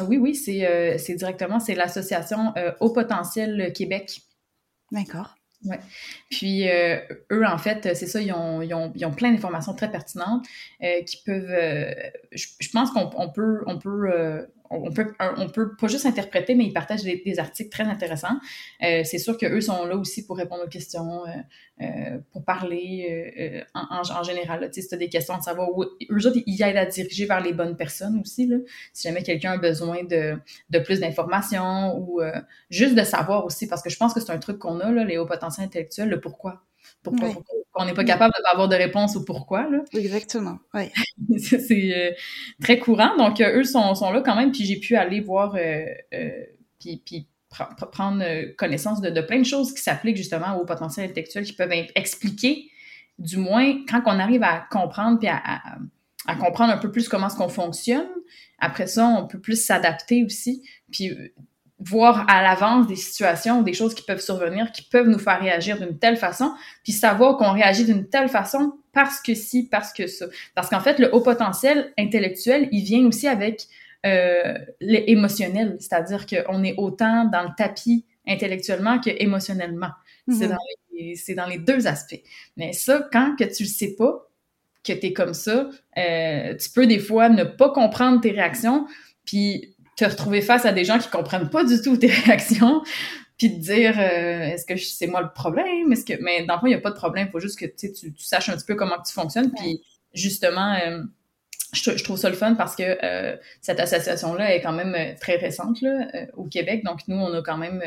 Oui, 0.00 0.18
oui, 0.18 0.34
c'est 0.34 1.14
directement, 1.14 1.60
c'est 1.60 1.74
l'association 1.74 2.52
Haut 2.80 2.90
potentiel 2.90 3.72
Québec. 3.74 4.20
D'accord. 4.92 5.34
Ouais. 5.64 5.80
Puis 6.30 6.68
eux, 6.68 7.44
en 7.46 7.58
fait, 7.58 7.94
c'est 7.96 8.06
ça, 8.06 8.20
ils 8.20 8.32
ont, 8.32 8.62
ils 8.62 8.74
ont, 8.74 8.92
ils 8.94 9.04
ont 9.04 9.12
plein 9.12 9.32
d'informations 9.32 9.74
très 9.74 9.90
pertinentes 9.90 10.46
qui 11.06 11.22
peuvent. 11.24 11.50
Je, 12.32 12.46
je, 12.60 12.70
pense 12.70 12.90
qu'on 12.90 13.30
peut, 13.30 13.64
on 13.66 13.78
peut 13.78 14.46
on 14.70 14.90
peut, 14.90 15.14
on 15.36 15.48
peut 15.48 15.76
pas 15.76 15.88
juste 15.88 16.06
interpréter, 16.06 16.54
mais 16.54 16.64
ils 16.64 16.72
partagent 16.72 17.02
des, 17.02 17.38
articles 17.38 17.70
très 17.70 17.84
intéressants. 17.84 18.38
Euh, 18.82 19.02
c'est 19.04 19.18
sûr 19.18 19.36
qu'eux 19.36 19.60
sont 19.60 19.84
là 19.86 19.96
aussi 19.96 20.26
pour 20.26 20.36
répondre 20.36 20.64
aux 20.64 20.68
questions, 20.68 21.26
euh, 21.26 21.30
euh, 21.82 22.18
pour 22.32 22.44
parler 22.44 23.64
en, 23.74 24.22
général. 24.22 24.68
si 24.72 24.86
tu 24.86 24.94
as 24.94 24.98
des 24.98 25.08
questions 25.08 25.36
de 25.36 25.42
savoir 25.42 25.70
où. 25.76 25.84
Eux 25.84 26.26
autres, 26.26 26.38
ils 26.46 26.62
aident 26.62 26.76
à 26.76 26.86
diriger 26.86 27.26
vers 27.26 27.40
les 27.40 27.52
bonnes 27.52 27.76
personnes 27.76 28.20
aussi. 28.20 28.46
Là, 28.46 28.56
si 28.92 29.08
jamais 29.08 29.22
quelqu'un 29.22 29.52
a 29.52 29.58
besoin 29.58 30.04
de, 30.04 30.38
de 30.70 30.78
plus 30.78 31.00
d'informations 31.00 31.98
ou 31.98 32.20
juste 32.70 32.94
de 32.94 33.04
savoir 33.04 33.44
aussi, 33.44 33.66
parce 33.66 33.82
que 33.82 33.90
je 33.90 33.96
pense 33.96 34.14
que 34.14 34.20
c'est 34.20 34.32
un 34.32 34.38
truc 34.38 34.58
qu'on 34.58 34.80
a, 34.80 34.90
là, 34.90 35.04
les 35.04 35.18
hauts 35.18 35.26
potentiels 35.26 35.66
intellectuels, 35.66 36.08
le 36.08 36.20
pourquoi. 36.20 36.62
Pourquoi, 37.02 37.28
on 37.76 37.84
n'est 37.84 37.94
pas 37.94 38.04
capable 38.04 38.32
d'avoir 38.44 38.68
de 38.68 38.76
réponse 38.76 39.16
au 39.16 39.24
pourquoi. 39.24 39.68
Là. 39.68 39.78
Exactement, 39.92 40.58
oui. 40.74 40.90
c'est 41.38 41.94
euh, 41.96 42.10
très 42.62 42.78
courant. 42.78 43.16
Donc, 43.16 43.40
euh, 43.40 43.58
eux 43.58 43.64
sont, 43.64 43.94
sont, 43.94 44.10
là 44.10 44.22
quand 44.22 44.36
même, 44.36 44.52
puis 44.52 44.64
j'ai 44.64 44.80
pu 44.80 44.96
aller 44.96 45.20
voir, 45.20 45.56
euh, 45.56 45.84
puis, 46.80 47.02
puis 47.04 47.28
prendre 47.92 48.22
connaissance 48.56 49.00
de, 49.00 49.10
de, 49.10 49.20
plein 49.20 49.38
de 49.38 49.46
choses 49.46 49.72
qui 49.72 49.80
s'appliquent 49.80 50.16
justement 50.16 50.56
au 50.56 50.64
potentiel 50.64 51.08
intellectuel, 51.08 51.44
qui 51.44 51.54
peuvent 51.54 51.72
expliquer, 51.94 52.70
du 53.18 53.38
moins, 53.38 53.84
quand 53.88 54.02
on 54.06 54.18
arrive 54.18 54.42
à 54.42 54.66
comprendre, 54.70 55.18
puis 55.18 55.28
à, 55.28 55.40
à, 55.42 55.78
à 56.26 56.34
comprendre 56.34 56.72
un 56.72 56.78
peu 56.78 56.90
plus 56.90 57.08
comment 57.08 57.28
est-ce 57.28 57.36
qu'on 57.36 57.48
fonctionne, 57.48 58.08
après 58.58 58.86
ça, 58.86 59.06
on 59.06 59.26
peut 59.26 59.40
plus 59.40 59.64
s'adapter 59.64 60.24
aussi. 60.24 60.62
Puis 60.90 61.12
voir 61.78 62.24
à 62.28 62.42
l'avance 62.42 62.86
des 62.86 62.96
situations 62.96 63.60
ou 63.60 63.62
des 63.62 63.74
choses 63.74 63.94
qui 63.94 64.02
peuvent 64.02 64.20
survenir, 64.20 64.72
qui 64.72 64.82
peuvent 64.82 65.08
nous 65.08 65.18
faire 65.18 65.40
réagir 65.40 65.78
d'une 65.78 65.98
telle 65.98 66.16
façon, 66.16 66.52
puis 66.82 66.92
savoir 66.92 67.36
qu'on 67.36 67.52
réagit 67.52 67.84
d'une 67.84 68.08
telle 68.08 68.28
façon 68.28 68.72
parce 68.92 69.20
que 69.20 69.34
si, 69.34 69.68
parce 69.68 69.92
que 69.92 70.06
ça. 70.06 70.26
Parce 70.54 70.70
qu'en 70.70 70.80
fait, 70.80 70.98
le 70.98 71.14
haut 71.14 71.20
potentiel 71.20 71.92
intellectuel, 71.98 72.68
il 72.72 72.82
vient 72.82 73.04
aussi 73.06 73.28
avec 73.28 73.66
euh, 74.06 74.54
l'émotionnel, 74.80 75.76
c'est-à-dire 75.78 76.26
qu'on 76.26 76.64
est 76.64 76.74
autant 76.78 77.26
dans 77.26 77.42
le 77.42 77.50
tapis 77.56 78.06
intellectuellement 78.26 78.98
que 78.98 79.10
émotionnellement. 79.10 79.90
C'est 80.28 80.48
mhm. 80.48 80.56
dans, 81.36 81.42
dans, 81.42 81.46
les 81.46 81.58
deux 81.58 81.86
aspects. 81.86 82.20
Mais 82.56 82.72
ça, 82.72 83.06
quand 83.12 83.36
que 83.36 83.44
tu 83.44 83.64
le 83.64 83.68
sais 83.68 83.94
pas, 83.96 84.28
que 84.82 84.92
tu 84.92 85.06
es 85.06 85.12
comme 85.12 85.34
ça, 85.34 85.68
euh, 85.98 86.54
tu 86.54 86.70
peux 86.70 86.86
des 86.86 86.98
fois 86.98 87.28
ne 87.28 87.44
pas 87.44 87.70
comprendre 87.70 88.20
tes 88.20 88.30
réactions, 88.30 88.86
puis 89.24 89.75
te 89.96 90.04
retrouver 90.04 90.42
face 90.42 90.64
à 90.64 90.72
des 90.72 90.84
gens 90.84 90.98
qui 90.98 91.08
comprennent 91.08 91.50
pas 91.50 91.64
du 91.64 91.80
tout 91.80 91.96
tes 91.96 92.06
réactions, 92.24 92.82
puis 93.38 93.52
te 93.52 93.60
dire 93.60 93.98
euh, 93.98 94.52
est-ce 94.52 94.66
que 94.66 94.76
c'est 94.76 95.06
moi 95.06 95.22
le 95.22 95.32
problème? 95.32 95.92
Est-ce 95.92 96.04
que 96.04 96.22
mais 96.22 96.44
dans 96.44 96.54
le 96.54 96.60
fond 96.60 96.66
il 96.66 96.72
y 96.72 96.74
a 96.74 96.80
pas 96.80 96.90
de 96.90 96.96
problème 96.96 97.26
il 97.28 97.32
faut 97.32 97.40
juste 97.40 97.58
que 97.58 97.66
tu, 97.66 97.92
tu 97.92 98.12
saches 98.18 98.48
un 98.48 98.56
petit 98.56 98.66
peu 98.66 98.74
comment 98.74 98.96
tu 99.04 99.12
fonctionnes 99.12 99.50
puis 99.52 99.82
justement 100.14 100.74
euh, 100.74 101.02
je, 101.72 102.02
trouve 102.04 102.16
ça 102.16 102.30
le 102.30 102.36
fun 102.36 102.54
parce 102.54 102.76
que 102.76 102.98
euh, 103.04 103.36
cette 103.60 103.80
association-là 103.80 104.54
est 104.54 104.62
quand 104.62 104.72
même 104.72 105.16
très 105.16 105.36
récente 105.36 105.82
là, 105.82 106.06
au 106.34 106.44
Québec. 106.44 106.82
Donc, 106.84 107.00
nous, 107.06 107.16
on 107.16 107.34
a 107.34 107.42
quand 107.42 107.58
même 107.58 107.82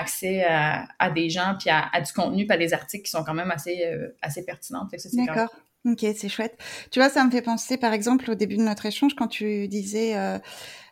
accès 0.00 0.42
à, 0.42 0.88
à 0.98 1.10
des 1.10 1.30
gens, 1.30 1.54
puis 1.60 1.70
à, 1.70 1.88
à, 1.92 2.00
du 2.00 2.12
contenu, 2.12 2.46
puis 2.46 2.54
à 2.54 2.58
des 2.58 2.72
articles 2.72 3.04
qui 3.04 3.10
sont 3.10 3.22
quand 3.22 3.34
même 3.34 3.52
assez, 3.52 3.84
assez 4.20 4.44
pertinents. 4.44 4.88
D'accord. 5.12 5.50
Ok, 5.86 6.04
c'est 6.14 6.28
chouette. 6.28 6.58
Tu 6.90 6.98
vois, 6.98 7.08
ça 7.08 7.24
me 7.24 7.30
fait 7.30 7.42
penser, 7.42 7.78
par 7.78 7.92
exemple, 7.92 8.30
au 8.30 8.34
début 8.34 8.56
de 8.56 8.62
notre 8.62 8.86
échange, 8.86 9.14
quand 9.14 9.28
tu 9.28 9.66
disais 9.66 10.16
euh, 10.16 10.38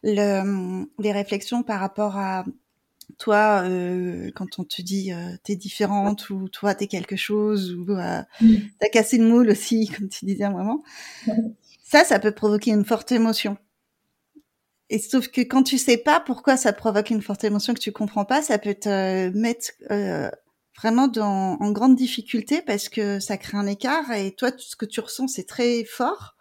le, 0.03 0.87
les 0.98 1.12
réflexions 1.12 1.62
par 1.62 1.81
rapport 1.81 2.16
à 2.16 2.44
toi, 3.16 3.62
euh, 3.64 4.31
quand 4.35 4.59
on 4.59 4.64
te 4.64 4.83
dit 4.83 5.12
euh, 5.12 5.37
t'es 5.42 5.57
différente 5.57 6.29
ou 6.31 6.48
toi 6.48 6.74
t'es 6.74 6.87
quelque 6.87 7.16
chose 7.16 7.74
ou 7.74 7.90
euh, 7.92 8.22
mm. 8.40 8.55
t'as 8.79 8.88
cassé 8.88 9.18
le 9.18 9.24
moule 9.24 9.51
aussi, 9.51 9.88
comme 9.96 10.09
tu 10.09 10.27
disais 10.27 10.48
vraiment. 10.48 10.83
ça, 11.83 12.05
ça 12.05 12.18
peut 12.18 12.33
provoquer 12.33 12.70
une 12.70 12.85
forte 12.85 13.12
émotion. 13.12 13.57
Et 14.90 14.98
sauf 14.98 15.29
que 15.29 15.42
quand 15.42 15.62
tu 15.62 15.77
sais 15.77 15.98
pas 15.98 16.20
pourquoi 16.20 16.57
ça 16.57 16.72
provoque 16.72 17.11
une 17.11 17.20
forte 17.20 17.44
émotion 17.44 17.74
que 17.74 17.81
tu 17.81 17.92
comprends 17.92 18.24
pas, 18.24 18.40
ça 18.40 18.59
peut 18.59 18.74
te 18.74 19.29
mettre 19.37 19.72
euh, 19.90 20.31
vraiment 20.79 21.09
dans, 21.09 21.57
en 21.61 21.71
grande 21.73 21.97
difficulté 21.97 22.62
parce 22.62 22.88
que 22.88 23.21
ça 23.21 23.37
crée 23.37 23.59
un 23.59 23.67
écart 23.67 24.11
et 24.12 24.33
toi, 24.35 24.51
ce 24.57 24.77
que 24.77 24.87
tu 24.87 25.01
ressens, 25.01 25.29
c'est 25.29 25.47
très 25.47 25.85
fort. 25.85 26.37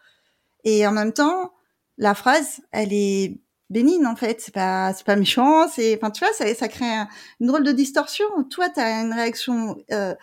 Et 0.64 0.86
en 0.88 0.92
même 0.92 1.14
temps, 1.14 1.54
la 1.98 2.16
phrase, 2.16 2.62
elle 2.72 2.94
est 2.94 3.40
bénigne 3.70 4.06
en 4.08 4.16
fait, 4.16 4.40
c'est 4.42 4.54
pas 4.54 4.94
c'est 4.94 5.06
pas 5.06 5.16
méchant, 5.18 5.68
c'est 5.70 5.98
enfin 5.98 6.12
tu 6.12 6.24
vois 6.24 6.34
ça 6.34 6.54
ça 6.56 6.68
crée 6.70 6.86
une 7.42 7.48
drôle 7.48 7.64
de 7.64 7.72
distorsion. 7.74 8.26
Toi 8.50 8.70
tu 8.70 8.80
as 8.80 9.02
une 9.02 9.14
réaction 9.14 9.78
euh, 9.92 10.16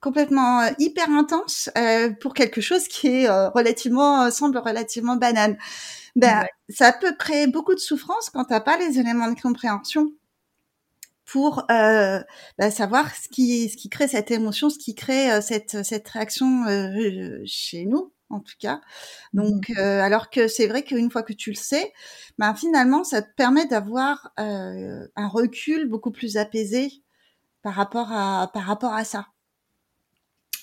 complètement 0.00 0.60
euh, 0.62 0.70
hyper 0.78 1.10
intense 1.10 1.70
euh, 1.78 2.10
pour 2.20 2.34
quelque 2.34 2.60
chose 2.60 2.88
qui 2.88 3.08
est 3.08 3.28
euh, 3.28 3.50
relativement 3.50 4.30
semble 4.30 4.58
relativement 4.58 5.16
banal. 5.16 5.58
Ben 6.16 6.44
ça 6.68 6.92
peut 6.92 7.14
créer 7.18 7.46
beaucoup 7.46 7.74
de 7.74 7.80
souffrance 7.80 8.30
quand 8.30 8.44
t'as 8.46 8.60
pas 8.60 8.76
les 8.78 8.98
éléments 8.98 9.30
de 9.30 9.40
compréhension 9.40 10.12
pour 11.30 11.70
euh, 11.70 12.20
bah, 12.56 12.70
savoir 12.70 13.14
ce 13.14 13.28
qui, 13.28 13.68
ce 13.68 13.76
qui 13.76 13.90
crée 13.90 14.08
cette 14.08 14.30
émotion, 14.30 14.70
ce 14.70 14.78
qui 14.78 14.94
crée 14.94 15.30
euh, 15.30 15.40
cette, 15.42 15.84
cette 15.84 16.08
réaction 16.08 16.64
euh, 16.66 17.42
chez 17.44 17.84
nous, 17.84 18.14
en 18.30 18.40
tout 18.40 18.54
cas. 18.58 18.80
Donc, 19.34 19.68
mmh. 19.68 19.78
euh, 19.78 20.00
alors 20.00 20.30
que 20.30 20.48
c'est 20.48 20.66
vrai 20.66 20.82
qu'une 20.82 21.10
fois 21.10 21.22
que 21.22 21.34
tu 21.34 21.50
le 21.50 21.56
sais, 21.56 21.92
bah, 22.38 22.54
finalement, 22.54 23.04
ça 23.04 23.20
te 23.20 23.28
permet 23.36 23.66
d'avoir 23.66 24.32
un 24.38 25.28
recul 25.28 25.86
beaucoup 25.86 26.10
plus 26.10 26.38
apaisé 26.38 26.90
par 27.60 27.74
rapport 27.74 28.10
à, 28.10 28.50
par 28.54 28.62
rapport 28.62 28.94
à 28.94 29.04
ça. 29.04 29.26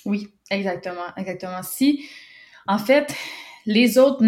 Oui, 0.04 0.34
exactement, 0.50 1.14
exactement. 1.16 1.62
Si, 1.62 2.08
en 2.66 2.78
fait, 2.78 3.14
les 3.66 3.98
autres, 3.98 4.24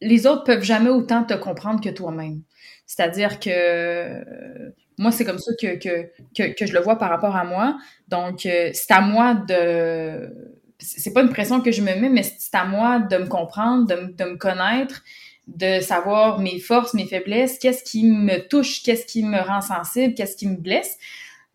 les 0.00 0.26
autres 0.26 0.44
peuvent 0.44 0.64
jamais 0.64 0.90
autant 0.90 1.24
te 1.24 1.34
comprendre 1.34 1.82
que 1.82 1.90
toi-même. 1.90 2.42
C'est-à-dire 2.86 3.40
que 3.40 4.72
moi, 4.98 5.10
c'est 5.10 5.24
comme 5.24 5.38
ça 5.38 5.52
que, 5.60 5.76
que, 5.76 6.52
que, 6.52 6.66
je 6.66 6.72
le 6.72 6.80
vois 6.80 6.96
par 6.98 7.10
rapport 7.10 7.36
à 7.36 7.44
moi. 7.44 7.76
Donc, 8.08 8.46
euh, 8.46 8.70
c'est 8.72 8.92
à 8.92 9.00
moi 9.00 9.34
de... 9.34 10.30
C'est 10.78 11.12
pas 11.12 11.22
une 11.22 11.30
pression 11.30 11.60
que 11.60 11.72
je 11.72 11.80
me 11.80 11.94
mets, 11.94 12.08
mais 12.08 12.22
c'est 12.22 12.54
à 12.54 12.64
moi 12.64 12.98
de 12.98 13.16
me 13.16 13.26
comprendre, 13.26 13.86
de, 13.86 14.12
de 14.12 14.24
me 14.30 14.36
connaître, 14.36 15.02
de 15.46 15.80
savoir 15.80 16.40
mes 16.40 16.58
forces, 16.58 16.94
mes 16.94 17.06
faiblesses, 17.06 17.58
qu'est-ce 17.58 17.82
qui 17.84 18.04
me 18.04 18.46
touche, 18.48 18.82
qu'est-ce 18.82 19.06
qui 19.06 19.22
me 19.22 19.38
rend 19.38 19.60
sensible, 19.60 20.14
qu'est-ce 20.14 20.36
qui 20.36 20.48
me 20.48 20.56
blesse. 20.56 20.98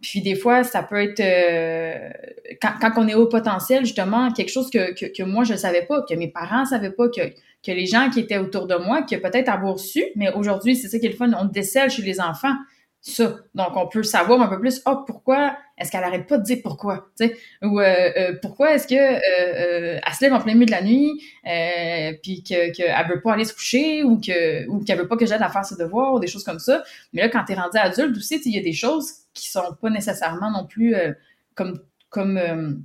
Puis 0.02 0.21
des 0.21 0.36
fois, 0.36 0.63
ça 0.63 0.82
peut 0.82 1.02
être 1.02 1.19
euh, 1.19 2.10
quand, 2.62 2.73
quand, 2.80 2.91
on 3.04 3.08
est 3.08 3.15
au 3.15 3.28
potentiel, 3.28 3.86
justement, 3.86 4.32
quelque 4.32 4.49
chose 4.49 4.69
que, 4.69 4.93
que, 4.93 5.06
que 5.06 5.23
moi 5.23 5.43
je 5.43 5.54
ne 5.54 5.58
savais 5.58 5.86
pas, 5.86 6.04
que 6.08 6.13
mes 6.13 6.30
parents 6.30 6.62
ne 6.62 6.65
savaient 6.65 6.91
pas, 6.91 7.10
que, 7.10 7.21
que 7.63 7.71
les 7.71 7.86
gens 7.86 8.10
qui 8.10 8.21
étaient 8.21 8.38
autour 8.38 8.65
de 8.65 8.75
moi, 8.75 9.02
que 9.02 9.15
peut-être 9.17 9.49
avoir 9.49 9.78
su, 9.78 10.04
mais 10.15 10.32
aujourd'hui, 10.34 10.75
c'est 10.75 10.88
ça 10.88 10.99
qui 10.99 11.06
est 11.06 11.10
le 11.10 11.15
fun, 11.15 11.32
on 11.38 11.45
décèle 11.45 11.89
chez 11.89 12.02
les 12.02 12.21
enfants 12.21 12.56
ça. 13.01 13.38
Donc, 13.55 13.75
on 13.75 13.88
peut 13.88 14.03
savoir 14.03 14.41
un 14.41 14.47
peu 14.47 14.59
plus, 14.59 14.81
oh, 14.85 15.03
pourquoi 15.05 15.57
est-ce 15.77 15.91
qu'elle 15.91 16.03
arrête 16.03 16.27
pas 16.27 16.38
de 16.38 16.43
dire 16.43 16.57
pourquoi, 16.62 17.09
tu 17.17 17.27
sais, 17.27 17.38
ou 17.62 17.79
euh, 17.79 18.12
euh, 18.17 18.33
pourquoi 18.41 18.75
est-ce 18.75 18.88
que 18.88 18.95
euh, 18.95 19.99
elle 20.05 20.13
se 20.13 20.21
lève 20.21 20.33
en 20.33 20.41
plein 20.41 20.53
milieu 20.53 20.65
de 20.65 20.71
la 20.71 20.81
nuit, 20.81 21.12
puis 22.21 22.43
que 22.43 22.71
qu'elle 22.75 23.07
veut 23.07 23.21
pas 23.21 23.33
aller 23.33 23.45
se 23.45 23.53
coucher, 23.53 24.03
ou 24.03 24.19
que 24.19 24.67
ou 24.67 24.83
qu'elle 24.83 24.97
veut 24.97 25.07
pas 25.07 25.15
que 25.15 25.25
j'aide 25.25 25.41
à 25.41 25.49
faire 25.49 25.63
ses 25.63 25.77
devoirs, 25.77 26.13
ou 26.13 26.19
des 26.19 26.27
choses 26.27 26.43
comme 26.43 26.59
ça. 26.59 26.83
Mais 27.13 27.21
là, 27.21 27.29
quand 27.29 27.43
t'es 27.45 27.55
rendu 27.55 27.77
adulte 27.77 28.17
aussi, 28.17 28.41
il 28.45 28.55
y 28.55 28.59
a 28.59 28.63
des 28.63 28.73
choses 28.73 29.13
qui 29.33 29.49
sont 29.49 29.75
pas 29.81 29.89
nécessairement 29.89 30.51
non 30.51 30.65
plus 30.65 30.95
comme 31.55 31.79
comme 32.09 32.83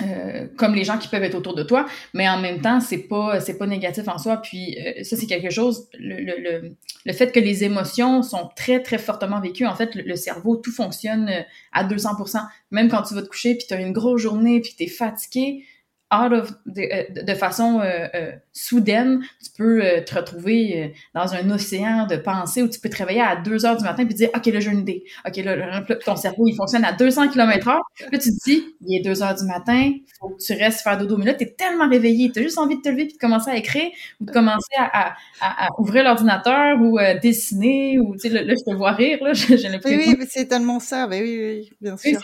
euh, 0.00 0.46
comme 0.56 0.74
les 0.74 0.84
gens 0.84 0.96
qui 0.96 1.08
peuvent 1.08 1.24
être 1.24 1.34
autour 1.34 1.56
de 1.56 1.64
toi, 1.64 1.86
mais 2.14 2.28
en 2.28 2.38
même 2.38 2.60
temps, 2.60 2.80
c'est 2.80 3.08
pas 3.08 3.40
c'est 3.40 3.58
pas 3.58 3.66
négatif 3.66 4.06
en 4.06 4.18
soi. 4.18 4.36
Puis 4.36 4.76
euh, 4.78 5.02
ça, 5.02 5.16
c'est 5.16 5.26
quelque 5.26 5.50
chose. 5.50 5.88
Le, 5.98 6.20
le, 6.20 6.76
le, 7.04 7.12
fait 7.12 7.32
que 7.32 7.40
les 7.40 7.64
émotions 7.64 8.22
sont 8.22 8.48
très 8.54 8.80
très 8.80 8.98
fortement 8.98 9.40
vécues, 9.40 9.66
en 9.66 9.74
fait, 9.74 9.96
le, 9.96 10.14
cerveau, 10.14 10.56
tout 10.56 10.70
fonctionne 10.70 11.28
euh, 11.28 11.42
à 11.72 11.84
200%. 11.84 12.38
Même 12.70 12.88
quand 12.88 13.02
tu 13.02 13.14
vas 13.14 13.22
te 13.22 13.28
coucher, 13.28 13.56
puis 13.56 13.66
tu 13.66 13.74
as 13.74 13.80
une 13.80 13.92
grosse 13.92 14.20
journée, 14.20 14.60
puis 14.60 14.74
tu 14.76 14.84
es 14.84 14.88
fatigué, 14.88 15.64
out 16.12 16.32
of 16.32 16.52
de, 16.64 17.22
de 17.22 17.34
façon 17.34 17.80
euh, 17.80 18.06
euh, 18.14 18.32
soudaine, 18.52 19.22
tu 19.44 19.50
peux 19.56 19.84
euh, 19.84 20.00
te 20.02 20.14
retrouver 20.14 20.94
dans 21.14 21.34
un 21.34 21.50
océan 21.50 22.06
de 22.06 22.16
pensée 22.16 22.62
où 22.62 22.68
tu 22.68 22.80
peux 22.80 22.88
te 22.88 22.96
réveiller 22.96 23.20
à 23.20 23.36
2 23.36 23.66
heures 23.66 23.76
du 23.76 23.84
matin 23.84 24.06
puis 24.06 24.14
dire 24.14 24.30
OK 24.34 24.46
là 24.46 24.60
j'ai 24.60 24.70
une 24.70 24.80
idée. 24.80 25.04
OK 25.26 25.36
là, 25.36 25.56
là, 25.56 25.82
ton 26.04 26.16
cerveau 26.16 26.46
il 26.46 26.54
fonctionne 26.54 26.84
à 26.84 26.92
200 26.92 27.28
km/h. 27.28 27.78
Là 28.10 28.18
tu 28.18 28.18
te 28.18 28.44
dis 28.44 28.64
il 28.80 28.96
est 28.96 29.02
2 29.04 29.22
heures 29.22 29.34
du 29.34 29.44
matin, 29.44 29.92
faut 30.18 30.30
que 30.30 30.42
tu 30.42 30.52
restes 30.54 30.80
faire 30.80 30.96
dodo 30.96 31.18
mais 31.18 31.26
là 31.26 31.34
tu 31.34 31.44
es 31.44 31.50
tellement 31.50 31.88
réveillé, 31.88 32.30
tu 32.32 32.38
as 32.38 32.42
juste 32.42 32.58
envie 32.58 32.76
de 32.76 32.82
te 32.82 32.88
lever 32.88 33.04
puis 33.04 33.14
de 33.14 33.18
commencer 33.18 33.50
à 33.50 33.56
écrire 33.56 33.90
ou 34.20 34.24
de 34.24 34.32
commencer 34.32 34.74
à, 34.78 35.14
à, 35.40 35.66
à, 35.66 35.68
ouvrir 35.78 36.04
l'ordinateur 36.04 36.80
ou 36.80 36.98
dessiner 37.22 37.98
ou 37.98 38.14
tu 38.14 38.20
sais 38.20 38.28
là, 38.30 38.42
je 38.42 38.70
te 38.70 38.74
vois 38.74 38.92
rire 38.92 39.22
là, 39.22 39.32
j'ai 39.34 39.56
l'impression 39.56 39.98
Oui, 39.98 40.16
oui 40.18 40.26
c'est 40.30 40.46
tellement 40.46 40.80
ça, 40.80 41.06
ben 41.06 41.22
oui 41.22 41.38
oui, 41.38 41.70
bien 41.82 41.96
sûr. 41.98 42.18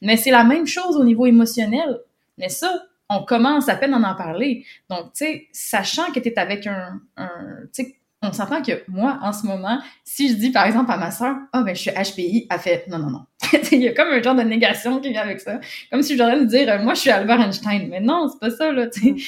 mais 0.00 0.16
c'est 0.16 0.30
la 0.30 0.44
même 0.44 0.66
chose 0.66 0.96
au 0.96 1.04
niveau 1.04 1.26
émotionnel. 1.26 1.98
Mais 2.38 2.48
ça, 2.48 2.86
on 3.10 3.24
commence 3.24 3.68
à 3.68 3.74
peine 3.74 3.92
à 3.92 3.98
en 3.98 4.14
parler. 4.14 4.64
Donc, 4.88 5.12
tu 5.12 5.24
sais, 5.24 5.48
sachant 5.52 6.10
que 6.12 6.20
tu 6.20 6.28
es 6.28 6.38
avec 6.38 6.66
un, 6.66 7.00
tu 7.74 7.84
sais, 7.84 7.96
on 8.22 8.32
s'entend 8.32 8.62
que 8.62 8.82
moi, 8.88 9.18
en 9.22 9.32
ce 9.32 9.46
moment, 9.46 9.80
si 10.04 10.28
je 10.28 10.34
dis 10.34 10.50
par 10.50 10.66
exemple 10.66 10.90
à 10.92 10.96
ma 10.96 11.10
soeur, 11.10 11.36
ah 11.52 11.60
oh, 11.60 11.64
ben 11.64 11.74
je 11.74 11.80
suis 11.80 11.90
HPI, 11.90 12.46
elle 12.50 12.58
fait 12.58 12.86
non, 12.88 12.98
non, 12.98 13.10
non. 13.10 13.24
il 13.72 13.80
y 13.80 13.88
a 13.88 13.92
comme 13.92 14.08
un 14.08 14.22
genre 14.22 14.34
de 14.34 14.42
négation 14.42 15.00
qui 15.00 15.10
vient 15.10 15.22
avec 15.22 15.40
ça. 15.40 15.58
Comme 15.90 16.02
si 16.02 16.16
j'aurais 16.16 16.38
de 16.38 16.44
dire, 16.44 16.82
moi 16.82 16.94
je 16.94 17.00
suis 17.00 17.10
Albert 17.10 17.40
Einstein. 17.40 17.88
Mais 17.88 18.00
non, 18.00 18.28
c'est 18.28 18.38
pas 18.38 18.54
ça, 18.54 18.72
là. 18.72 18.88
Tu 18.88 19.18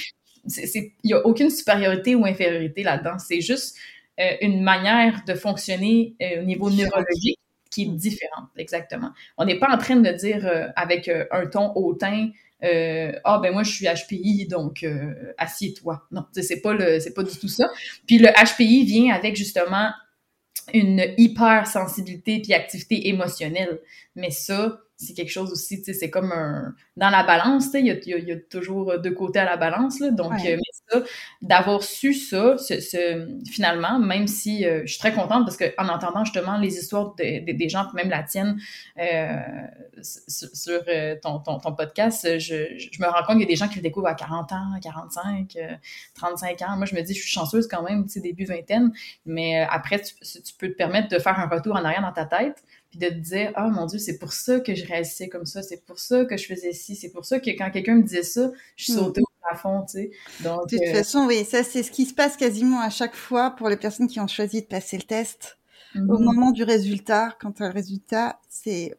sais, 0.46 0.92
il 1.02 1.10
y 1.10 1.14
a 1.14 1.24
aucune 1.26 1.50
supériorité 1.50 2.14
ou 2.14 2.24
infériorité 2.24 2.82
là-dedans. 2.82 3.18
C'est 3.18 3.40
juste 3.40 3.76
euh, 4.20 4.36
une 4.42 4.62
manière 4.62 5.22
de 5.26 5.34
fonctionner 5.34 6.14
euh, 6.20 6.42
au 6.42 6.44
niveau 6.44 6.68
neurologique 6.68 7.38
qui 7.70 7.82
est 7.84 7.86
différente, 7.86 8.50
exactement. 8.58 9.10
On 9.38 9.46
n'est 9.46 9.58
pas 9.58 9.70
en 9.72 9.78
train 9.78 9.96
de 9.96 10.10
dire 10.10 10.46
euh, 10.46 10.66
avec 10.76 11.08
un 11.08 11.46
ton 11.46 11.72
hautain, 11.74 12.28
euh, 12.64 13.12
ah 13.24 13.38
ben 13.42 13.52
moi 13.52 13.62
je 13.64 13.72
suis 13.72 13.86
HPI 13.86 14.46
donc 14.48 14.82
euh, 14.82 15.32
assieds-toi. 15.38 16.06
Non, 16.10 16.24
c'est 16.32 16.60
pas 16.60 16.72
le 16.72 17.00
c'est 17.00 17.14
pas 17.14 17.22
du 17.22 17.36
tout 17.36 17.48
ça. 17.48 17.64
Puis 18.06 18.18
le 18.18 18.28
HPI 18.28 18.84
vient 18.84 19.14
avec 19.14 19.36
justement 19.36 19.90
une 20.72 21.04
hypersensibilité 21.18 22.40
puis 22.40 22.54
activité 22.54 23.08
émotionnelle. 23.08 23.80
Mais 24.14 24.30
ça, 24.30 24.80
c'est 25.02 25.14
quelque 25.14 25.30
chose 25.30 25.50
aussi, 25.52 25.78
tu 25.78 25.84
sais, 25.84 25.92
c'est 25.92 26.10
comme 26.10 26.32
un... 26.32 26.74
Dans 26.96 27.10
la 27.10 27.24
balance, 27.24 27.66
tu 27.66 27.70
sais, 27.72 27.80
il 27.80 27.86
y 27.86 27.90
a, 27.90 28.18
y 28.18 28.32
a, 28.32 28.36
toujours 28.36 28.98
deux 28.98 29.12
côtés 29.12 29.38
à 29.38 29.44
la 29.44 29.56
balance, 29.56 29.98
là. 30.00 30.10
Donc, 30.10 30.32
euh, 30.32 30.56
mais 30.56 30.60
ça, 30.88 31.02
d'avoir 31.40 31.82
su 31.82 32.14
ça, 32.14 32.56
ce, 32.58 33.40
finalement, 33.50 33.98
même 33.98 34.26
si 34.26 34.64
euh, 34.64 34.82
je 34.84 34.92
suis 34.92 34.98
très 34.98 35.12
contente 35.12 35.44
parce 35.44 35.56
qu'en 35.56 35.88
entendant 35.88 36.24
justement 36.24 36.58
les 36.58 36.76
histoires 36.76 37.14
des 37.16 37.68
gens, 37.68 37.86
même 37.94 38.10
la 38.10 38.22
tienne, 38.22 38.60
euh, 38.98 39.40
sur 40.02 40.80
ton, 41.22 41.38
ton, 41.40 41.58
ton, 41.58 41.74
podcast, 41.74 42.38
je, 42.38 42.76
je, 42.76 43.02
me 43.02 43.06
rends 43.06 43.22
compte 43.24 43.36
qu'il 43.36 43.42
y 43.42 43.44
a 43.44 43.46
des 43.46 43.56
gens 43.56 43.68
qui 43.68 43.76
le 43.76 43.82
découvrent 43.82 44.08
à 44.08 44.14
40 44.14 44.52
ans, 44.52 44.78
45, 44.82 45.56
35 46.14 46.62
ans. 46.62 46.76
Moi, 46.76 46.86
je 46.86 46.94
me 46.94 47.00
dis, 47.02 47.14
je 47.14 47.20
suis 47.20 47.30
chanceuse 47.30 47.66
quand 47.66 47.82
même, 47.82 48.04
tu 48.04 48.12
sais, 48.12 48.20
début 48.20 48.44
vingtaine, 48.44 48.92
mais 49.24 49.60
après, 49.62 50.00
tu, 50.00 50.14
tu 50.14 50.54
peux 50.58 50.68
te 50.68 50.76
permettre 50.76 51.08
de 51.08 51.18
faire 51.18 51.38
un 51.38 51.46
retour 51.46 51.74
en 51.74 51.84
arrière 51.84 52.02
dans 52.02 52.12
ta 52.12 52.26
tête 52.26 52.62
puis 52.92 53.00
de 53.00 53.08
te 53.08 53.14
dire 53.14 53.52
ah 53.54 53.66
oh, 53.66 53.70
mon 53.70 53.86
dieu 53.86 53.98
c'est 53.98 54.18
pour 54.18 54.32
ça 54.32 54.60
que 54.60 54.74
je 54.74 54.86
réagissais 54.86 55.28
comme 55.28 55.46
ça 55.46 55.62
c'est 55.62 55.84
pour 55.84 55.98
ça 55.98 56.24
que 56.26 56.36
je 56.36 56.46
faisais 56.46 56.72
ci 56.72 56.94
c'est 56.94 57.08
pour 57.08 57.24
ça 57.24 57.40
que 57.40 57.50
quand 57.50 57.70
quelqu'un 57.70 57.96
me 57.96 58.02
disait 58.02 58.22
ça 58.22 58.52
je 58.76 58.92
hmm. 58.92 58.96
sautais 58.96 59.22
au 59.22 59.46
plafond 59.48 59.84
tu 59.86 59.92
sais 59.92 60.10
donc 60.44 60.68
de 60.68 60.76
toute 60.76 60.86
euh, 60.86 60.92
façon 60.92 61.26
oui 61.26 61.44
ça 61.44 61.64
c'est 61.64 61.82
ce 61.82 61.90
qui 61.90 62.04
se 62.04 62.14
passe 62.14 62.36
quasiment 62.36 62.80
à 62.80 62.90
chaque 62.90 63.16
fois 63.16 63.50
pour 63.50 63.68
les 63.68 63.78
personnes 63.78 64.06
qui 64.06 64.20
ont 64.20 64.28
choisi 64.28 64.60
de 64.60 64.66
passer 64.66 64.98
le 64.98 65.04
test 65.04 65.58
au 65.94 65.98
mhm. 65.98 66.24
moment 66.24 66.50
du 66.52 66.62
résultat 66.62 67.36
quand 67.40 67.52
tu 67.52 67.62
as 67.62 67.68
le 67.68 67.74
résultat 67.74 68.38
c'est 68.48 68.94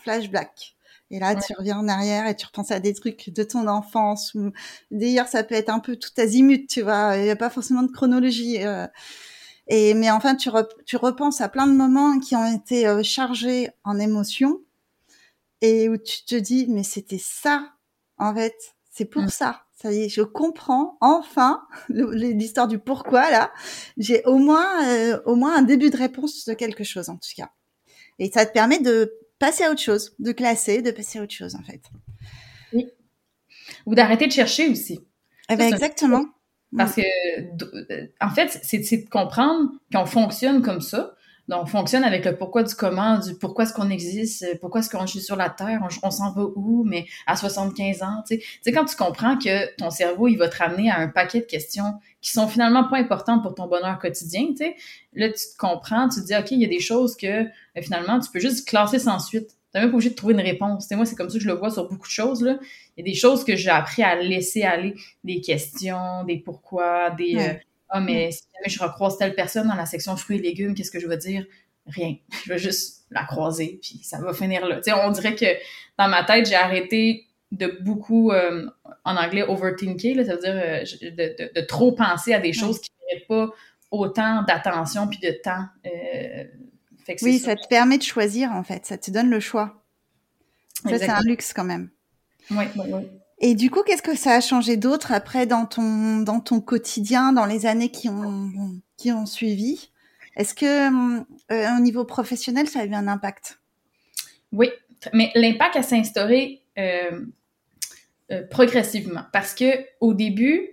flashback 0.00 0.74
et 1.10 1.20
là, 1.20 1.36
tu 1.36 1.52
reviens 1.56 1.78
en 1.78 1.86
arrière 1.86 2.26
et 2.26 2.34
tu 2.34 2.44
repenses 2.44 2.70
à 2.70 2.80
des 2.80 2.92
trucs 2.92 3.30
de 3.30 3.44
ton 3.44 3.68
enfance. 3.68 4.34
Ou 4.34 4.50
d'ailleurs, 4.90 5.28
ça 5.28 5.44
peut 5.44 5.54
être 5.54 5.68
un 5.68 5.78
peu 5.78 5.94
tout 5.96 6.10
azimut, 6.16 6.66
tu 6.66 6.82
vois. 6.82 7.16
Il 7.16 7.22
n'y 7.22 7.30
a 7.30 7.36
pas 7.36 7.50
forcément 7.50 7.82
de 7.82 7.92
chronologie. 7.92 8.64
Euh, 8.64 8.88
et 9.68 9.94
mais 9.94 10.10
enfin, 10.10 10.34
tu, 10.34 10.50
tu 10.84 10.96
repenses 10.96 11.40
à 11.40 11.48
plein 11.48 11.66
de 11.66 11.72
moments 11.72 12.18
qui 12.18 12.36
ont 12.36 12.52
été 12.52 12.86
euh, 12.86 13.02
chargés 13.02 13.70
en 13.82 13.98
émotions 13.98 14.60
et 15.60 15.88
où 15.88 15.96
tu 15.96 16.24
te 16.24 16.34
dis 16.34 16.66
mais 16.68 16.82
c'était 16.82 17.20
ça 17.20 17.72
en 18.18 18.34
fait, 18.34 18.54
c'est 18.90 19.06
pour 19.06 19.22
mm. 19.22 19.28
ça. 19.28 19.60
Ça 19.76 19.92
y 19.92 20.04
est, 20.04 20.08
je 20.08 20.22
comprends 20.22 20.96
enfin 21.00 21.66
l'histoire 21.88 22.68
du 22.68 22.78
pourquoi 22.78 23.30
là. 23.30 23.52
J'ai 23.96 24.22
au 24.24 24.38
moins 24.38 24.86
euh, 24.88 25.20
au 25.24 25.34
moins 25.34 25.56
un 25.56 25.62
début 25.62 25.90
de 25.90 25.96
réponse 25.96 26.44
de 26.44 26.54
quelque 26.54 26.84
chose 26.84 27.08
en 27.08 27.16
tout 27.16 27.30
cas. 27.36 27.50
Et 28.18 28.30
ça 28.30 28.46
te 28.46 28.52
permet 28.52 28.78
de 28.78 29.12
passer 29.38 29.64
à 29.64 29.70
autre 29.70 29.80
chose, 29.80 30.14
de 30.18 30.32
classer, 30.32 30.80
de 30.80 30.90
passer 30.90 31.18
à 31.18 31.22
autre 31.22 31.34
chose 31.34 31.56
en 31.56 31.62
fait. 31.62 31.82
Oui. 32.72 32.86
Ou 33.86 33.94
d'arrêter 33.94 34.26
de 34.26 34.32
chercher 34.32 34.68
aussi. 34.68 35.00
Eh 35.50 35.56
ben 35.56 35.72
exactement. 35.72 36.24
Parce 36.76 36.94
que, 36.94 37.02
en 38.20 38.30
fait, 38.30 38.60
c'est 38.62 38.78
de 38.78 39.08
comprendre 39.08 39.70
qu'on 39.92 40.06
fonctionne 40.06 40.62
comme 40.62 40.80
ça. 40.80 41.14
Donc, 41.48 41.64
on 41.64 41.66
fonctionne 41.66 42.04
avec 42.04 42.24
le 42.24 42.36
pourquoi 42.36 42.62
du 42.62 42.74
comment, 42.74 43.18
du 43.18 43.34
pourquoi 43.34 43.64
est-ce 43.64 43.74
qu'on 43.74 43.90
existe, 43.90 44.58
pourquoi 44.60 44.80
est-ce 44.80 44.88
qu'on 44.88 45.04
est 45.04 45.20
sur 45.20 45.36
la 45.36 45.50
Terre, 45.50 45.86
on, 46.02 46.10
s'en 46.10 46.32
va 46.32 46.42
où, 46.56 46.84
mais 46.84 47.06
à 47.26 47.36
75 47.36 48.02
ans, 48.02 48.22
tu 48.26 48.36
sais. 48.36 48.38
Tu 48.38 48.58
sais, 48.62 48.72
quand 48.72 48.86
tu 48.86 48.96
comprends 48.96 49.36
que 49.36 49.74
ton 49.76 49.90
cerveau, 49.90 50.26
il 50.28 50.36
va 50.36 50.48
te 50.48 50.56
ramener 50.56 50.90
à 50.90 50.98
un 50.98 51.08
paquet 51.08 51.40
de 51.40 51.44
questions 51.44 52.00
qui 52.22 52.30
sont 52.30 52.48
finalement 52.48 52.88
pas 52.88 52.96
importantes 52.96 53.42
pour 53.42 53.54
ton 53.54 53.66
bonheur 53.66 53.98
quotidien, 53.98 54.46
tu 54.48 54.56
sais. 54.56 54.76
Là, 55.12 55.28
tu 55.28 55.34
te 55.34 55.56
comprends, 55.58 56.08
tu 56.08 56.22
te 56.22 56.26
dis, 56.26 56.34
OK, 56.34 56.50
il 56.52 56.62
y 56.62 56.64
a 56.64 56.68
des 56.68 56.80
choses 56.80 57.14
que, 57.14 57.26
euh, 57.26 57.82
finalement, 57.82 58.18
tu 58.20 58.30
peux 58.30 58.40
juste 58.40 58.66
classer 58.66 58.98
sans 58.98 59.18
suite. 59.18 59.50
T'es 59.74 59.80
même 59.80 59.90
pas 59.90 59.96
obligé 59.96 60.10
de 60.10 60.14
trouver 60.14 60.34
une 60.34 60.40
réponse. 60.40 60.88
moi, 60.92 61.04
c'est 61.04 61.16
comme 61.16 61.28
ça 61.28 61.36
que 61.36 61.42
je 61.42 61.48
le 61.48 61.54
vois 61.54 61.68
sur 61.68 61.88
beaucoup 61.88 62.06
de 62.06 62.12
choses. 62.12 62.42
Là. 62.42 62.58
Il 62.96 63.04
y 63.04 63.10
a 63.10 63.12
des 63.12 63.18
choses 63.18 63.42
que 63.42 63.56
j'ai 63.56 63.70
appris 63.70 64.04
à 64.04 64.14
laisser 64.14 64.62
aller, 64.62 64.94
des 65.24 65.40
questions, 65.40 66.22
des 66.22 66.36
pourquoi, 66.36 67.10
des 67.10 67.36
euh, 67.36 67.54
Ah, 67.88 68.00
mais 68.00 68.30
si 68.30 68.44
jamais 68.54 68.68
je 68.68 68.80
recroise 68.80 69.18
telle 69.18 69.34
personne 69.34 69.66
dans 69.66 69.74
la 69.74 69.84
section 69.84 70.16
fruits 70.16 70.38
et 70.38 70.42
légumes, 70.42 70.76
qu'est-ce 70.76 70.92
que 70.92 71.00
je 71.00 71.08
vais 71.08 71.16
dire? 71.16 71.44
Rien. 71.88 72.14
Je 72.44 72.52
vais 72.52 72.58
juste 72.58 73.04
la 73.10 73.24
croiser, 73.24 73.80
puis 73.82 74.00
ça 74.02 74.18
va 74.18 74.32
finir 74.32 74.64
là. 74.64 74.80
on 75.04 75.10
dirait 75.10 75.34
que 75.34 75.44
dans 75.98 76.08
ma 76.08 76.24
tête, 76.24 76.48
j'ai 76.48 76.54
arrêté 76.54 77.26
de 77.52 77.76
beaucoup, 77.82 78.32
euh, 78.32 78.66
en 79.04 79.16
anglais, 79.16 79.42
overthinker, 79.42 80.14
là, 80.14 80.24
ça 80.24 80.36
veut 80.36 80.40
dire 80.40 80.54
euh, 80.54 80.84
de, 81.02 81.60
de, 81.60 81.66
trop 81.66 81.92
penser 81.92 82.32
à 82.32 82.40
des 82.40 82.52
choses 82.52 82.80
qui 82.80 82.90
ne 83.12 83.26
pas 83.26 83.52
autant 83.90 84.42
d'attention 84.44 85.06
puis 85.08 85.18
de 85.18 85.30
temps 85.42 85.66
oui, 87.22 87.38
ça. 87.38 87.56
te 87.56 87.66
permet 87.68 87.98
de 87.98 88.02
choisir 88.02 88.52
en 88.52 88.62
fait, 88.62 88.86
ça 88.86 88.98
te 88.98 89.10
donne 89.10 89.30
le 89.30 89.40
choix. 89.40 89.82
Ça, 90.84 90.98
c'est 90.98 91.08
un 91.08 91.22
luxe 91.22 91.52
quand 91.52 91.64
même. 91.64 91.90
Oui, 92.50 92.64
oui, 92.76 92.84
oui. 92.92 93.02
Et 93.38 93.54
du 93.54 93.70
coup, 93.70 93.82
qu'est-ce 93.82 94.02
que 94.02 94.16
ça 94.16 94.32
a 94.32 94.40
changé 94.40 94.76
d'autre 94.76 95.12
après 95.12 95.46
dans 95.46 95.66
ton, 95.66 96.18
dans 96.18 96.40
ton 96.40 96.60
quotidien, 96.60 97.32
dans 97.32 97.46
les 97.46 97.66
années 97.66 97.90
qui 97.90 98.08
ont, 98.08 98.50
qui 98.96 99.12
ont 99.12 99.26
suivi? 99.26 99.90
Est-ce 100.36 100.54
que 100.54 100.88
euh, 101.52 101.76
au 101.76 101.80
niveau 101.80 102.04
professionnel, 102.04 102.68
ça 102.68 102.80
a 102.80 102.84
eu 102.84 102.94
un 102.94 103.08
impact? 103.08 103.60
Oui, 104.52 104.70
mais 105.12 105.30
l'impact 105.34 105.76
a 105.76 105.82
s'est 105.82 105.98
instauré 105.98 106.62
euh, 106.78 107.26
euh, 108.30 108.42
progressivement 108.50 109.24
parce 109.32 109.54
que 109.54 109.84
au 110.00 110.14
début, 110.14 110.70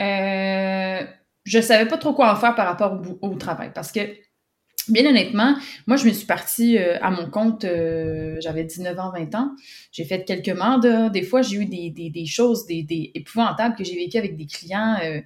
je 0.00 1.60
savais 1.60 1.86
pas 1.86 1.98
trop 1.98 2.12
quoi 2.14 2.32
en 2.32 2.36
faire 2.36 2.54
par 2.54 2.66
rapport 2.66 3.00
au, 3.22 3.28
au 3.28 3.34
travail 3.36 3.70
parce 3.72 3.92
que 3.92 4.00
Bien 4.88 5.06
honnêtement, 5.06 5.54
moi, 5.86 5.96
je 5.96 6.06
me 6.06 6.12
suis 6.12 6.26
partie 6.26 6.76
euh, 6.76 6.98
à 7.00 7.10
mon 7.10 7.30
compte, 7.30 7.64
euh, 7.64 8.36
j'avais 8.40 8.64
19 8.64 8.98
ans, 8.98 9.12
20 9.12 9.34
ans. 9.36 9.50
J'ai 9.92 10.04
fait 10.04 10.24
quelques 10.24 10.48
mandats. 10.48 11.08
Des 11.08 11.22
fois, 11.22 11.42
j'ai 11.42 11.56
eu 11.58 11.66
des, 11.66 11.90
des, 11.90 12.10
des 12.10 12.26
choses 12.26 12.66
des, 12.66 12.82
des, 12.82 13.12
épouvantables 13.14 13.76
que 13.76 13.84
j'ai 13.84 13.94
vécues 13.94 14.18
avec 14.18 14.36
des 14.36 14.46
clients 14.46 14.96
euh, 15.04 15.20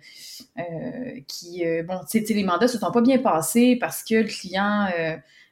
qui, 1.27 1.63
bon, 1.87 2.01
tu 2.11 2.25
sais, 2.25 2.35
les 2.35 2.45
mandats 2.45 2.69
se 2.69 2.79
sont 2.79 2.91
pas 2.91 3.01
bien 3.01 3.19
passés 3.19 3.77
parce 3.81 4.05
que 4.05 4.17
le 4.17 4.25
client, 4.25 4.89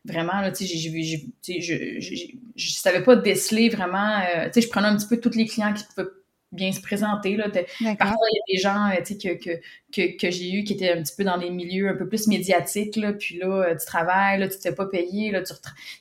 vraiment, 0.05 0.41
là, 0.41 0.53
tu 0.53 0.67
sais, 0.67 1.61
je 2.57 2.71
savais 2.73 3.03
pas 3.03 3.17
déceler 3.17 3.71
vraiment, 3.71 4.21
tu 4.47 4.53
sais, 4.53 4.61
je 4.61 4.69
prenais 4.69 4.89
un 4.89 4.97
petit 4.97 5.09
peu 5.09 5.19
tous 5.19 5.37
les 5.37 5.47
clients 5.47 5.73
qui 5.73 5.85
pouvaient 5.85 6.11
bien 6.55 6.73
se 6.73 6.81
présenter. 6.81 7.37
Là. 7.37 7.49
Parfois, 7.49 8.27
il 8.33 8.37
y 8.37 8.39
a 8.39 8.57
des 8.57 8.61
gens 8.61 8.91
euh, 8.91 9.03
que, 9.03 9.35
que, 9.35 9.61
que, 9.93 10.17
que 10.17 10.31
j'ai 10.31 10.53
eu 10.53 10.65
qui 10.65 10.75
étaient 10.75 10.93
un 10.93 11.03
petit 11.03 11.15
peu 11.17 11.25
dans 11.25 11.37
les 11.37 11.51
milieux 11.51 11.89
un 11.89 11.95
peu 11.95 12.09
plus 12.09 12.27
médiatiques, 12.29 12.97
là, 12.97 13.13
puis 13.13 13.39
là, 13.39 13.47
euh, 13.47 13.77
tu 13.77 13.85
travailles, 13.87 14.41
là, 14.41 14.49
tu 14.49 14.57
te 14.57 14.63
fais 14.63 14.75
pas 14.75 14.87
payer, 14.87 15.31
là, 15.31 15.43
tu 15.43 15.53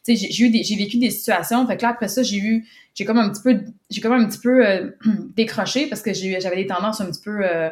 j'ai 0.07 0.43
eu 0.43 0.49
des, 0.49 0.63
j'ai 0.63 0.75
vécu 0.75 0.97
des 0.97 1.09
situations, 1.09 1.65
fait 1.67 1.77
que 1.77 1.81
là, 1.81 1.89
après 1.89 2.07
ça, 2.07 2.23
j'ai 2.23 2.37
eu, 2.37 2.67
j'ai 2.93 3.05
comme 3.05 3.17
un 3.17 3.29
petit 3.29 3.41
peu, 3.41 3.59
j'ai 3.89 4.01
comme 4.01 4.13
un 4.13 4.27
petit 4.27 4.39
peu 4.39 4.65
euh, 4.65 4.91
décroché 5.35 5.87
parce 5.87 6.01
que 6.01 6.13
j'ai, 6.13 6.39
j'avais 6.39 6.57
des 6.57 6.67
tendances 6.67 7.01
un 7.01 7.07
petit 7.07 7.21
peu 7.21 7.41
euh, 7.43 7.69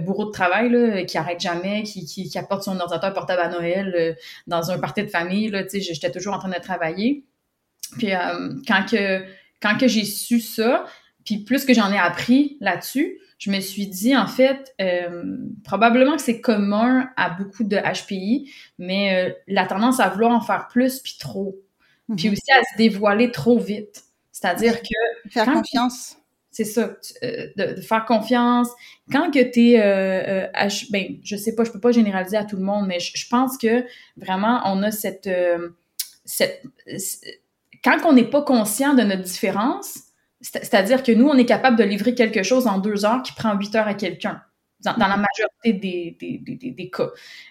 bourreau 0.00 0.26
de 0.26 0.32
travail 0.32 0.70
là, 0.70 1.04
qui 1.04 1.16
arrête 1.16 1.40
jamais, 1.40 1.82
qui, 1.82 2.04
qui, 2.04 2.28
qui 2.28 2.38
apporte 2.38 2.62
son 2.62 2.78
ordinateur 2.78 3.14
portable 3.14 3.40
à 3.40 3.48
Noël 3.48 4.16
dans 4.46 4.70
un 4.70 4.78
party 4.78 5.04
de 5.04 5.08
famille, 5.08 5.50
j'étais 5.72 6.10
toujours 6.10 6.34
en 6.34 6.38
train 6.38 6.50
de 6.50 6.60
travailler. 6.60 7.24
Puis 7.96 8.10
quand 8.66 8.84
que 8.84 9.22
quand 9.62 9.76
que 9.76 9.88
j'ai 9.88 10.04
su 10.04 10.40
ça, 10.40 10.86
puis 11.28 11.44
plus 11.44 11.66
que 11.66 11.74
j'en 11.74 11.92
ai 11.92 11.98
appris 11.98 12.56
là-dessus, 12.60 13.18
je 13.36 13.50
me 13.50 13.60
suis 13.60 13.86
dit, 13.86 14.16
en 14.16 14.26
fait, 14.26 14.74
euh, 14.80 15.36
probablement 15.62 16.16
que 16.16 16.22
c'est 16.22 16.40
commun 16.40 17.10
à 17.18 17.28
beaucoup 17.28 17.64
de 17.64 17.76
HPI, 17.76 18.50
mais 18.78 19.14
euh, 19.14 19.34
la 19.46 19.66
tendance 19.66 20.00
à 20.00 20.08
vouloir 20.08 20.32
en 20.32 20.40
faire 20.40 20.68
plus 20.68 21.00
puis 21.00 21.16
trop. 21.20 21.60
Puis 22.16 22.28
mhm. 22.28 22.32
aussi 22.32 22.52
à 22.52 22.62
se 22.72 22.78
dévoiler 22.78 23.30
trop 23.30 23.58
vite. 23.58 24.04
C'est-à-dire 24.32 24.80
que... 24.80 25.28
Faire 25.30 25.52
confiance. 25.52 26.16
c'est 26.50 26.64
ça, 26.64 26.94
euh, 27.22 27.48
de, 27.56 27.78
faire 27.82 28.06
confiance. 28.06 28.68
Quand 29.12 29.30
que 29.30 29.42
tu 29.52 29.72
es, 29.72 29.82
euh 29.82 30.46
ben, 30.90 31.18
je 31.22 31.36
sais 31.36 31.54
pas, 31.54 31.64
je 31.64 31.72
peux 31.72 31.80
pas 31.80 31.92
généraliser 31.92 32.38
à 32.38 32.44
tout 32.44 32.56
le 32.56 32.62
monde, 32.62 32.86
mais 32.86 33.00
je, 33.00 33.28
pense 33.28 33.58
que 33.58 33.84
vraiment, 34.16 34.62
on 34.64 34.82
a 34.82 34.90
cette... 34.90 35.28
Cette 36.24 36.62
quand 37.84 37.98
on 38.04 38.12
n'est 38.12 38.24
pas 38.28 38.42
conscient 38.42 38.94
de 38.94 39.02
notre 39.02 39.22
différence, 39.22 40.07
c'est-à-dire 40.40 41.02
que 41.02 41.12
nous, 41.12 41.26
on 41.26 41.36
est 41.36 41.46
capable 41.46 41.76
de 41.76 41.84
livrer 41.84 42.14
quelque 42.14 42.42
chose 42.42 42.66
en 42.66 42.78
deux 42.78 43.04
heures 43.04 43.22
qui 43.22 43.32
prend 43.32 43.56
huit 43.56 43.74
heures 43.74 43.88
à 43.88 43.94
quelqu'un. 43.94 44.42
Dans, 44.84 44.94
la 44.96 45.16
majorité 45.16 45.72
des, 45.72 46.16
des, 46.20 46.70
des, 46.70 46.90
cas. 46.90 47.08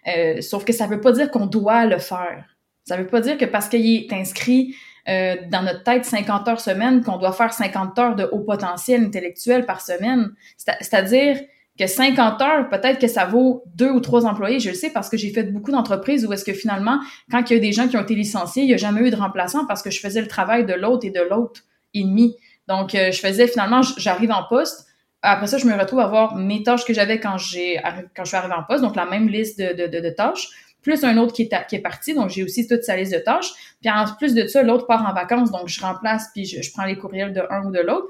Euh, 0.08 0.40
sauf 0.40 0.64
que 0.64 0.72
ça 0.72 0.88
veut 0.88 1.02
pas 1.02 1.12
dire 1.12 1.30
qu'on 1.30 1.46
doit 1.46 1.86
le 1.86 1.98
faire. 1.98 2.46
Ça 2.86 2.96
veut 2.96 3.08
pas 3.08 3.20
dire 3.20 3.38
que 3.38 3.44
parce 3.44 3.68
qu'il 3.68 3.86
est 3.86 4.14
inscrit 4.14 4.76
euh, 5.10 5.36
dans 5.52 5.62
notre 5.62 5.84
tête 5.84 6.06
50 6.06 6.48
heures 6.48 6.62
semaine 6.62 7.04
qu'on 7.04 7.18
doit 7.18 7.34
faire 7.34 7.52
50 7.52 8.00
heures 8.00 8.16
de 8.16 8.24
haut 8.32 8.40
potentiel 8.40 9.04
intellectuel 9.04 9.66
par 9.66 9.82
semaine. 9.82 10.32
C'est-à-dire 10.56 11.38
que 11.78 11.86
50 11.86 12.42
heures, 12.42 12.70
peut-être 12.70 12.98
que 12.98 13.08
ça 13.08 13.26
vaut 13.26 13.64
deux 13.76 13.92
ou 13.92 14.00
trois 14.00 14.26
employés. 14.26 14.62
Je 14.62 14.70
le 14.70 14.76
sais 14.76 14.90
parce 14.90 15.10
que 15.10 15.18
j'ai 15.18 15.32
fait 15.32 15.44
beaucoup 15.44 15.72
d'entreprises 15.72 16.26
où 16.26 16.32
est-ce 16.32 16.46
que 16.46 16.54
finalement, 16.54 17.00
quand 17.30 17.50
il 17.50 17.54
y 17.54 17.58
a 17.58 17.60
des 17.60 17.74
gens 17.74 17.90
qui 17.90 17.98
ont 17.98 18.02
été 18.02 18.16
licenciés, 18.16 18.64
il 18.64 18.68
n'y 18.68 18.74
a 18.74 18.78
jamais 18.78 19.02
eu 19.02 19.12
de 19.12 19.18
remplaçant 19.18 19.66
parce 19.66 19.82
que 19.82 19.92
je 19.92 20.00
faisais 20.00 20.22
le 20.22 20.28
travail 20.28 20.66
de 20.66 20.74
l'autre 20.74 21.06
et 21.06 21.12
de 21.12 21.22
l'autre 21.22 21.62
et 21.94 22.04
demi. 22.04 22.38
Donc, 22.68 22.96
euh, 22.96 23.12
je 23.12 23.20
faisais 23.20 23.48
finalement, 23.48 23.82
j'arrive 23.82 24.32
en 24.32 24.44
poste. 24.44 24.88
Après 25.22 25.48
ça, 25.48 25.58
je 25.58 25.66
me 25.66 25.78
retrouve 25.78 26.00
à 26.00 26.04
avoir 26.04 26.36
mes 26.36 26.64
tâches 26.64 26.86
que 26.86 26.94
j'avais 26.94 27.20
quand 27.20 27.38
j'ai 27.38 27.82
quand 28.16 28.24
je 28.24 28.28
suis 28.28 28.38
arrivée 28.38 28.54
en 28.54 28.64
poste, 28.64 28.84
donc 28.84 28.96
la 28.96 29.06
même 29.06 29.28
liste 29.28 29.60
de, 29.60 29.88
de, 29.88 30.10
tâches 30.12 30.50
plus 30.88 31.04
un 31.04 31.18
autre 31.18 31.34
qui 31.34 31.42
est, 31.42 31.68
qui 31.68 31.76
est 31.76 31.82
parti, 31.82 32.14
donc 32.14 32.30
j'ai 32.30 32.44
aussi 32.44 32.66
toute 32.66 32.84
sa 32.84 32.96
liste 32.96 33.14
de 33.14 33.20
tâches. 33.20 33.52
Puis 33.82 33.90
en 33.90 34.06
plus 34.18 34.34
de 34.34 34.48
ça, 34.48 34.64
l'autre 34.64 34.86
part 34.86 35.06
en 35.06 35.14
vacances, 35.14 35.52
donc 35.52 35.68
je 35.68 35.82
remplace, 35.82 36.30
puis 36.34 36.46
je, 36.46 36.72
prends 36.72 36.86
les 36.86 36.98
courriels 36.98 37.34
de 37.34 37.42
un 37.50 37.66
ou 37.66 37.72
de 37.72 37.80
l'autre. 37.80 38.08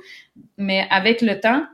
Mais 0.58 0.88
avec 0.92 1.22
le 1.22 1.40
temps, 1.40 1.66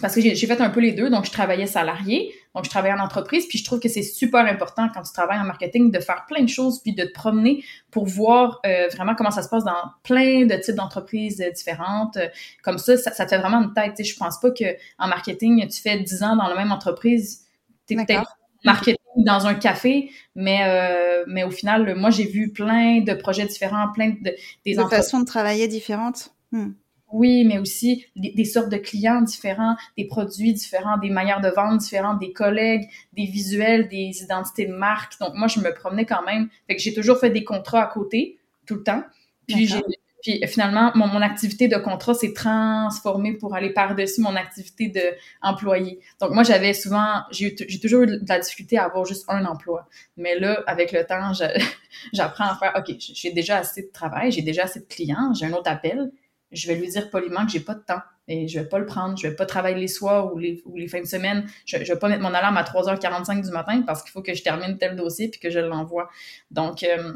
parce 0.00 0.14
que 0.14 0.20
j'ai 0.20 0.34
fait 0.34 0.60
un 0.60 0.68
peu 0.68 0.80
les 0.80 0.92
deux, 0.92 1.08
donc 1.08 1.24
je 1.24 1.30
travaillais 1.30 1.66
salarié, 1.66 2.34
donc 2.54 2.64
je 2.64 2.70
travaillais 2.70 2.94
en 2.94 3.02
entreprise, 3.02 3.46
puis 3.46 3.58
je 3.58 3.64
trouve 3.64 3.80
que 3.80 3.88
c'est 3.88 4.02
super 4.02 4.44
important 4.44 4.88
quand 4.92 5.02
tu 5.02 5.12
travailles 5.12 5.38
en 5.38 5.44
marketing 5.44 5.90
de 5.90 6.00
faire 6.00 6.26
plein 6.26 6.42
de 6.42 6.48
choses, 6.48 6.82
puis 6.82 6.94
de 6.94 7.04
te 7.04 7.12
promener 7.12 7.64
pour 7.90 8.04
voir 8.04 8.60
euh, 8.66 8.88
vraiment 8.92 9.14
comment 9.14 9.30
ça 9.30 9.42
se 9.42 9.48
passe 9.48 9.64
dans 9.64 9.90
plein 10.02 10.44
de 10.44 10.54
types 10.56 10.74
d'entreprises 10.74 11.40
euh, 11.40 11.50
différentes. 11.50 12.18
Comme 12.62 12.78
ça, 12.78 12.96
ça, 12.98 13.10
te 13.10 13.28
fait 13.28 13.38
vraiment 13.38 13.62
une 13.62 13.72
tête. 13.72 14.04
Je 14.04 14.16
pense 14.16 14.38
pas 14.38 14.50
que 14.50 14.64
en 14.98 15.08
marketing, 15.08 15.66
tu 15.68 15.80
fais 15.80 15.98
10 15.98 16.22
ans 16.22 16.36
dans 16.36 16.48
la 16.48 16.56
même 16.56 16.72
entreprise, 16.72 17.46
tu 17.88 17.96
peut-être 17.96 18.36
marketing 18.64 18.96
dans 19.24 19.46
un 19.46 19.54
café, 19.54 20.10
mais 20.34 20.60
euh, 20.64 21.24
mais 21.26 21.44
au 21.44 21.50
final, 21.50 21.94
moi 21.96 22.10
j'ai 22.10 22.26
vu 22.26 22.52
plein 22.52 23.00
de 23.00 23.14
projets 23.14 23.46
différents, 23.46 23.90
plein 23.92 24.10
de 24.10 24.34
des 24.64 24.74
de 24.74 24.82
façons 24.84 25.20
de 25.20 25.24
travailler 25.24 25.68
différentes. 25.68 26.34
Hmm. 26.52 26.72
Oui, 27.12 27.44
mais 27.44 27.58
aussi 27.58 28.06
des, 28.16 28.44
sortes 28.44 28.68
de 28.68 28.76
clients 28.76 29.22
différents, 29.22 29.76
des 29.96 30.06
produits 30.06 30.52
différents, 30.52 30.98
des 30.98 31.10
manières 31.10 31.40
de 31.40 31.48
vente 31.48 31.78
différentes, 31.78 32.18
des 32.18 32.32
collègues, 32.32 32.88
des 33.12 33.26
visuels, 33.26 33.88
des 33.88 34.22
identités 34.22 34.66
de 34.66 34.74
marque. 34.74 35.18
Donc 35.20 35.34
moi, 35.34 35.46
je 35.46 35.60
me 35.60 35.72
promenais 35.72 36.04
quand 36.04 36.24
même. 36.24 36.48
Fait 36.66 36.74
que 36.74 36.82
j'ai 36.82 36.92
toujours 36.92 37.18
fait 37.18 37.30
des 37.30 37.44
contrats 37.44 37.82
à 37.82 37.86
côté 37.86 38.38
tout 38.66 38.74
le 38.74 38.82
temps. 38.82 39.04
Puis 39.46 39.68
j'ai 39.68 39.80
puis 40.26 40.44
finalement, 40.48 40.90
mon, 40.96 41.06
mon 41.06 41.22
activité 41.22 41.68
de 41.68 41.76
contrat 41.76 42.12
s'est 42.12 42.32
transformée 42.32 43.34
pour 43.34 43.54
aller 43.54 43.70
par-dessus 43.70 44.20
mon 44.22 44.34
activité 44.34 44.92
d'employé. 45.40 46.00
Donc 46.20 46.32
moi, 46.32 46.42
j'avais 46.42 46.74
souvent, 46.74 47.22
j'ai 47.30 47.54
toujours 47.54 48.02
eu 48.02 48.06
de 48.06 48.28
la 48.28 48.40
difficulté 48.40 48.76
à 48.76 48.86
avoir 48.86 49.04
juste 49.04 49.24
un 49.28 49.44
emploi. 49.44 49.88
Mais 50.16 50.36
là, 50.36 50.64
avec 50.66 50.90
le 50.90 51.04
temps, 51.04 51.32
j'apprends 52.12 52.46
à 52.46 52.56
faire, 52.56 52.72
OK, 52.76 52.96
j'ai 52.98 53.30
déjà 53.30 53.58
assez 53.58 53.82
de 53.82 53.92
travail, 53.92 54.32
j'ai 54.32 54.42
déjà 54.42 54.64
assez 54.64 54.80
de 54.80 54.86
clients, 54.86 55.32
j'ai 55.32 55.46
un 55.46 55.52
autre 55.52 55.70
appel. 55.70 56.10
Je 56.52 56.68
vais 56.68 56.76
lui 56.76 56.88
dire 56.88 57.10
poliment 57.10 57.44
que 57.44 57.52
j'ai 57.52 57.60
pas 57.60 57.74
de 57.74 57.80
temps 57.82 58.00
et 58.28 58.48
je 58.48 58.60
vais 58.60 58.66
pas 58.66 58.78
le 58.78 58.86
prendre. 58.86 59.16
Je 59.16 59.28
vais 59.28 59.34
pas 59.34 59.46
travailler 59.46 59.78
les 59.78 59.88
soirs 59.88 60.32
ou 60.32 60.38
les, 60.38 60.62
ou 60.64 60.76
les 60.76 60.88
fins 60.88 61.00
de 61.00 61.06
semaine. 61.06 61.46
Je, 61.64 61.78
je 61.78 61.92
vais 61.92 61.98
pas 61.98 62.08
mettre 62.08 62.22
mon 62.22 62.34
alarme 62.34 62.56
à 62.56 62.62
3h45 62.62 63.44
du 63.44 63.50
matin 63.50 63.82
parce 63.86 64.02
qu'il 64.02 64.12
faut 64.12 64.22
que 64.22 64.34
je 64.34 64.42
termine 64.42 64.78
tel 64.78 64.96
dossier 64.96 65.28
puis 65.28 65.40
que 65.40 65.50
je 65.50 65.58
l'envoie. 65.58 66.08
Donc, 66.50 66.82
euh, 66.82 67.12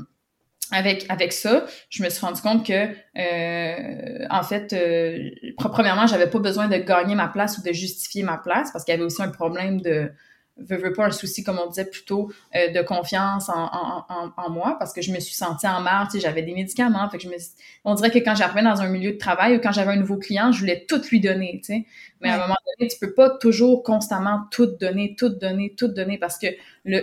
avec 0.72 1.06
avec 1.08 1.32
ça, 1.32 1.66
je 1.88 2.02
me 2.02 2.08
suis 2.08 2.24
rendu 2.24 2.40
compte 2.40 2.64
que 2.66 2.72
euh, 3.18 4.26
en 4.30 4.42
fait, 4.42 4.72
euh, 4.72 5.30
premièrement, 5.56 6.06
j'avais 6.06 6.28
pas 6.30 6.38
besoin 6.38 6.68
de 6.68 6.76
gagner 6.76 7.14
ma 7.14 7.28
place 7.28 7.58
ou 7.58 7.62
de 7.62 7.72
justifier 7.72 8.22
ma 8.22 8.38
place 8.38 8.70
parce 8.72 8.84
qu'il 8.84 8.92
y 8.92 8.96
avait 8.96 9.04
aussi 9.04 9.22
un 9.22 9.30
problème 9.30 9.80
de 9.80 10.12
veux, 10.60 10.76
veux 10.76 10.92
pas 10.92 11.06
un 11.06 11.10
souci 11.10 11.42
comme 11.42 11.58
on 11.58 11.68
disait 11.68 11.84
plutôt 11.84 12.30
euh, 12.54 12.68
de 12.70 12.82
confiance 12.82 13.48
en, 13.48 13.64
en, 14.08 14.32
en, 14.36 14.50
moi 14.50 14.76
parce 14.78 14.92
que 14.92 15.02
je 15.02 15.12
me 15.12 15.20
suis 15.20 15.34
sentie 15.34 15.66
en 15.66 15.80
marre, 15.80 16.08
tu 16.08 16.18
sais, 16.18 16.20
j'avais 16.20 16.42
des 16.42 16.54
médicaments, 16.54 17.08
fait 17.10 17.18
que 17.18 17.24
je 17.24 17.28
me 17.28 17.36
on 17.84 17.94
dirait 17.94 18.10
que 18.10 18.18
quand 18.18 18.34
j'arrivais 18.34 18.62
dans 18.62 18.80
un 18.80 18.88
milieu 18.88 19.12
de 19.12 19.18
travail 19.18 19.56
ou 19.56 19.60
quand 19.60 19.72
j'avais 19.72 19.92
un 19.92 19.96
nouveau 19.96 20.16
client, 20.16 20.52
je 20.52 20.60
voulais 20.60 20.84
tout 20.88 21.00
lui 21.10 21.20
donner, 21.20 21.60
tu 21.64 21.74
sais. 21.74 21.86
Mais 22.20 22.28
à 22.28 22.34
un 22.34 22.38
moment 22.42 22.56
donné, 22.78 22.90
tu 22.90 22.98
peux 22.98 23.14
pas 23.14 23.30
toujours 23.30 23.82
constamment 23.82 24.42
tout 24.50 24.66
donner, 24.66 25.14
tout 25.16 25.30
donner, 25.30 25.74
tout 25.76 25.88
donner 25.88 26.18
parce 26.18 26.38
que 26.38 26.48
le 26.84 27.00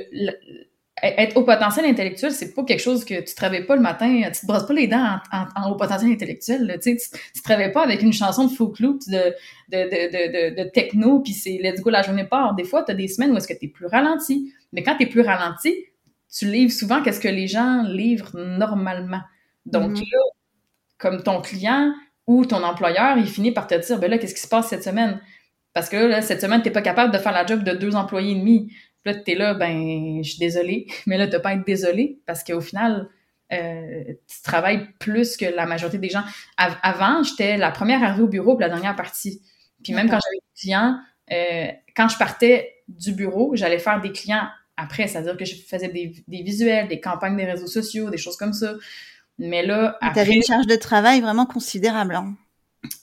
être 1.04 1.38
au 1.38 1.44
potentiel 1.44 1.86
intellectuel, 1.86 2.32
c'est 2.32 2.54
pas 2.54 2.64
quelque 2.64 2.80
chose 2.82 3.06
que 3.06 3.22
tu 3.22 3.36
te 3.36 3.42
réveilles 3.42 3.66
pas 3.66 3.76
le 3.76 3.82
matin, 3.82 4.22
tu 4.34 4.42
te 4.42 4.46
brosses 4.48 4.66
pas 4.66 4.74
les 4.74 4.88
dents 4.88 5.18
en, 5.32 5.70
haut 5.70 5.76
potentiel 5.76 6.12
intellectuel. 6.12 6.80
tu, 6.82 6.98
tu, 6.98 7.42
te 7.42 7.48
réveilles 7.48 7.72
pas 7.72 7.84
avec 7.84 8.02
une 8.02 8.14
chanson 8.14 8.46
de 8.46 8.52
faux 8.52 8.74
de, 8.80 8.86
de, 8.88 9.34
de, 9.70 10.54
de, 10.56 10.64
de, 10.64 10.70
techno, 10.70 11.20
puis 11.20 11.34
c'est 11.34 11.60
let's 11.62 11.82
go 11.82 11.92
la 11.92 12.02
journée 12.02 12.26
part. 12.26 12.56
Des 12.56 12.64
fois, 12.64 12.84
tu 12.84 12.92
as 12.92 12.96
des 12.96 13.08
semaines 13.08 13.32
où 13.32 13.38
est-ce 13.38 13.48
que 13.48 13.54
tu 13.54 13.66
es 13.66 13.68
plus 13.68 13.86
ralenti. 13.86 14.52
Mais 14.74 14.82
quand 14.82 14.96
tu 14.98 15.04
es 15.04 15.06
plus 15.06 15.22
ralenti, 15.22 15.74
tu 16.36 16.46
livres 16.46 16.72
souvent 16.72 17.04
qu'est-ce 17.04 17.20
que 17.20 17.28
les 17.28 17.48
gens 17.48 17.84
livrent 17.84 18.36
normalement. 18.36 19.22
Donc 19.66 19.92
mm-hmm. 19.92 20.12
là, 20.12 20.20
comme 20.98 21.22
ton 21.22 21.42
client 21.42 21.94
ou 22.26 22.46
ton 22.46 22.64
employeur, 22.64 23.18
il 23.18 23.28
finit 23.28 23.52
par 23.52 23.68
te 23.68 23.76
dire, 23.76 24.00
ben 24.00 24.10
là, 24.10 24.18
qu'est-ce 24.18 24.34
qui 24.34 24.42
se 24.42 24.48
passe 24.48 24.68
cette 24.68 24.84
semaine? 24.84 25.22
Parce 25.74 25.90
que 25.90 25.98
là, 25.98 26.24
cette 26.24 26.42
semaine, 26.42 26.64
tu 26.64 26.72
pas 26.72 26.82
capable 26.82 27.14
de 27.14 27.20
faire 27.20 27.32
la 27.32 27.46
job 27.46 27.64
de 27.64 27.72
deux 27.72 27.96
employés 27.96 28.32
et 28.32 28.40
demi 28.40 28.74
là, 29.08 29.16
t'es 29.16 29.36
là, 29.36 29.54
ben, 29.54 30.22
je 30.24 30.30
suis 30.30 30.40
désolée. 30.40 30.88
Mais 31.08 31.18
là, 31.18 31.28
t'as 31.28 31.40
pas 31.40 31.50
à 31.50 31.54
être 31.54 31.66
désolée 31.66 32.20
parce 32.26 32.44
qu'au 32.44 32.62
final, 32.62 33.10
euh, 33.54 34.04
tu 34.28 34.42
travailles 34.44 34.88
plus 35.00 35.38
que 35.38 35.46
la 35.46 35.66
majorité 35.66 35.98
des 35.98 36.10
gens. 36.10 36.24
avant, 36.58 37.24
j'étais 37.24 37.58
la 37.58 37.72
première 37.72 38.04
arrivée 38.04 38.24
au 38.24 38.28
bureau 38.28 38.54
pour 38.54 38.62
la 38.62 38.70
dernière 38.70 38.96
partie. 38.96 39.42
Puis 39.84 39.94
même 39.94 40.10
quand 40.10 40.20
j'avais 40.24 40.38
des 40.38 40.62
clients, 40.62 41.00
euh, 41.32 41.68
quand 41.96 42.10
je 42.10 42.18
partais 42.18 42.74
du 42.88 43.14
bureau, 43.14 43.56
j'allais 43.56 43.80
faire 43.80 44.02
des 44.02 44.12
clients 44.12 44.48
après, 44.76 45.08
c'est-à-dire 45.08 45.38
que 45.38 45.46
je 45.46 45.56
faisais 45.56 45.88
des, 45.88 46.44
visuels, 46.44 46.88
des 46.88 47.00
campagnes 47.00 47.36
des 47.36 47.46
réseaux 47.46 47.68
sociaux, 47.68 48.10
des 48.10 48.18
choses 48.18 48.38
comme 48.38 48.54
ça. 48.54 48.76
Mais 49.40 49.66
là, 49.66 49.98
après... 50.02 50.22
avais 50.22 50.34
une 50.34 50.44
charge 50.44 50.68
de 50.68 50.76
travail 50.76 51.22
vraiment 51.22 51.46
considérable. 51.46 52.16
Hein? 52.16 52.36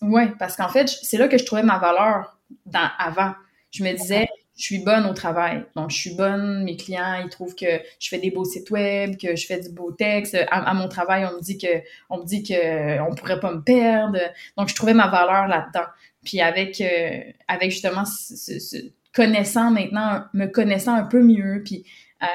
Ouais, 0.01 0.33
parce 0.39 0.57
qu'en 0.57 0.69
fait, 0.69 0.89
c'est 0.89 1.17
là 1.17 1.29
que 1.29 1.39
je 1.39 1.45
trouvais 1.45 1.63
ma 1.63 1.79
valeur 1.79 2.39
dans, 2.67 2.89
avant. 2.99 3.35
Je 3.71 3.83
me 3.83 3.93
disais, 3.93 4.29
je 4.57 4.63
suis 4.63 4.79
bonne 4.79 5.07
au 5.07 5.15
travail. 5.15 5.65
Donc, 5.75 5.91
je 5.91 5.97
suis 5.97 6.15
bonne. 6.15 6.63
Mes 6.65 6.77
clients, 6.77 7.21
ils 7.23 7.29
trouvent 7.29 7.55
que 7.55 7.81
je 7.99 8.09
fais 8.09 8.19
des 8.19 8.31
beaux 8.31 8.45
sites 8.45 8.71
web, 8.71 9.17
que 9.17 9.35
je 9.35 9.47
fais 9.47 9.61
du 9.61 9.71
beau 9.71 9.91
texte. 9.93 10.37
À, 10.51 10.75
mon 10.75 10.89
travail, 10.89 11.25
on 11.25 11.37
me 11.37 11.43
dit 11.43 11.59
que, 11.59 11.83
on 12.09 12.19
me 12.19 12.25
dit 12.25 12.43
que 12.43 13.01
on 13.01 13.15
pourrait 13.15 13.41
pas 13.41 13.53
me 13.53 13.63
perdre. 13.63 14.19
Donc, 14.57 14.69
je 14.69 14.75
trouvais 14.75 14.95
ma 14.95 15.09
valeur 15.09 15.49
là-dedans. 15.49 15.87
Puis 16.25 16.41
avec, 16.41 16.81
euh, 16.81 17.21
avec 17.49 17.71
justement, 17.71 18.05
ce, 18.05 18.77
connaissant 19.13 19.71
maintenant, 19.71 20.25
me 20.35 20.47
connaissant 20.47 20.95
un 20.95 21.05
peu 21.05 21.23
mieux, 21.23 21.63
puis 21.65 21.85
euh, 22.23 22.27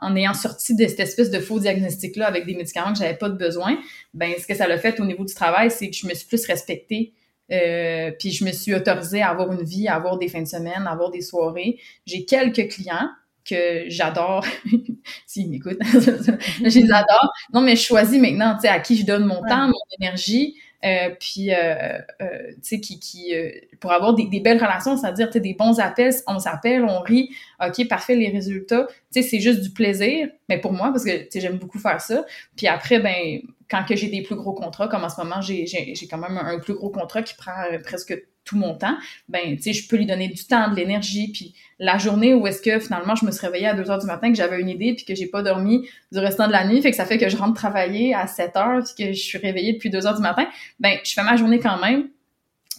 en, 0.00 0.16
ayant 0.16 0.34
sorti 0.34 0.74
de 0.74 0.86
cette 0.86 1.00
espèce 1.00 1.30
de 1.30 1.40
faux 1.40 1.60
diagnostic-là 1.60 2.26
avec 2.26 2.46
des 2.46 2.54
médicaments 2.54 2.92
que 2.92 2.98
j'avais 2.98 3.16
pas 3.16 3.28
de 3.28 3.36
besoin, 3.36 3.76
ben 4.14 4.32
ce 4.38 4.46
que 4.46 4.54
ça 4.54 4.66
l'a 4.66 4.78
fait 4.78 4.98
au 5.00 5.04
niveau 5.04 5.24
du 5.24 5.34
travail, 5.34 5.70
c'est 5.70 5.90
que 5.90 5.96
je 5.96 6.06
me 6.06 6.14
suis 6.14 6.26
plus 6.26 6.44
respectée 6.46 7.12
euh, 7.50 8.10
puis 8.18 8.30
je 8.30 8.44
me 8.44 8.52
suis 8.52 8.74
autorisée 8.74 9.22
à 9.22 9.30
avoir 9.30 9.52
une 9.52 9.62
vie, 9.62 9.88
à 9.88 9.94
avoir 9.94 10.18
des 10.18 10.28
fins 10.28 10.42
de 10.42 10.48
semaine, 10.48 10.86
à 10.86 10.90
avoir 10.92 11.10
des 11.10 11.22
soirées. 11.22 11.78
J'ai 12.06 12.24
quelques 12.24 12.68
clients 12.68 13.08
que 13.48 13.84
j'adore. 13.88 14.44
S'ils 15.26 15.48
m'écoutent, 15.50 15.78
je 15.82 16.80
les 16.80 16.92
adore. 16.92 17.32
Non, 17.52 17.60
mais 17.60 17.76
je 17.76 17.82
choisis 17.82 18.20
maintenant, 18.20 18.54
tu 18.54 18.62
sais, 18.62 18.68
à 18.68 18.80
qui 18.80 18.96
je 18.96 19.06
donne 19.06 19.24
mon 19.24 19.42
temps, 19.42 19.68
mon 19.68 19.74
énergie. 20.00 20.56
Euh, 20.84 21.10
puis, 21.18 21.52
euh, 21.52 21.98
euh, 22.22 22.52
tu 22.52 22.58
sais, 22.62 22.80
qui, 22.80 23.00
qui 23.00 23.34
euh, 23.34 23.50
pour 23.80 23.90
avoir 23.90 24.14
des, 24.14 24.26
des 24.26 24.38
belles 24.38 24.62
relations, 24.62 24.96
c'est-à-dire, 24.96 25.28
tu 25.28 25.40
des 25.40 25.54
bons 25.54 25.80
appels, 25.80 26.14
on 26.28 26.38
s'appelle, 26.38 26.84
on 26.84 27.00
rit, 27.00 27.30
ok, 27.60 27.88
parfait, 27.88 28.14
les 28.14 28.28
résultats, 28.28 28.86
tu 29.12 29.22
sais, 29.22 29.28
c'est 29.28 29.40
juste 29.40 29.60
du 29.60 29.70
plaisir, 29.70 30.28
mais 30.48 30.60
pour 30.60 30.72
moi, 30.72 30.90
parce 30.92 31.04
que, 31.04 31.22
tu 31.22 31.26
sais, 31.30 31.40
j'aime 31.40 31.58
beaucoup 31.58 31.80
faire 31.80 32.00
ça. 32.00 32.24
Puis 32.56 32.68
après, 32.68 33.00
ben, 33.00 33.40
quand 33.70 33.84
que 33.84 33.96
j'ai 33.96 34.08
des 34.08 34.22
plus 34.22 34.36
gros 34.36 34.52
contrats, 34.52 34.88
comme 34.88 35.04
en 35.04 35.08
ce 35.08 35.20
moment, 35.20 35.40
j'ai 35.40 35.66
quand 36.10 36.18
même 36.18 36.38
un, 36.38 36.58
plus 36.58 36.74
gros 36.74 36.90
contrat 36.90 37.22
qui 37.22 37.34
prend 37.34 37.52
euh, 37.70 37.78
presque 37.78 38.14
tout 38.44 38.56
mon 38.56 38.74
temps, 38.74 38.96
ben, 39.28 39.56
tu 39.56 39.62
sais, 39.62 39.72
je 39.74 39.86
peux 39.86 39.96
lui 39.96 40.06
donner 40.06 40.28
du 40.28 40.42
temps, 40.46 40.70
de 40.70 40.76
l'énergie, 40.76 41.30
puis 41.30 41.54
la 41.78 41.98
journée 41.98 42.32
où 42.32 42.46
est-ce 42.46 42.62
que 42.62 42.78
finalement 42.78 43.14
je 43.14 43.26
me 43.26 43.30
suis 43.30 43.46
réveillée 43.46 43.66
à 43.66 43.74
2 43.74 43.90
heures 43.90 43.98
du 43.98 44.06
matin, 44.06 44.30
que 44.30 44.36
j'avais 44.38 44.58
une 44.58 44.70
idée, 44.70 44.94
puis 44.94 45.04
que 45.04 45.14
j'ai 45.14 45.26
pas 45.26 45.42
dormi 45.42 45.86
du 46.12 46.18
restant 46.18 46.46
de 46.46 46.52
la 46.52 46.66
nuit, 46.66 46.80
fait 46.80 46.90
que 46.90 46.96
ça 46.96 47.04
fait 47.04 47.18
que 47.18 47.28
je 47.28 47.36
rentre 47.36 47.54
travailler 47.54 48.14
à 48.14 48.26
7 48.26 48.56
heures, 48.56 48.82
puis 48.82 49.04
que 49.06 49.12
je 49.12 49.20
suis 49.20 49.36
réveillée 49.36 49.74
depuis 49.74 49.90
2 49.90 50.06
heures 50.06 50.16
du 50.16 50.22
matin, 50.22 50.46
ben, 50.80 50.96
je 51.04 51.12
fais 51.12 51.22
ma 51.22 51.36
journée 51.36 51.58
quand 51.58 51.78
même, 51.78 52.08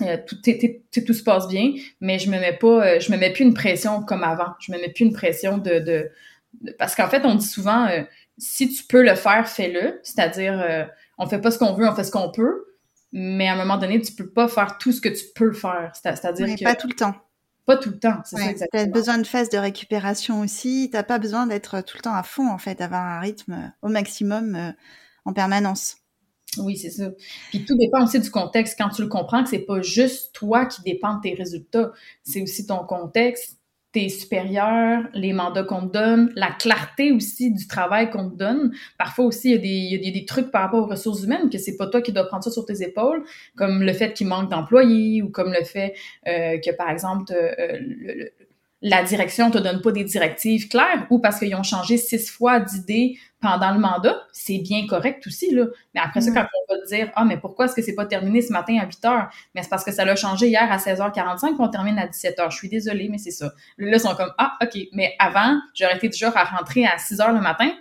euh, 0.02 0.18
tout, 0.26 0.38
tout, 1.06 1.14
se 1.14 1.24
passe 1.24 1.48
bien, 1.48 1.74
mais 2.02 2.18
je 2.18 2.32
me 2.32 2.40
mets 2.40 2.58
pas, 2.58 2.88
euh, 2.88 3.00
je 3.00 3.12
me 3.12 3.18
mets 3.18 3.32
plus 3.32 3.44
une 3.44 3.54
pression 3.54 4.02
comme 4.02 4.24
avant. 4.24 4.54
Je 4.60 4.72
me 4.72 4.80
mets 4.80 4.90
plus 4.90 5.06
une 5.06 5.14
pression 5.14 5.58
de, 5.58 5.80
de, 5.80 6.10
parce 6.78 6.96
qu'en 6.96 7.10
fait, 7.10 7.26
on 7.26 7.36
dit 7.36 7.46
souvent, 7.46 7.88
si 8.40 8.70
tu 8.70 8.84
peux 8.86 9.04
le 9.04 9.16
faire, 9.16 9.48
fais-le. 9.48 10.00
C'est-à-dire, 10.04 10.60
euh, 10.60 10.86
on 11.18 11.28
fait 11.28 11.40
pas 11.40 11.52
ce 11.52 11.60
qu'on 11.60 11.74
veut, 11.74 11.88
on 11.88 11.96
fait 11.96 12.04
ce 12.04 12.12
qu'on 12.12 12.32
peut. 12.32 12.66
mais 13.12 13.48
à 13.48 13.54
un 13.54 13.58
moment 13.58 13.78
donné, 13.78 14.00
tu 14.02 14.14
peux 14.14 14.30
pas 14.30 14.48
faire 14.48 14.78
tout 14.78 14.92
ce 14.92 15.02
que 15.02 15.10
tu 15.10 15.26
peux 15.36 15.52
faire. 15.52 15.92
C'est-à-dire 15.94 16.56
que... 16.56 16.64
pas 16.64 16.76
tout 16.76 16.88
le 16.88 16.96
temps. 16.96 17.16
Pas 17.66 17.78
tout 17.78 17.90
le 17.90 18.00
temps, 18.00 18.22
c'est 18.26 18.38
ça 18.38 18.50
exactement. 18.50 18.84
Tu 18.84 18.90
as 18.90 18.92
besoin 18.92 19.18
de 19.20 19.28
phases 19.28 19.50
de 19.50 19.58
récupération 19.58 20.42
aussi. 20.42 20.90
Tu 20.92 21.04
pas 21.04 21.20
besoin 21.20 21.46
d'être 21.46 21.82
tout 21.82 21.98
le 21.98 22.02
temps 22.02 22.16
à 22.16 22.24
fond, 22.24 22.50
en 22.50 22.58
fait, 22.58 22.80
d'avoir 22.80 23.04
un 23.04 23.20
rythme 23.20 23.72
au 23.84 23.90
maximum 23.90 24.56
euh, 24.56 24.72
en 25.26 25.34
permanence. 25.34 25.98
Oui, 26.58 26.78
c'est 26.78 26.90
ça. 26.90 27.12
Puis 27.50 27.66
tout 27.66 27.78
dépend 27.78 28.04
aussi 28.04 28.20
du 28.20 28.32
contexte. 28.32 28.76
Quand 28.78 28.90
tu 28.90 29.04
le 29.04 29.08
comprends, 29.08 29.44
que 29.44 29.50
c'est 29.50 29.60
pas 29.60 29.82
juste 29.82 30.34
toi 30.34 30.66
qui 30.66 30.82
dépend 30.82 31.18
de 31.18 31.22
tes 31.22 31.36
résultats, 31.36 31.92
c'est 32.24 32.42
aussi 32.42 32.66
ton 32.66 32.80
contexte, 32.86 33.59
tes 33.92 34.10
supérieurs, 34.10 35.04
les 35.14 35.34
mandats 35.34 35.64
qu'on 35.64 35.88
te 35.88 35.94
donne, 35.94 36.32
la 36.36 36.52
clarté 36.52 37.12
aussi 37.12 37.52
du 37.52 37.68
travail 37.68 38.12
qu'on 38.12 38.30
te 38.30 38.36
donne. 38.36 38.72
Parfois 38.98 39.26
aussi, 39.26 39.50
il 39.50 39.52
y, 39.52 39.56
a 39.56 39.58
des, 39.58 39.68
il 39.68 40.06
y 40.06 40.10
a 40.10 40.12
des, 40.12 40.26
trucs 40.26 40.52
par 40.52 40.62
rapport 40.62 40.84
aux 40.84 40.90
ressources 40.90 41.24
humaines 41.24 41.50
que 41.50 41.58
c'est 41.58 41.76
pas 41.76 41.88
toi 41.88 42.02
qui 42.02 42.12
dois 42.12 42.26
prendre 42.26 42.44
ça 42.44 42.52
sur 42.52 42.66
tes 42.66 42.84
épaules, 42.84 43.24
comme 43.56 43.82
le 43.82 43.94
fait 43.94 44.14
qu'il 44.14 44.28
manque 44.28 44.50
d'employés 44.50 45.24
ou 45.24 45.30
comme 45.30 45.52
le 45.52 45.64
fait 45.64 45.96
euh, 46.28 46.60
que, 46.60 46.72
par 46.76 46.90
exemple, 46.92 47.34
euh, 47.34 48.30
la 48.82 49.04
direction 49.04 49.52
te 49.52 49.58
donne 49.58 49.82
pas 49.82 49.92
des 49.92 50.04
directives 50.04 50.68
claires 50.68 51.06
ou 51.10 51.20
parce 51.20 51.40
qu'ils 51.40 51.56
ont 51.56 51.64
changé 51.64 51.98
six 51.98 52.30
fois 52.30 52.60
d'idée 52.60 53.18
pendant 53.42 53.72
le 53.72 53.80
mandat, 53.80 54.22
c'est 54.34 54.58
bien 54.58 54.86
correct 54.88 55.26
aussi, 55.26 55.54
là. 55.54 55.66
Mais 55.94 56.02
après 56.02 56.22
ça, 56.22 56.32
quand 56.32 56.46
on 56.70 56.74
va 56.74 56.86
dire, 56.86 57.12
ah, 57.16 57.24
mais 57.24 57.38
pourquoi 57.38 57.66
est-ce 57.66 57.76
que 57.76 57.82
c'est 57.82 57.96
pas 57.96 58.06
terminé 58.06 58.42
ce 58.42 58.52
matin 58.52 58.78
à 58.82 58.86
8 58.86 59.06
heures? 59.06 59.30
Mais 59.56 59.64
c'est 59.64 59.70
parce 59.70 59.84
que 59.84 59.92
ça 59.92 60.04
l'a 60.04 60.16
changé 60.16 60.48
hier 60.48 60.70
à 60.70 60.78
16h45 60.78 61.56
qu'on 61.56 61.70
termine 61.70 61.98
à 61.98 62.08
17 62.08 62.38
h 62.38 62.52
Je 62.52 62.58
suis 62.58 62.70
désolée, 62.70 63.08
mais 63.10 63.18
c'est 63.18 63.32
ça. 63.32 63.54
Là, 63.78 63.98
ils 63.98 64.00
sont 64.00 64.16
comme, 64.16 64.34
ah, 64.38 64.58
OK. 64.62 64.78
Mais 64.94 65.16
avant, 65.20 65.60
j'aurais 65.74 65.96
été 65.96 66.10
toujours 66.10 66.36
à 66.36 66.44
rentrer 66.44 66.86
à 66.86 66.98
6 66.98 67.18
h 67.20 67.34
le 67.34 67.42
matin 67.42 67.72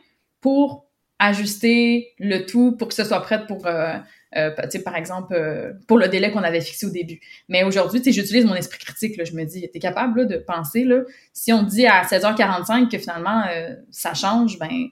pour 0.41 0.87
ajuster 1.19 2.15
le 2.19 2.47
tout 2.47 2.77
pour 2.77 2.89
que 2.89 2.95
ce 2.95 3.03
soit 3.03 3.21
prêt 3.21 3.45
pour, 3.47 3.67
euh, 3.67 3.97
euh, 4.37 4.51
par 4.85 4.95
exemple, 4.95 5.35
euh, 5.35 5.73
pour 5.87 5.99
le 5.99 6.09
délai 6.09 6.31
qu'on 6.31 6.43
avait 6.43 6.61
fixé 6.61 6.87
au 6.87 6.91
début. 6.91 7.21
Mais 7.49 7.65
aujourd'hui, 7.65 8.01
j'utilise 8.05 8.45
mon 8.45 8.55
esprit 8.55 8.79
critique. 8.79 9.17
Là, 9.17 9.25
je 9.25 9.33
me 9.33 9.45
dis, 9.45 9.69
t'es 9.73 9.79
capable 9.79 10.21
là, 10.21 10.27
de 10.27 10.37
penser, 10.37 10.85
là, 10.85 11.01
si 11.33 11.53
on 11.53 11.63
dit 11.63 11.87
à 11.87 12.03
16h45 12.03 12.91
que 12.91 12.99
finalement 12.99 13.45
euh, 13.51 13.75
ça 13.91 14.15
change, 14.15 14.59
ben 14.59 14.89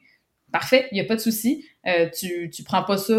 parfait, 0.52 0.88
il 0.92 0.94
n'y 0.94 1.00
a 1.00 1.04
pas 1.04 1.16
de 1.16 1.20
souci. 1.20 1.64
Euh, 1.86 2.08
tu, 2.10 2.50
tu 2.50 2.62
prends 2.64 2.82
pas 2.82 2.98
ça 2.98 3.14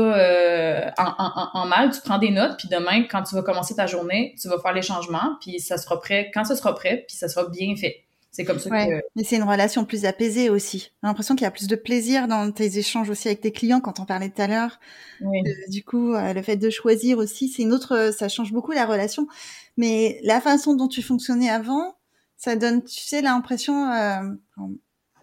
en, 0.98 1.14
en, 1.18 1.50
en, 1.54 1.66
mal, 1.66 1.92
tu 1.92 2.02
prends 2.02 2.18
des 2.18 2.32
notes, 2.32 2.58
puis 2.58 2.68
demain, 2.70 3.04
quand 3.04 3.24
tu 3.24 3.36
vas 3.36 3.44
commencer 3.44 3.76
ta 3.76 3.88
journée, 3.88 4.36
tu 4.42 4.48
vas 4.48 4.60
faire 4.60 4.74
les 4.74 4.82
changements, 4.82 5.38
puis 5.42 5.60
ça 5.60 5.78
sera 5.78 6.00
prêt 6.00 6.32
quand 6.34 6.46
ce 6.46 6.56
sera 6.56 6.76
prêt, 6.76 7.06
puis 7.08 7.16
ça 7.16 7.30
sera 7.30 7.50
bien 7.50 7.76
fait. 7.76 8.04
C'est 8.30 8.46
comme 8.46 8.60
ça 8.60 8.70
que... 8.70 9.02
Mais 9.16 9.24
c'est 9.24 9.38
une 9.38 9.50
relation 9.50 9.84
plus 9.84 10.06
apaisée 10.06 10.52
aussi. 10.52 10.92
J'ai 11.02 11.08
l'impression 11.08 11.36
qu'il 11.36 11.46
y 11.46 11.48
a 11.48 11.52
plus 11.52 11.66
de 11.66 11.76
plaisir 11.76 12.28
dans 12.28 12.52
tes 12.52 12.78
échanges 12.78 13.10
aussi 13.10 13.30
avec 13.30 13.42
tes 13.42 13.52
clients, 13.52 13.80
quand 13.80 14.00
on 14.00 14.06
parlait 14.06 14.30
tout 14.30 14.42
à 14.42 14.48
l'heure. 14.48 14.80
Oui. 15.22 15.40
Euh, 15.40 15.52
du 15.70 15.84
coup, 15.84 16.14
euh, 16.14 16.34
le 16.34 16.42
fait 16.44 16.56
de 16.56 16.70
choisir 16.70 17.18
aussi, 17.18 17.50
c'est 17.50 17.64
une 17.64 17.74
autre... 17.74 18.12
Ça 18.16 18.30
change 18.30 18.54
beaucoup 18.54 18.74
la 18.74 18.86
relation. 18.86 19.28
Mais 19.76 20.20
la 20.22 20.40
façon 20.40 20.76
dont 20.76 20.88
tu 20.88 21.02
fonctionnais 21.02 21.50
avant, 21.50 21.96
ça 22.36 22.56
donne, 22.56 22.84
tu 22.84 23.00
sais, 23.00 23.24
l'impression... 23.24 23.92
Euh, 23.92 24.22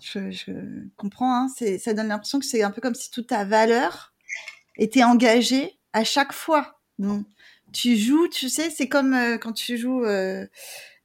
je, 0.04 0.30
je, 0.30 0.52
comprends, 0.96 1.46
hein, 1.46 1.48
ça 1.78 1.94
donne 1.94 2.08
l'impression 2.08 2.38
que 2.38 2.46
c'est 2.46 2.62
un 2.62 2.70
peu 2.70 2.80
comme 2.80 2.94
si 2.94 3.10
toute 3.10 3.28
ta 3.28 3.44
valeur 3.44 4.12
était 4.76 5.04
engagée 5.04 5.78
à 5.92 6.04
chaque 6.04 6.32
fois. 6.32 6.80
Donc, 6.98 7.26
tu 7.72 7.96
joues, 7.96 8.28
tu 8.28 8.48
sais, 8.48 8.70
c'est 8.70 8.88
comme 8.88 9.16
quand 9.40 9.52
tu 9.52 9.76
joues 9.76 10.04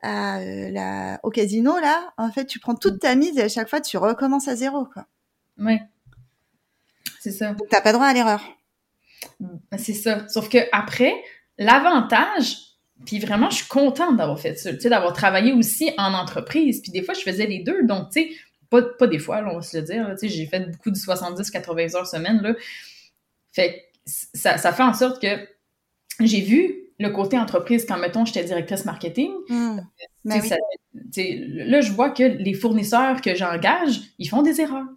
à, 0.02 0.40
euh, 0.40 0.70
la, 0.70 1.20
au 1.24 1.30
casino, 1.30 1.78
là, 1.80 2.14
en 2.18 2.32
fait, 2.32 2.46
tu 2.46 2.60
prends 2.60 2.76
toute 2.76 3.00
ta 3.00 3.16
mise 3.16 3.38
et 3.38 3.44
à 3.44 3.50
chaque 3.50 3.70
fois, 3.70 3.82
tu 3.82 3.98
recommences 3.98 4.48
à 4.48 4.56
zéro, 4.56 4.86
quoi. 4.86 5.06
Oui. 5.58 5.78
C'est 7.20 7.32
ça. 7.32 7.54
Donc, 7.54 7.68
t'as 7.70 7.82
pas 7.82 7.92
droit 7.92 8.06
à 8.06 8.14
l'erreur. 8.14 8.42
Ben, 9.40 9.78
c'est 9.78 9.94
ça. 9.94 10.28
Sauf 10.30 10.48
que 10.48 10.58
après, 10.72 11.14
l'avantage, 11.58 12.58
puis 13.06 13.20
vraiment, 13.20 13.50
je 13.50 13.58
suis 13.58 13.68
contente 13.68 14.18
d'avoir 14.18 14.40
fait 14.40 14.56
ça, 14.56 14.74
tu 14.74 14.80
sais, 14.80 14.90
d'avoir 14.90 15.14
travaillé 15.14 15.52
aussi 15.52 15.92
en 15.98 16.14
entreprise. 16.14 16.82
Puis 16.82 16.92
des 16.92 17.04
fois, 17.04 17.14
je 17.14 17.22
faisais 17.22 17.46
les 17.46 17.60
deux. 17.60 17.84
Donc, 17.84 18.12
tu 18.12 18.22
sais, 18.22 18.30
pas, 18.70 18.82
pas 18.82 19.08
des 19.08 19.20
fois, 19.20 19.42
là, 19.42 19.50
on 19.52 19.56
va 19.56 19.62
se 19.62 19.78
le 19.78 19.84
dire. 19.84 20.16
J'ai 20.22 20.46
fait 20.46 20.72
beaucoup 20.72 20.92
de 20.92 20.98
70-80 20.98 21.96
heures 21.96 22.08
semaine, 22.08 22.42
là. 22.42 22.54
Fait 23.52 23.86
ça, 24.06 24.58
ça 24.58 24.72
fait 24.72 24.84
en 24.84 24.94
sorte 24.94 25.22
que 25.22 25.48
j'ai 26.20 26.42
vu 26.42 26.90
le 27.00 27.10
côté 27.10 27.38
entreprise, 27.38 27.86
quand, 27.86 27.98
mettons, 27.98 28.26
j'étais 28.26 28.44
directrice 28.44 28.86
marketing, 28.86 29.32
mmh. 29.48 29.80
Ben 30.26 30.42
là, 31.14 31.82
je 31.82 31.92
vois 31.94 32.10
que 32.10 32.24
les 32.24 32.54
fournisseurs 32.54 33.22
que 33.22 33.36
j'engage, 33.36 34.02
ils 34.18 34.28
font 34.28 34.42
des 34.42 34.60
erreurs. 34.60 34.88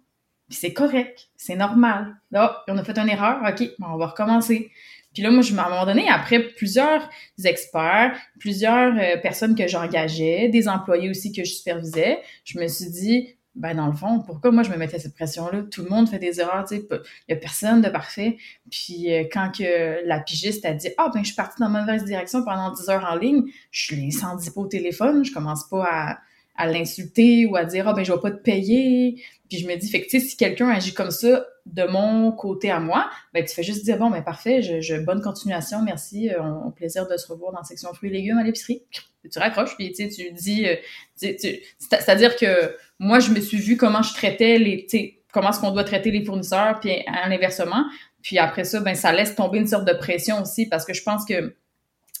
Puis 0.49 0.59
c'est 0.59 0.73
correct, 0.73 1.29
c'est 1.37 1.55
normal. 1.55 2.15
Là, 2.31 2.63
on 2.67 2.77
a 2.77 2.83
fait 2.83 2.97
une 2.97 3.09
erreur, 3.09 3.41
OK, 3.47 3.69
on 3.81 3.97
va 3.97 4.07
recommencer. 4.07 4.69
Puis 5.13 5.23
là, 5.23 5.31
moi, 5.31 5.41
je, 5.41 5.55
à 5.55 5.65
un 5.65 5.69
moment 5.69 5.85
donné, 5.85 6.09
après 6.09 6.39
plusieurs 6.39 7.07
experts, 7.43 8.17
plusieurs 8.39 8.93
euh, 8.97 9.17
personnes 9.17 9.55
que 9.55 9.67
j'engageais, 9.67 10.49
des 10.49 10.67
employés 10.67 11.09
aussi 11.09 11.31
que 11.31 11.43
je 11.43 11.53
supervisais, 11.53 12.19
je 12.43 12.59
me 12.59 12.67
suis 12.67 12.89
dit, 12.89 13.35
ben 13.55 13.75
dans 13.75 13.87
le 13.87 13.93
fond, 13.93 14.19
pourquoi 14.19 14.51
moi 14.51 14.63
je 14.63 14.71
me 14.71 14.77
mettais 14.77 14.99
cette 14.99 15.13
pression-là? 15.13 15.63
Tout 15.69 15.83
le 15.83 15.89
monde 15.89 16.09
fait 16.09 16.19
des 16.19 16.39
erreurs, 16.39 16.65
tu 16.67 16.77
sais, 16.77 16.87
il 16.91 17.33
y 17.33 17.33
a 17.33 17.35
personne 17.35 17.81
de 17.81 17.89
parfait. 17.89 18.37
Puis 18.71 19.13
euh, 19.13 19.25
quand 19.31 19.51
que 19.55 20.07
la 20.07 20.19
pigiste 20.19 20.65
a 20.65 20.73
dit 20.73 20.89
Ah 20.97 21.11
ben 21.13 21.21
je 21.21 21.27
suis 21.27 21.35
partie 21.35 21.59
dans 21.59 21.69
la 21.69 21.81
mauvaise 21.81 22.03
direction 22.03 22.43
pendant 22.43 22.71
10 22.71 22.89
heures 22.89 23.07
en 23.09 23.15
ligne, 23.15 23.43
je 23.71 23.95
l'ai 23.95 24.11
senti 24.11 24.49
pas 24.49 24.61
au 24.61 24.67
téléphone, 24.67 25.23
je 25.23 25.31
commence 25.31 25.67
pas 25.69 25.85
à, 25.89 26.17
à 26.55 26.67
l'insulter 26.67 27.45
ou 27.45 27.55
à 27.55 27.65
dire 27.65 27.87
Ah 27.87 27.93
ben 27.93 28.03
je 28.03 28.11
vais 28.11 28.19
pas 28.19 28.31
te 28.31 28.41
payer. 28.41 29.23
Puis 29.49 29.59
je 29.59 29.67
me 29.67 29.75
dis, 29.75 29.89
fait 29.89 30.01
que 30.01 30.19
si 30.19 30.37
quelqu'un 30.37 30.69
agit 30.69 30.93
comme 30.93 31.11
ça 31.11 31.45
de 31.65 31.83
mon 31.83 32.31
côté 32.31 32.71
à 32.71 32.79
moi, 32.79 33.09
ben 33.33 33.43
tu 33.45 33.53
fais 33.53 33.63
juste 33.63 33.83
dire 33.83 33.97
Bon 33.97 34.09
ben 34.09 34.23
parfait, 34.23 34.61
je, 34.61 34.95
bonne 34.97 35.21
continuation, 35.21 35.81
merci, 35.81 36.29
euh, 36.29 36.41
on, 36.41 36.71
plaisir 36.71 37.07
de 37.07 37.17
se 37.17 37.27
revoir 37.27 37.51
dans 37.51 37.59
la 37.59 37.65
section 37.65 37.93
fruits 37.93 38.09
et 38.09 38.13
légumes 38.13 38.37
à 38.37 38.43
l'épicerie. 38.43 38.83
Tu 39.31 39.39
raccroches, 39.39 39.75
puis 39.77 39.93
tu 39.93 40.07
dis, 40.33 40.67
euh, 40.67 40.75
c'est-à-dire 41.15 42.35
que 42.35 42.75
moi, 42.99 43.19
je 43.19 43.31
me 43.31 43.39
suis 43.39 43.57
vu 43.57 43.77
comment 43.77 44.01
je 44.01 44.13
traitais 44.13 44.57
les, 44.57 44.85
comment 45.31 45.51
est-ce 45.51 45.61
qu'on 45.61 45.71
doit 45.71 45.85
traiter 45.85 46.11
les 46.11 46.25
fournisseurs, 46.25 46.79
puis 46.81 47.03
à 47.07 47.29
l'inversement. 47.29 47.85
Puis 48.21 48.37
après 48.37 48.65
ça, 48.65 48.81
ben 48.81 48.95
ça 48.95 49.13
laisse 49.13 49.35
tomber 49.35 49.59
une 49.59 49.67
sorte 49.67 49.85
de 49.85 49.93
pression 49.93 50.41
aussi, 50.41 50.67
parce 50.67 50.85
que 50.85 50.93
je 50.93 51.03
pense 51.03 51.25
que 51.25 51.55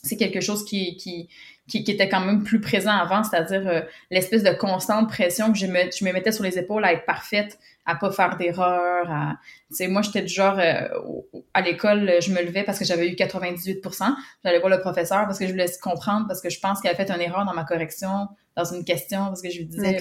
c'est 0.03 0.17
quelque 0.17 0.41
chose 0.41 0.65
qui, 0.65 0.97
qui, 0.97 1.29
qui, 1.67 1.79
était 1.79 2.09
quand 2.09 2.19
même 2.19 2.43
plus 2.43 2.59
présent 2.59 2.91
avant, 2.91 3.23
c'est-à-dire 3.23 3.67
euh, 3.67 3.81
l'espèce 4.11 4.43
de 4.43 4.51
constante 4.51 5.07
pression 5.07 5.51
que 5.51 5.57
je 5.57 5.65
me, 5.65 5.91
je 5.91 6.03
me 6.03 6.11
mettais 6.11 6.31
sur 6.31 6.43
les 6.43 6.59
épaules 6.59 6.83
à 6.83 6.93
être 6.93 7.05
parfaite, 7.05 7.57
à 7.85 7.95
pas 7.95 8.11
faire 8.11 8.37
d'erreurs. 8.37 9.09
À... 9.09 9.37
moi, 9.87 10.01
j'étais 10.01 10.21
du 10.21 10.33
genre, 10.33 10.59
euh, 10.59 10.87
à 11.53 11.61
l'école, 11.61 12.13
je 12.21 12.31
me 12.31 12.41
levais 12.41 12.63
parce 12.63 12.79
que 12.79 12.85
j'avais 12.85 13.09
eu 13.09 13.15
98% 13.15 14.15
J'allais 14.43 14.59
voir 14.59 14.69
le 14.69 14.79
professeur 14.81 15.25
parce 15.25 15.39
que 15.39 15.45
je 15.45 15.51
voulais 15.51 15.67
comprendre, 15.81 16.27
parce 16.27 16.41
que 16.41 16.49
je 16.49 16.59
pense 16.59 16.81
qu'il 16.81 16.89
avait 16.89 17.01
fait 17.03 17.11
une 17.11 17.21
erreur 17.21 17.45
dans 17.45 17.53
ma 17.53 17.63
correction, 17.63 18.27
dans 18.55 18.65
une 18.65 18.83
question, 18.83 19.25
parce 19.25 19.41
que 19.41 19.49
je 19.49 19.59
lui 19.59 19.65
disais... 19.65 19.99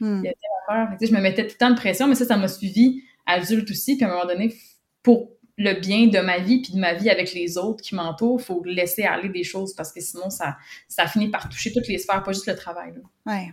Hmm. 0.00 0.22
Il 0.24 0.26
y 0.26 0.28
a 0.28 0.96
je 1.00 1.12
me 1.12 1.20
mettais 1.20 1.46
tout 1.46 1.54
le 1.54 1.58
temps 1.58 1.70
de 1.70 1.76
pression, 1.76 2.08
mais 2.08 2.14
ça, 2.14 2.24
ça 2.24 2.36
m'a 2.36 2.48
suivi 2.48 3.02
adulte 3.26 3.70
aussi. 3.70 3.96
Puis 3.96 4.04
à 4.04 4.08
un 4.08 4.12
moment 4.12 4.26
donné, 4.26 4.54
pour 5.02 5.30
le 5.56 5.74
bien 5.74 6.06
de 6.08 6.18
ma 6.18 6.38
vie 6.38 6.62
puis 6.62 6.72
de 6.72 6.78
ma 6.78 6.94
vie 6.94 7.10
avec 7.10 7.32
les 7.32 7.58
autres 7.58 7.82
qui 7.82 7.94
m'entourent, 7.94 8.40
il 8.40 8.44
faut 8.44 8.62
laisser 8.64 9.04
aller 9.04 9.28
des 9.28 9.44
choses 9.44 9.74
parce 9.74 9.92
que 9.92 10.00
sinon, 10.00 10.30
ça, 10.30 10.56
ça 10.88 11.06
finit 11.06 11.28
par 11.28 11.48
toucher 11.48 11.72
toutes 11.72 11.88
les 11.88 11.98
sphères, 11.98 12.22
pas 12.22 12.32
juste 12.32 12.46
le 12.46 12.56
travail. 12.56 12.94
Ouais. 13.26 13.52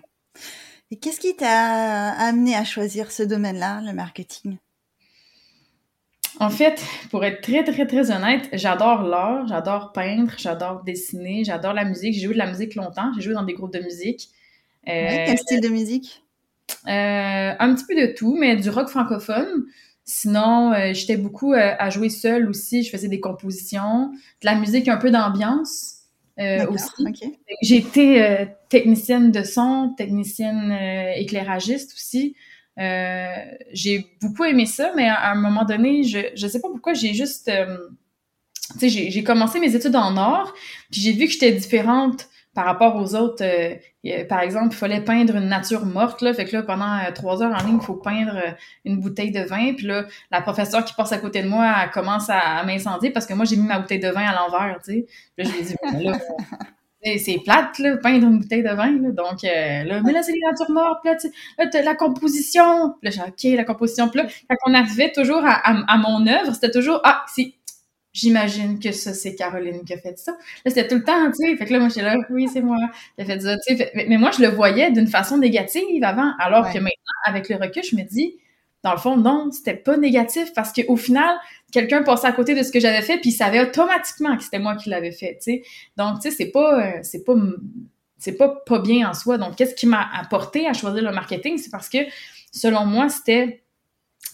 Et 0.89 0.97
qu'est-ce 0.97 1.20
qui 1.20 1.36
t'a 1.36 2.10
amené 2.12 2.56
à 2.56 2.66
choisir 2.66 3.12
ce 3.12 3.24
domaine-là, 3.24 3.82
le 3.86 3.93
marketing? 3.93 4.58
En 6.39 6.49
fait, 6.49 6.84
pour 7.12 7.24
être 7.24 7.41
très, 7.41 7.64
très, 7.64 7.86
très 7.86 8.10
honnête, 8.10 8.49
j'adore 8.54 9.04
l'art, 9.04 9.47
j'adore 9.47 9.91
peindre, 9.91 10.34
j'adore 10.38 10.84
dessiner, 10.84 11.43
j'adore 11.43 11.74
la 11.74 11.86
musique. 11.86 12.16
J'ai 12.16 12.22
joué 12.22 12.34
de 12.34 12.39
la 12.39 12.47
musique 12.47 12.76
longtemps, 12.76 13.12
j'ai 13.16 13.22
joué 13.22 13.34
dans 13.34 13.43
des 13.43 13.54
groupes 13.54 13.74
de 13.74 13.80
musique. 13.80 14.30
Euh, 14.88 15.26
quel 15.28 15.38
style 15.38 15.62
de 15.62 15.68
musique? 15.68 16.24
Euh, 16.88 17.54
un 17.60 17.76
petit 17.76 17.86
peu 17.86 17.95
de 17.95 18.14
tout, 18.14 18.36
mais 18.36 18.56
du 18.56 18.70
rock 18.70 18.89
francophone. 18.89 19.66
Sinon, 20.04 20.74
euh, 20.74 20.93
j'étais 20.93 21.18
beaucoup 21.18 21.54
euh, 21.54 21.76
à 21.78 21.89
jouer 21.89 22.10
seule 22.10 22.49
aussi. 22.49 22.84
Je 22.84 22.89
faisais 22.89 23.08
des 23.08 23.20
compositions, 23.20 24.12
de 24.12 24.45
la 24.45 24.56
musique, 24.56 24.88
un 24.88 24.97
peu 24.97 25.12
d'ambiance 25.12 25.97
aussi. 26.70 27.36
J'ai 27.62 27.78
été 27.78 28.47
technicienne 28.70 29.32
de 29.32 29.43
son, 29.43 29.93
technicienne 29.95 30.72
éclairagiste 31.16 31.93
aussi. 31.93 32.36
j'ai 32.78 34.08
beaucoup 34.20 34.45
aimé 34.45 34.66
ça, 34.66 34.91
mais 34.95 35.08
à, 35.08 35.32
un 35.32 35.36
moment 35.36 35.66
donné, 35.66 36.04
je 36.04 36.20
ne 36.34 36.49
sais 36.49 36.60
pas 36.60 36.70
pourquoi, 36.70 36.95
j'ai 36.95 37.14
juste... 37.14 37.52
tu 38.80 38.80
sais, 38.80 38.89
j'ai 38.89 39.24
commencé 39.24 39.60
mes 39.60 39.76
études 39.76 39.95
en 39.95 40.18
art, 40.18 40.52
puis 40.89 41.02
j'ai 41.02 41.12
vu 41.12 41.28
que 41.28 41.34
j'étais 41.34 41.52
différente 41.52 42.28
par 42.54 42.66
rapport 42.66 42.97
aux 42.97 43.16
autres, 43.16 43.43
euh, 43.45 44.26
par 44.26 44.41
exemple, 44.41 44.70
il 44.72 44.76
fallait 44.76 45.02
peindre 45.02 45.36
une 45.38 45.47
nature 45.47 45.86
morte, 45.86 46.22
là, 46.22 46.34
fait 46.34 46.45
que 46.45 46.58
là, 46.58 46.64
pendant 46.64 46.97
euh, 46.97 47.12
trois 47.14 47.41
heures 47.41 47.54
en 47.54 47.66
ligne, 47.66 47.78
il 47.82 47.86
faut 47.86 47.95
peindre 47.95 48.36
euh, 48.36 48.52
une 48.84 48.99
bouteille 48.99 49.32
de 49.32 49.41
vin, 49.41 49.74
puis 49.74 49.88
là, 49.88 50.06
la 50.32 50.41
professeure 50.41 50.84
qui 50.84 50.93
passe 50.93 51.14
à 51.14 51.18
côté 51.18 51.43
de 51.43 51.47
moi, 51.47 51.88
commence 51.93 52.30
à, 52.30 52.64
m'incendier 52.66 53.12
parce 53.12 53.26
que 53.26 53.34
moi, 53.34 53.45
j'ai 53.45 53.56
mis 53.56 53.68
ma 53.68 53.80
bouteille 53.80 53.99
de 53.99 54.10
vin 54.10 54.26
à 54.26 54.36
l'envers, 54.36 54.80
tu 54.84 54.91
sais. 54.91 55.06
Là, 55.38 55.45
je 55.45 55.52
lui 55.52 55.60
ai 55.60 55.64
dit, 55.64 56.06
là, 56.06 56.20
c'est 57.18 57.39
plate, 57.41 57.80
là, 57.80 57.95
peindre 57.97 58.28
une 58.28 58.39
bouteille 58.39 58.64
de 58.64 58.70
vin, 58.70 58.91
là, 58.99 59.12
donc, 59.12 59.43
là, 59.43 60.02
mais 60.04 60.12
là, 60.12 60.22
c'est 60.22 60.34
les 60.34 60.41
natures 60.45 60.72
mortes, 60.72 61.06
là, 61.06 61.16
tu 61.16 61.30
sais, 61.72 61.84
la 61.84 61.95
composition, 61.95 62.95
là, 63.02 63.12
j'ai 63.12 63.22
OK, 63.22 63.56
la 63.56 63.64
composition, 63.64 64.10
puis 64.10 64.24
là, 64.24 64.28
quand 64.49 64.58
on 64.68 64.74
arrivait 64.74 65.14
toujours 65.14 65.45
à, 65.45 65.62
à, 65.64 65.97
mon 65.97 66.28
œuvre, 66.28 66.54
c'était 66.54 66.72
toujours, 66.72 66.99
ah, 67.06 67.24
c'est 67.34 67.54
j'imagine 68.14 68.80
que 68.80 68.91
ça, 68.91 69.14
c'est 69.14 69.36
Caroline 69.36 69.84
qui 69.84 69.93
a 69.93 69.97
fait 69.97 70.18
ça. 70.18 70.32
Là, 70.32 70.72
c'était 70.72 70.88
tout 70.88 70.95
le 70.95 71.03
temps, 71.03 71.32
tu 71.32 71.45
sais. 71.45 71.55
Fait 71.55 71.66
que 71.66 71.74
là, 71.74 71.80
moi, 71.80 71.89
j'étais 71.89 72.03
là, 72.03 72.18
oui, 72.30 72.47
c'est 72.51 72.62
moi 72.62 72.78
qui 73.16 73.22
a 73.22 73.26
fait 73.26 73.39
ça, 73.39 73.55
tu 73.68 73.78
sais. 73.78 73.91
Mais, 74.07 74.18
moi, 74.18 74.32
je 74.32 74.41
le 74.41 74.49
voyais 74.49 74.91
d'une 74.91 75.07
façon 75.07 75.38
négative 75.38 76.03
avant, 76.03 76.32
alors 76.39 76.66
que 76.68 76.78
maintenant, 76.78 76.91
avec 77.26 77.49
le 77.49 77.55
recul, 77.55 77.84
je 77.84 77.95
me 77.95 78.03
dis, 78.03 78.36
dans 78.84 78.93
le 78.93 78.97
fond, 78.97 79.16
non, 79.16 79.51
c'était 79.51 79.76
pas 79.76 79.95
négatif 79.97 80.53
parce 80.55 80.74
qu'au 80.74 80.95
final, 80.95 81.36
quelqu'un 81.72 82.01
passait 82.03 82.28
à 82.28 82.32
côté 82.32 82.55
de 82.55 82.64
ce 82.64 82.72
que 82.72 82.80
j'avais 82.80 83.03
fait 83.03 83.20
puis 83.20 83.30
il 83.30 83.34
savait 83.34 83.62
automatiquement 83.62 84.36
que 84.36 84.43
c'était 84.43 84.57
moi 84.57 84.76
qui 84.76 84.89
l'avais 84.89 85.12
fait, 85.12 85.36
tu 85.36 85.53
sais. 85.53 85.64
Donc, 85.97 86.16
tu 86.20 86.30
sais, 86.30 86.36
c'est 86.36 86.51
pas, 86.51 86.84
euh, 86.84 86.99
c'est 87.03 87.24
pas, 87.24 87.36
c'est 88.18 88.38
pas 88.38 88.49
pas 88.66 88.80
bien 88.80 89.09
en 89.09 89.14
soi. 89.14 89.38
Donc, 89.38 89.55
qu'est-ce 89.55 89.76
qui 89.76 89.88
m'a 89.88 90.07
apporté 90.20 90.68
à 90.68 90.74
choisir 90.74 91.03
le 91.03 91.12
marketing? 91.12 91.57
C'est 91.57 91.70
parce 91.70 91.89
que, 91.89 91.99
selon 92.51 92.86
moi, 92.86 93.09
c'était 93.09 93.64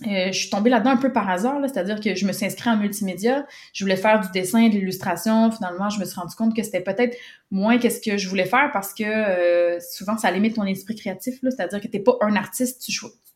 euh, 0.05 0.27
je 0.27 0.37
suis 0.37 0.49
tombée 0.49 0.69
là-dedans 0.69 0.91
un 0.91 0.97
peu 0.97 1.11
par 1.11 1.27
hasard, 1.27 1.59
c'est-à-dire 1.63 1.99
que 1.99 2.13
je 2.13 2.25
me 2.27 2.31
suis 2.31 2.45
inscrite 2.45 2.67
en 2.67 2.77
multimédia, 2.77 3.47
je 3.73 3.83
voulais 3.83 3.95
faire 3.95 4.19
du 4.19 4.29
dessin 4.31 4.67
de 4.67 4.73
l'illustration. 4.73 5.51
Finalement, 5.51 5.89
je 5.89 5.99
me 5.99 6.05
suis 6.05 6.19
rendu 6.19 6.35
compte 6.35 6.55
que 6.55 6.61
c'était 6.61 6.81
peut-être 6.81 7.17
moins 7.49 7.79
qu'est-ce 7.79 7.99
que 7.99 8.17
je 8.17 8.29
voulais 8.29 8.45
faire 8.45 8.69
parce 8.71 8.93
que 8.93 9.03
euh, 9.03 9.79
souvent, 9.79 10.17
ça 10.17 10.29
limite 10.29 10.55
ton 10.55 10.65
esprit 10.65 10.95
créatif, 10.95 11.39
c'est-à-dire 11.41 11.81
que 11.81 11.87
tu 11.87 11.97
n'es 11.97 12.03
pas 12.03 12.15
un 12.21 12.35
artiste, 12.35 12.81
tu, 12.81 12.91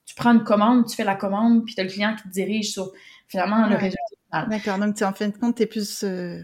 tu 0.06 0.16
prends 0.16 0.34
une 0.34 0.44
commande, 0.44 0.88
tu 0.88 0.96
fais 0.96 1.04
la 1.04 1.16
commande, 1.16 1.66
puis 1.66 1.74
tu 1.74 1.82
as 1.82 1.84
le 1.84 1.90
client 1.90 2.16
qui 2.16 2.24
te 2.24 2.30
dirige 2.30 2.72
sur 2.72 2.92
finalement 3.28 3.68
le 3.68 3.76
résultat 3.76 3.98
D'accord, 4.50 4.78
donc 4.78 5.02
en 5.02 5.14
fin 5.14 5.28
de 5.28 5.38
compte, 5.38 5.56
tu 5.56 5.64
es 5.64 5.66
plus... 5.66 6.04
Euh, 6.04 6.40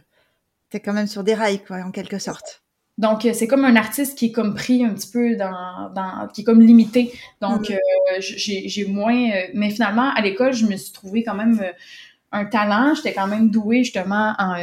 tu 0.69 0.77
es 0.77 0.79
quand 0.81 0.93
même 0.93 1.07
sur 1.07 1.23
des 1.23 1.33
rails, 1.33 1.63
quoi, 1.63 1.77
en 1.77 1.91
quelque 1.91 2.19
sorte. 2.19 2.63
Donc, 2.97 3.25
euh, 3.25 3.31
c'est 3.33 3.47
comme 3.47 3.63
un 3.63 3.75
artiste 3.75 4.17
qui 4.17 4.27
est 4.27 4.31
comme 4.31 4.55
pris 4.55 4.83
un 4.83 4.93
petit 4.93 5.11
peu 5.11 5.35
dans, 5.35 5.91
dans 5.93 6.27
qui 6.33 6.41
est 6.41 6.43
comme 6.43 6.61
limité. 6.61 7.11
Donc, 7.41 7.69
mm. 7.69 7.73
euh, 7.73 8.19
j'ai 8.19 8.85
moins. 8.85 9.29
Euh, 9.31 9.47
mais 9.53 9.69
finalement, 9.69 10.09
à 10.15 10.21
l'école, 10.21 10.53
je 10.53 10.65
me 10.65 10.75
suis 10.75 10.91
trouvé 10.91 11.23
quand 11.23 11.35
même 11.35 11.61
un 12.31 12.45
talent. 12.45 12.95
J'étais 12.95 13.13
quand 13.13 13.27
même 13.27 13.49
douée 13.49 13.83
justement 13.83 14.33
en 14.37 14.55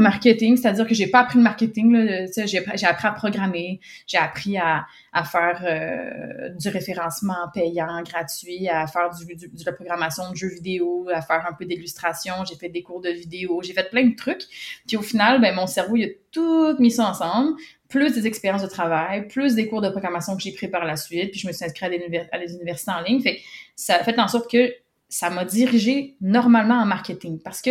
marketing, 0.00 0.56
c'est-à-dire 0.56 0.86
que 0.86 0.94
j'ai 0.94 1.06
pas 1.06 1.20
appris 1.20 1.38
le 1.38 1.44
marketing, 1.44 2.28
j'ai, 2.46 2.58
appris 2.58 3.06
à 3.06 3.12
programmer, 3.12 3.80
j'ai 4.06 4.18
appris 4.18 4.56
à, 4.56 4.86
à 5.12 5.24
faire 5.24 5.62
euh, 5.64 6.48
du 6.50 6.68
référencement 6.68 7.48
payant, 7.52 8.02
gratuit, 8.02 8.68
à 8.68 8.86
faire 8.86 9.10
du, 9.10 9.24
de 9.34 9.64
la 9.64 9.72
programmation 9.72 10.30
de 10.30 10.36
jeux 10.36 10.48
vidéo, 10.48 11.08
à 11.12 11.22
faire 11.22 11.46
un 11.48 11.52
peu 11.52 11.64
d'illustration, 11.64 12.34
j'ai 12.48 12.56
fait 12.56 12.68
des 12.68 12.82
cours 12.82 13.00
de 13.00 13.10
vidéo, 13.10 13.60
j'ai 13.62 13.72
fait 13.72 13.88
plein 13.90 14.04
de 14.04 14.14
trucs. 14.16 14.42
Puis 14.86 14.96
au 14.96 15.02
final, 15.02 15.40
ben, 15.40 15.54
mon 15.54 15.66
cerveau, 15.66 15.96
il 15.96 16.04
a 16.04 16.08
tout 16.30 16.76
mis 16.80 16.90
ça 16.90 17.08
ensemble, 17.08 17.54
plus 17.88 18.12
des 18.12 18.26
expériences 18.26 18.62
de 18.62 18.68
travail, 18.68 19.28
plus 19.28 19.54
des 19.54 19.68
cours 19.68 19.80
de 19.80 19.88
programmation 19.88 20.36
que 20.36 20.42
j'ai 20.42 20.52
pris 20.52 20.68
par 20.68 20.84
la 20.84 20.96
suite, 20.96 21.30
puis 21.30 21.40
je 21.40 21.46
me 21.46 21.52
suis 21.52 21.64
inscrite 21.64 21.92
à 22.32 22.38
des, 22.38 22.54
universités 22.54 22.90
en 22.90 23.00
ligne. 23.00 23.22
Fait 23.22 23.40
ça 23.76 23.96
a 23.96 24.04
fait 24.04 24.18
en 24.18 24.26
sorte 24.26 24.50
que 24.50 24.74
ça 25.08 25.30
m'a 25.30 25.44
dirigé 25.44 26.16
normalement 26.20 26.74
en 26.74 26.86
marketing 26.86 27.38
parce 27.40 27.62
que 27.62 27.70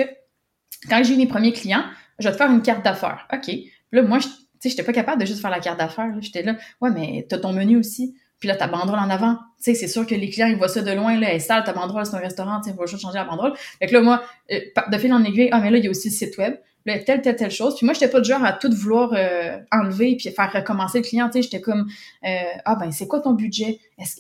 quand 0.90 1.04
j'ai 1.04 1.16
eu 1.16 1.18
mes 1.18 1.28
premiers 1.28 1.52
clients, 1.52 1.84
je 2.20 2.28
vais 2.28 2.32
te 2.32 2.38
faire 2.38 2.52
une 2.52 2.62
carte 2.62 2.84
d'affaires. 2.84 3.28
OK. 3.34 3.52
là, 3.92 4.02
moi, 4.02 4.20
je, 4.20 4.28
tu 4.28 4.34
sais, 4.60 4.70
j'étais 4.70 4.84
pas 4.84 4.94
capable 4.94 5.22
de 5.22 5.26
juste 5.26 5.42
faire 5.42 5.52
la 5.52 5.60
carte 5.60 5.80
d'affaires. 5.80 6.14
J'étais 6.20 6.44
là, 6.44 6.56
ouais, 6.82 6.92
mais 6.92 7.26
t'as 7.28 7.38
ton 7.38 7.54
menu 7.54 7.78
aussi. 7.78 8.16
Puis 8.40 8.50
là, 8.50 8.56
ta 8.56 8.68
banderole 8.68 9.00
en 9.00 9.10
avant. 9.10 9.36
Tu 9.58 9.72
sais, 9.72 9.74
c'est 9.74 9.88
sûr 9.88 10.06
que 10.06 10.16
les 10.16 10.30
clients, 10.30 10.48
ils 10.48 10.58
voient 10.58 10.68
ça 10.68 10.82
de 10.82 10.92
loin, 10.92 11.18
là, 11.18 11.40
sale, 11.40 11.64
ta 11.64 11.72
banderole, 11.72 12.06
c'est 12.06 12.16
un 12.16 12.20
restaurant, 12.20 12.60
tu 12.60 12.70
sais, 12.70 12.76
va 12.76 12.86
juste 12.86 13.02
changer 13.02 13.18
la 13.18 13.24
banderole. 13.24 13.54
Fait 13.80 13.88
que 13.88 13.94
là, 13.94 14.02
moi, 14.02 14.22
euh, 14.52 14.60
de 14.92 14.98
fil 14.98 15.14
en 15.14 15.24
aiguille, 15.24 15.50
ah, 15.52 15.62
mais 15.62 15.72
là, 15.72 15.78
il 15.78 15.86
y 15.86 15.88
a 15.88 15.90
aussi 15.90 16.10
le 16.10 16.14
site 16.14 16.38
web 16.38 16.56
telle, 16.86 17.22
telle, 17.22 17.36
telle 17.36 17.52
chose. 17.52 17.76
Puis 17.76 17.86
moi, 17.86 17.94
j'étais 17.94 18.10
pas 18.10 18.20
du 18.20 18.30
genre 18.30 18.44
à 18.44 18.54
tout 18.54 18.70
vouloir 18.72 19.14
euh, 19.14 19.58
enlever 19.72 20.16
puis 20.18 20.30
faire 20.30 20.52
recommencer 20.52 21.00
le 21.00 21.04
client. 21.04 21.30
J'étais 21.34 21.62
comme, 21.62 21.88
euh, 22.26 22.30
ah 22.66 22.76
ben, 22.76 22.92
c'est 22.92 23.08
quoi 23.08 23.22
ton 23.22 23.34
budget? 23.34 23.80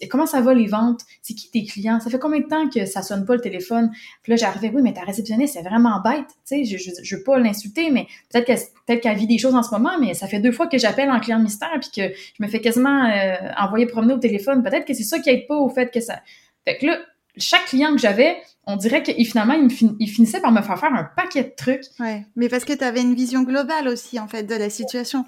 Comment 0.10 0.26
ça 0.26 0.40
va 0.42 0.54
les 0.54 0.68
ventes? 0.68 1.02
C'est 1.22 1.34
qui 1.34 1.52
tes 1.52 1.66
clients? 1.66 2.00
Ça 2.00 2.10
fait 2.10 2.20
combien 2.20 2.40
de 2.40 2.48
temps 2.48 2.70
que 2.70 2.86
ça 2.86 3.02
sonne 3.02 3.26
pas 3.26 3.36
le 3.36 3.42
téléphone? 3.42 3.92
Puis 4.22 4.32
là, 4.32 4.36
j'arrivais, 4.38 4.72
oui, 4.74 4.82
mais 4.82 4.94
ta 4.94 5.02
réceptionniste, 5.02 5.56
c'est 5.56 5.68
vraiment 5.68 6.02
bête. 6.02 6.28
Je, 6.50 6.78
je, 6.78 6.92
je 7.02 7.16
veux 7.16 7.24
pas 7.24 7.38
l'insulter, 7.38 7.90
mais 7.92 8.08
peut-être 8.32 8.46
qu'elle, 8.46 8.60
peut-être 8.88 9.02
qu'elle 9.02 9.18
vit 9.18 9.28
des 9.28 9.38
choses 9.38 9.56
en 9.56 9.64
ce 9.64 9.72
moment, 9.72 9.98
mais 10.00 10.14
ça 10.14 10.28
fait 10.28 10.40
deux 10.40 10.52
fois 10.52 10.68
que 10.68 10.78
j'appelle 10.78 11.12
en 11.12 11.20
client 11.20 11.40
mystère 11.40 11.78
puis 11.82 11.90
que 11.94 12.16
je 12.16 12.44
me 12.44 12.48
fais 12.48 12.62
quasiment 12.62 13.06
euh, 13.06 13.36
envoyer 13.58 13.88
promener 13.88 14.14
au 14.14 14.20
téléphone. 14.20 14.64
Peut-être 14.64 14.86
que 14.86 14.94
c'est 14.94 15.04
ça 15.04 15.20
qui 15.20 15.30
aide 15.30 15.48
pas 15.48 15.56
au 15.56 15.70
fait 15.70 15.92
que 15.92 16.00
ça... 16.00 16.20
Fait 16.66 16.78
que 16.78 16.86
là, 16.86 16.98
chaque 17.38 17.66
client 17.66 17.92
que 17.92 17.98
j'avais, 17.98 18.38
on 18.66 18.76
dirait 18.76 19.04
qu'il 19.04 19.26
finalement, 19.26 19.54
il, 19.54 20.08
finissait 20.10 20.40
par 20.40 20.52
me 20.52 20.62
faire 20.62 20.80
faire 20.80 20.94
un 20.94 21.04
paquet 21.04 21.44
de 21.44 21.54
trucs. 21.56 21.84
Ouais, 22.00 22.26
mais 22.36 22.48
parce 22.48 22.66
que 22.66 22.74
tu 22.74 22.84
avais 22.84 23.02
une 23.02 23.16
vision 23.16 23.44
globale 23.44 23.88
aussi, 23.88 24.20
en 24.20 24.28
fait, 24.28 24.44
de 24.44 24.56
la 24.56 24.70
situation. 24.70 25.26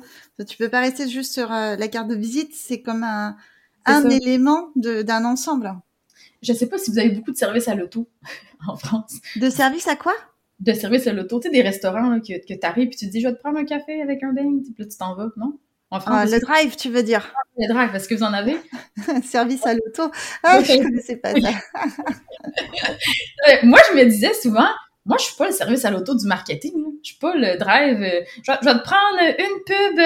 Tu 0.48 0.58
peux 0.58 0.70
pas 0.70 0.82
rester 0.82 1.10
juste 1.10 1.34
sur 1.34 1.52
euh, 1.52 1.76
la 1.76 1.88
carte 1.88 2.08
de 2.08 2.16
visite, 2.16 2.52
c'est 2.54 2.82
comme 2.82 3.04
un, 3.04 3.36
un 3.86 4.10
élément 4.10 4.70
d'un 4.76 5.26
ensemble. 5.26 5.74
Je 6.42 6.54
sais 6.54 6.68
pas 6.68 6.78
si 6.78 6.92
vous 6.92 7.00
avez 7.00 7.10
beaucoup 7.10 7.32
de 7.32 7.38
services 7.38 7.68
à 7.68 7.76
l'auto 7.76 8.08
en 8.68 8.78
France. 8.78 9.16
De 9.36 9.50
services 9.50 9.88
à 9.88 9.96
quoi? 9.96 10.14
De 10.60 10.74
services 10.74 11.08
à 11.08 11.14
l'auto. 11.14 11.40
Tu 11.40 11.48
sais, 11.48 11.54
des 11.54 11.62
restaurants 11.62 12.10
là, 12.10 12.20
que, 12.20 12.34
que 12.46 12.60
tu 12.60 12.66
arrives 12.66 12.88
et 12.88 12.96
tu 12.96 13.06
te 13.06 13.12
dis, 13.12 13.22
je 13.22 13.28
vais 13.28 13.34
te 13.34 13.40
prendre 13.40 13.58
un 13.58 13.66
café 13.66 14.02
avec 14.02 14.24
un 14.24 14.32
bain, 14.32 14.60
puis 14.64 14.76
là, 14.78 14.86
tu 14.86 14.98
t'en 14.98 15.16
vas, 15.16 15.30
non? 15.38 15.60
Ah, 15.92 16.26
le 16.26 16.40
drive, 16.40 16.76
tu 16.76 16.90
veux 16.90 17.04
dire 17.04 17.32
Le 17.58 17.74
drive, 17.74 17.96
est-ce 17.96 18.08
que 18.08 18.16
vous 18.16 18.24
en 18.24 18.34
avez 18.34 18.58
Service 19.24 19.66
à 19.66 19.74
l'auto. 19.74 20.12
Ah, 20.44 20.62
je 20.62 20.82
connaissais 20.82 21.18
pas 21.18 21.34
ça. 21.34 21.50
moi, 23.64 23.80
je 23.90 23.96
me 23.96 24.06
disais 24.06 24.34
souvent, 24.34 24.68
moi, 25.06 25.18
je 25.20 25.26
suis 25.26 25.36
pas 25.36 25.48
le 25.48 25.54
service 25.54 25.84
à 25.86 25.92
l'auto 25.92 26.16
du 26.16 26.26
marketing. 26.26 26.74
Je 27.04 27.10
suis 27.10 27.20
pas 27.20 27.36
le 27.36 27.58
drive. 27.58 28.02
Euh, 28.02 28.22
je, 28.44 28.52
vais, 28.52 28.74
te 28.74 28.84
prendre 28.84 29.20
une 29.22 29.64
pub 29.66 30.00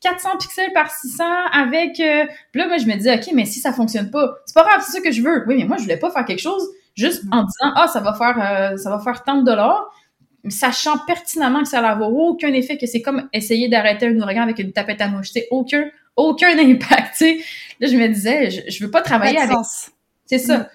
400 0.00 0.28
euh, 0.28 0.38
pixels 0.38 0.72
par 0.72 0.88
600 0.90 1.24
avec. 1.52 1.98
Euh... 1.98 2.24
Puis 2.52 2.60
là, 2.60 2.68
moi, 2.68 2.78
je 2.78 2.86
me 2.86 2.94
disais, 2.94 3.16
ok, 3.16 3.30
mais 3.34 3.44
si 3.44 3.58
ça 3.58 3.72
fonctionne 3.72 4.10
pas, 4.10 4.38
c'est 4.46 4.54
pas 4.54 4.64
grave, 4.64 4.80
c'est 4.86 4.92
ça 4.92 5.00
que 5.00 5.10
je 5.10 5.22
veux. 5.22 5.44
Oui, 5.48 5.56
mais 5.58 5.64
moi, 5.64 5.76
je 5.76 5.82
voulais 5.82 5.98
pas 5.98 6.10
faire 6.10 6.24
quelque 6.24 6.40
chose 6.40 6.62
juste 6.94 7.24
en 7.32 7.42
disant, 7.42 7.72
ah, 7.74 7.88
ça 7.88 7.98
va 8.00 8.14
faire, 8.14 8.38
euh, 8.38 8.76
ça 8.76 8.90
va 8.90 9.00
faire 9.00 9.24
tant 9.24 9.38
de 9.38 9.44
dollars 9.44 9.90
sachant 10.50 10.98
pertinemment 11.06 11.62
que 11.62 11.68
ça 11.68 11.80
n'aura 11.80 12.08
aucun 12.08 12.52
effet, 12.52 12.76
que 12.78 12.86
c'est 12.86 13.02
comme 13.02 13.28
essayer 13.32 13.68
d'arrêter 13.68 14.06
un 14.06 14.16
ouragan 14.20 14.42
avec 14.42 14.58
une 14.58 14.72
tapette 14.72 15.00
à 15.00 15.08
mouche, 15.08 15.30
aucun, 15.50 15.90
aucun 16.16 16.58
impact, 16.58 17.24
Là, 17.80 17.86
je 17.86 17.96
me 17.96 18.08
disais, 18.08 18.50
je, 18.50 18.60
je 18.70 18.84
veux 18.84 18.90
pas 18.90 19.02
travailler 19.02 19.38
avec... 19.38 19.56
C'est 20.26 20.38
ça. 20.38 20.58
Mm. 20.58 20.66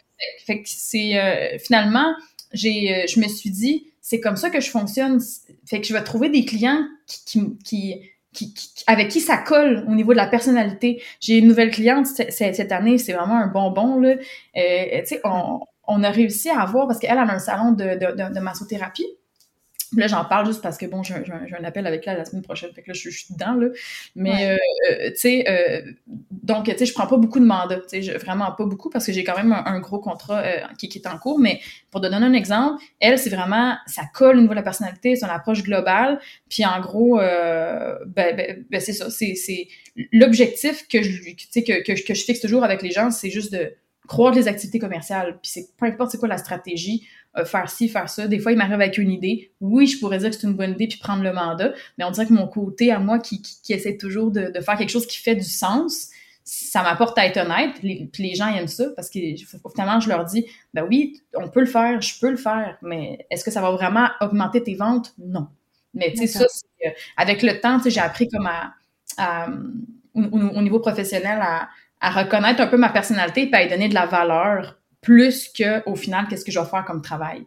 Fait 0.45 0.61
que 0.61 0.69
c'est, 0.69 1.19
euh, 1.19 1.57
finalement, 1.59 2.15
j'ai, 2.53 2.95
euh, 2.95 3.05
je 3.07 3.19
me 3.19 3.28
suis 3.28 3.49
dit, 3.49 3.88
c'est 4.01 4.19
comme 4.19 4.38
ça 4.38 4.49
que 4.49 4.61
je 4.61 4.69
fonctionne. 4.69 5.19
Fait 5.65 5.82
que 5.82 5.88
je 5.88 5.93
vais 5.93 6.03
trouver 6.03 6.30
des 6.30 6.45
clients 6.45 6.86
qui, 7.26 7.57
qui, 7.63 8.03
qui, 8.34 8.53
avec 8.88 9.09
qui 9.09 9.21
ça 9.21 9.38
colle 9.38 9.86
au 9.88 9.95
niveau 9.95 10.11
de 10.11 10.17
la 10.17 10.28
personnalité. 10.28 11.01
J'ai 11.19 11.38
une 11.38 11.47
nouvelle 11.47 11.71
cliente 11.71 12.07
cette 12.07 12.71
année, 12.71 12.97
c'est 12.97 13.13
vraiment 13.13 13.38
un 13.38 13.47
bonbon, 13.47 13.99
là. 13.99 14.15
Euh, 14.57 14.99
tu 15.01 15.05
sais, 15.05 15.21
on, 15.24 15.59
on 15.88 16.03
a 16.03 16.09
réussi 16.09 16.49
à 16.49 16.61
avoir, 16.61 16.88
parce 16.88 16.99
qu'elle 16.99 17.17
a 17.17 17.24
un 17.24 17.39
salon 17.39 17.71
de, 17.71 17.84
de, 17.84 18.34
de 18.34 18.39
massothérapie, 18.39 19.07
Là, 19.96 20.08
j'en 20.08 20.26
parle 20.26 20.46
juste 20.46 20.62
parce 20.62 20.78
que, 20.78 20.86
bon, 20.86 21.04
j'ai 21.04 21.14
un, 21.14 21.64
appel 21.64 21.86
avec 21.88 22.08
elle 22.08 22.18
la 22.18 22.26
semaine 22.26 22.41
prochaine, 22.41 22.72
fait 22.74 22.82
que 22.82 22.89
là, 22.89 22.94
je, 22.94 23.10
suis 23.10 23.34
dedans, 23.34 23.54
là. 23.54 23.68
Mais, 24.16 24.52
euh, 24.52 24.58
euh, 24.89 25.10
tu 25.12 25.18
sais, 25.18 25.46
euh, 25.48 25.91
donc, 26.32 26.66
tu 26.66 26.78
sais, 26.78 26.86
je 26.86 26.94
prends 26.94 27.08
pas 27.08 27.18
beaucoup 27.18 27.39
de 27.39 27.46
mandats, 27.46 27.82
tu 27.89 28.04
sais, 28.04 28.18
vraiment 28.18 28.52
pas 28.52 28.66
beaucoup, 28.66 28.89
parce 28.89 29.06
que 29.06 29.12
j'ai 29.12 29.24
quand 29.24 29.38
même 29.38 29.54
un, 29.54 29.80
gros 29.80 30.00
contrat 30.00 30.44
qui, 30.78 30.89
qui, 30.89 31.00
est 31.00 31.08
en 31.08 31.18
cours, 31.18 31.39
mais 31.39 31.60
pour 31.91 32.02
te 32.02 32.08
donner 32.08 32.26
un 32.26 32.34
exemple, 32.34 32.84
elle, 33.00 33.20
c'est 33.20 33.30
vraiment, 33.30 33.76
ça 33.86 34.04
colle 34.14 34.38
au 34.38 34.41
niveau 34.41 34.54
de 34.54 34.60
la 34.60 34.64
personnalité, 34.64 35.16
son 35.16 35.28
approche 35.28 35.64
globale, 35.64 36.20
puis 36.50 36.66
en 36.66 36.80
gros, 36.82 37.18
ben, 37.18 37.98
ben, 38.08 38.66
ben 38.70 38.82
c'est 38.82 38.94
ça, 38.94 39.10
c'est 39.10 39.68
l'objectif 40.12 40.88
que 40.88 41.02
je, 41.02 41.22
que, 41.22 41.84
que, 41.84 42.06
que 42.06 42.14
je 42.14 42.24
fixe 42.24 42.39
toujours 42.39 42.64
avec 42.64 42.82
les 42.82 42.91
gens, 42.91 43.12
c'est 43.12 43.30
juste 43.30 43.54
de 43.54 43.74
croire 44.08 44.34
les 44.34 44.48
activités 44.48 44.80
commerciales, 44.80 45.39
puis 45.41 45.52
c'est 45.52 45.68
peu 45.78 45.86
importe 45.86 46.12
c'est 46.12 46.18
quoi 46.18 46.28
la 46.28 46.38
stratégie, 46.38 47.08
euh, 47.38 47.45
faire 47.45 47.69
ci, 47.69 47.89
faire 47.89 48.09
ça. 48.09 48.27
Des 48.27 48.39
fois, 48.39 48.51
il 48.51 48.57
m'arrive 48.57 48.75
avec 48.75 48.97
une 48.97 49.11
idée. 49.11 49.51
Oui, 49.59 49.88
je 49.88 49.99
pourrais 49.99 50.19
dire 50.19 50.29
que 50.29 50.36
c'est 50.36 50.45
une 50.45 50.53
bonne 50.53 50.71
idée 50.71 50.88
puis 50.88 50.99
prendre 50.99 51.23
le 51.23 51.34
mandat, 51.34 51.73
mais 51.97 52.03
on 52.03 52.11
dirait 52.11 52.27
que 52.27 52.34
mon 52.34 52.47
côté 52.47 52.91
à 52.91 52.99
moi 52.99 53.17
qui, 53.17 53.41
qui, 53.41 53.73
essaie 53.73 53.97
toujours 53.97 54.29
de, 54.29 54.51
de, 54.51 54.61
faire 54.61 54.77
quelque 54.77 54.91
chose 54.91 55.07
qui 55.07 55.17
fait 55.17 55.36
du 55.36 55.43
sens, 55.43 56.09
ça 56.43 56.84
m'apporte 56.84 57.17
à 57.17 57.25
être 57.25 57.38
honnête. 57.38 57.81
Les, 57.81 58.07
puis 58.11 58.23
les 58.23 58.36
gens 58.36 58.53
aiment 58.53 58.67
ça 58.67 58.86
parce 58.95 59.09
que 59.09 59.19
finalement, 59.73 59.99
je 59.99 60.09
leur 60.09 60.25
dis, 60.25 60.45
ben 60.75 60.86
oui, 60.88 61.21
on 61.34 61.49
peut 61.49 61.61
le 61.61 61.65
faire, 61.65 62.01
je 62.01 62.19
peux 62.19 62.29
le 62.29 62.38
faire, 62.38 62.77
mais 62.84 63.25
est-ce 63.31 63.43
que 63.43 63.51
ça 63.51 63.61
va 63.61 63.71
vraiment 63.71 64.09
augmenter 64.21 64.61
tes 64.61 64.75
ventes? 64.75 65.13
Non. 65.17 65.47
Mais 65.95 66.11
tu 66.11 66.17
sais, 66.17 66.27
ça, 66.27 66.45
euh, 66.86 66.89
avec 67.17 67.41
le 67.41 67.59
temps, 67.59 67.77
tu 67.77 67.86
sais, 67.86 67.89
j'ai 67.91 67.99
appris 67.99 68.27
comme 68.27 68.45
à, 68.47 68.73
à 69.17 69.47
au, 70.13 70.21
au, 70.21 70.61
niveau 70.61 70.79
professionnel 70.79 71.39
à, 71.41 71.69
à 71.99 72.11
reconnaître 72.11 72.61
un 72.61 72.67
peu 72.67 72.77
ma 72.77 72.89
personnalité 72.89 73.49
et 73.49 73.55
à 73.55 73.63
y 73.63 73.69
donner 73.69 73.89
de 73.89 73.93
la 73.93 74.05
valeur 74.05 74.77
plus 75.04 75.49
que 75.49 75.88
au 75.88 75.95
final 75.95 76.28
qu'est-ce 76.28 76.43
que 76.43 76.51
je 76.51 76.60
vais 76.60 76.66
faire 76.66 76.86
comme 76.86 77.01
travail. 77.01 77.45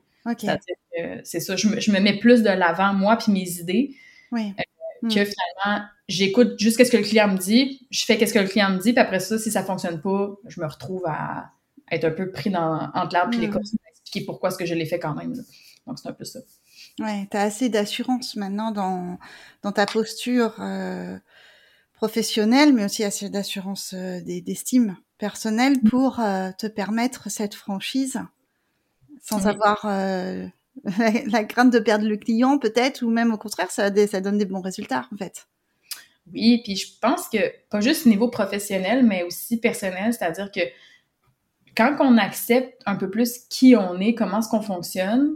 C'est 1.25 1.41
ça, 1.41 1.57
je 1.57 1.69
me, 1.69 1.81
je 1.81 1.91
me, 1.91 2.01
mets 2.01 2.19
plus 2.19 2.43
de 2.43 2.49
l'avant 2.49 2.95
moi 2.95 3.17
puis 3.17 3.33
mes 3.33 3.59
idées. 3.59 3.95
Oui. 4.33 4.55
Euh, 4.59 4.63
que 5.03 5.07
hmm. 5.07 5.11
finalement 5.11 5.87
j'écoute 6.09 6.59
juste 6.59 6.83
ce 6.83 6.91
que 6.91 6.97
le 6.97 7.03
client 7.03 7.29
me 7.29 7.37
dit, 7.37 7.87
je 7.91 8.05
fais 8.05 8.17
qu'est-ce 8.17 8.33
que 8.33 8.39
le 8.39 8.49
client 8.49 8.71
me 8.71 8.79
dit, 8.79 8.93
puis 8.93 9.01
après 9.01 9.21
ça 9.21 9.39
si 9.39 9.51
ça 9.51 9.63
fonctionne 9.63 10.01
pas, 10.01 10.37
je 10.47 10.61
me 10.61 10.67
retrouve 10.67 11.05
à, 11.07 11.53
être 11.91 12.05
un 12.05 12.11
peu 12.11 12.31
pris 12.31 12.51
dans 12.51 12.91
entre 12.95 13.13
l'arbre 13.13 13.31
puis 13.31 13.41
les 13.41 13.49
hmm. 13.49 13.61
expliquer 13.91 14.25
pourquoi 14.25 14.49
est-ce 14.49 14.59
que 14.59 14.67
je 14.67 14.75
l'ai 14.75 14.87
fait 14.87 14.99
quand 14.99 15.15
même. 15.15 15.35
Donc 15.87 15.99
c'est 15.99 16.09
un 16.09 16.13
peu 16.13 16.25
ça. 16.25 16.41
Ouais, 16.99 17.29
tu 17.31 17.37
as 17.37 17.43
assez 17.43 17.69
d'assurance 17.69 18.37
maintenant 18.37 18.71
dans, 18.71 19.19
dans 19.63 19.73
ta 19.73 19.87
posture 19.87 20.55
euh, 20.61 21.19
professionnelle, 21.97 22.73
mais 22.73 22.85
aussi 22.85 23.03
assez 23.03 23.29
d'assurance 23.29 23.95
euh, 23.95 24.21
d'estime 24.21 24.97
personnelle 25.19 25.81
pour 25.81 26.21
euh, 26.21 26.51
te 26.57 26.67
permettre 26.67 27.31
cette 27.31 27.55
franchise 27.55 28.21
sans 29.23 29.47
avoir 29.47 29.85
euh, 29.87 30.47
la, 31.27 31.45
crainte 31.45 31.73
de 31.73 31.79
perdre 31.79 32.07
le 32.07 32.17
client 32.17 32.59
peut-être, 32.59 33.03
ou 33.03 33.11
même 33.11 33.33
au 33.33 33.39
contraire, 33.39 33.71
ça, 33.71 33.91
ça 34.07 34.21
donne 34.21 34.39
des 34.39 34.45
bons 34.45 34.61
résultats 34.61 35.09
en 35.13 35.17
fait. 35.17 35.47
Oui, 36.33 36.61
puis 36.63 36.77
je 36.77 36.89
pense 37.01 37.29
que 37.29 37.39
pas 37.71 37.81
juste 37.81 38.07
au 38.07 38.11
niveau 38.11 38.29
professionnel, 38.29 39.05
mais 39.05 39.23
aussi 39.23 39.59
personnel, 39.59 40.13
c'est-à-dire 40.13 40.51
que 40.51 40.61
quand 41.77 41.97
on 42.01 42.19
accepte 42.19 42.83
un 42.85 42.97
peu 42.97 43.11
plus 43.11 43.39
qui 43.49 43.77
on 43.77 44.01
est, 44.01 44.15
comment 44.15 44.41
est-ce 44.41 44.49
qu'on 44.49 44.63
fonctionne, 44.63 45.35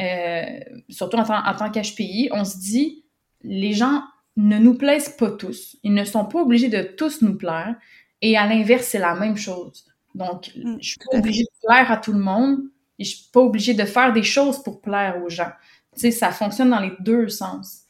euh, 0.00 0.60
surtout 0.88 1.16
en, 1.16 1.24
tant, 1.24 1.44
en 1.44 1.54
tant 1.56 1.70
qu'HPI, 1.70 2.28
on 2.32 2.44
se 2.44 2.56
dit, 2.58 3.04
les 3.42 3.72
gens 3.72 4.02
ne 4.38 4.58
nous 4.58 4.74
plaisent 4.74 5.08
pas 5.08 5.32
tous. 5.32 5.76
Ils 5.82 5.94
ne 5.94 6.04
sont 6.04 6.24
pas 6.24 6.40
obligés 6.40 6.68
de 6.68 6.82
tous 6.82 7.22
nous 7.22 7.36
plaire. 7.36 7.74
Et 8.22 8.36
à 8.36 8.46
l'inverse, 8.46 8.86
c'est 8.86 8.98
la 8.98 9.14
même 9.14 9.36
chose. 9.36 9.84
Donc, 10.14 10.52
mm, 10.56 10.76
je 10.80 10.88
suis 10.88 10.98
pas 11.10 11.18
obligée 11.18 11.42
de 11.42 11.66
plaire 11.66 11.90
à 11.90 11.96
tout 11.96 12.12
le 12.12 12.20
monde 12.20 12.60
et 12.98 13.04
je 13.04 13.16
suis 13.16 13.30
pas 13.32 13.40
obligée 13.40 13.74
de 13.74 13.84
faire 13.84 14.12
des 14.12 14.22
choses 14.22 14.62
pour 14.62 14.80
plaire 14.80 15.20
aux 15.22 15.28
gens. 15.28 15.50
Tu 15.94 16.00
sais, 16.00 16.10
ça 16.12 16.30
fonctionne 16.30 16.70
dans 16.70 16.80
les 16.80 16.92
deux 17.00 17.28
sens. 17.28 17.82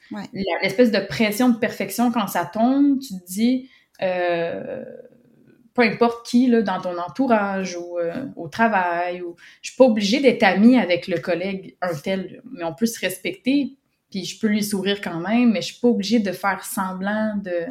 L'espèce 0.63 0.91
de 0.91 1.01
pression 1.01 1.51
de 1.51 1.59
perfection, 1.59 2.11
quand 2.11 2.27
ça 2.29 2.47
tombe, 2.47 2.99
tu 2.99 3.09
te 3.09 3.27
dis, 3.27 3.69
euh, 4.01 4.85
peu 5.75 5.83
importe 5.83 6.27
qui, 6.27 6.47
là, 6.47 6.63
dans 6.63 6.81
ton 6.81 6.99
entourage 6.99 7.77
ou 7.77 7.99
euh, 7.99 8.25
au 8.37 8.49
travail, 8.49 9.21
ou 9.21 9.37
je 9.61 9.71
suis 9.71 9.77
pas 9.77 9.85
obligée 9.85 10.21
d'être 10.21 10.43
amie 10.43 10.79
avec 10.79 11.09
le 11.09 11.19
collègue 11.19 11.77
un 11.83 11.95
tel, 11.95 12.43
mais 12.51 12.65
on 12.65 12.75
peut 12.75 12.87
se 12.87 12.99
respecter, 13.01 13.77
puis 14.11 14.25
je 14.25 14.39
peux 14.41 14.47
lui 14.47 14.63
sourire 14.63 15.01
quand 15.01 15.21
même, 15.21 15.53
mais 15.53 15.61
je 15.61 15.73
suis 15.73 15.81
pas 15.81 15.89
obligée 15.89 16.21
de 16.21 16.33
faire 16.33 16.65
semblant 16.65 17.37
de... 17.37 17.67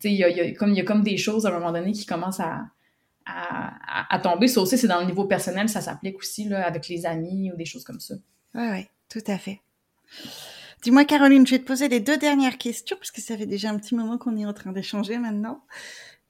Tu 0.00 0.08
sais, 0.08 0.12
il 0.12 0.16
y 0.16 0.24
a, 0.24 0.52
comme, 0.54 0.72
y 0.74 0.80
a 0.80 0.84
comme 0.84 1.02
des 1.02 1.16
choses 1.16 1.46
à 1.46 1.50
un 1.50 1.52
moment 1.52 1.72
donné 1.72 1.92
qui 1.92 2.06
commencent 2.06 2.40
à, 2.40 2.64
à, 3.26 4.18
tomber. 4.18 4.48
Ça 4.48 4.60
aussi, 4.60 4.76
c'est 4.78 4.88
dans 4.88 5.00
le 5.00 5.06
niveau 5.06 5.24
personnel, 5.24 5.68
ça 5.68 5.80
s'applique 5.80 6.18
aussi 6.18 6.48
là, 6.48 6.66
avec 6.66 6.88
les 6.88 7.06
amis 7.06 7.50
ou 7.52 7.56
des 7.56 7.64
choses 7.64 7.84
comme 7.84 8.00
ça. 8.00 8.14
Oui, 8.54 8.64
oui, 8.70 8.86
tout 9.08 9.22
à 9.26 9.38
fait. 9.38 9.60
Dis-moi, 10.82 11.04
Caroline, 11.04 11.46
je 11.46 11.52
vais 11.52 11.58
te 11.58 11.66
poser 11.66 11.88
les 11.88 12.00
deux 12.00 12.18
dernières 12.18 12.58
questions, 12.58 12.96
parce 12.96 13.10
que 13.10 13.20
ça 13.20 13.36
fait 13.38 13.46
déjà 13.46 13.70
un 13.70 13.78
petit 13.78 13.94
moment 13.94 14.18
qu'on 14.18 14.36
est 14.36 14.44
en 14.44 14.52
train 14.52 14.72
d'échanger 14.72 15.18
maintenant. 15.18 15.64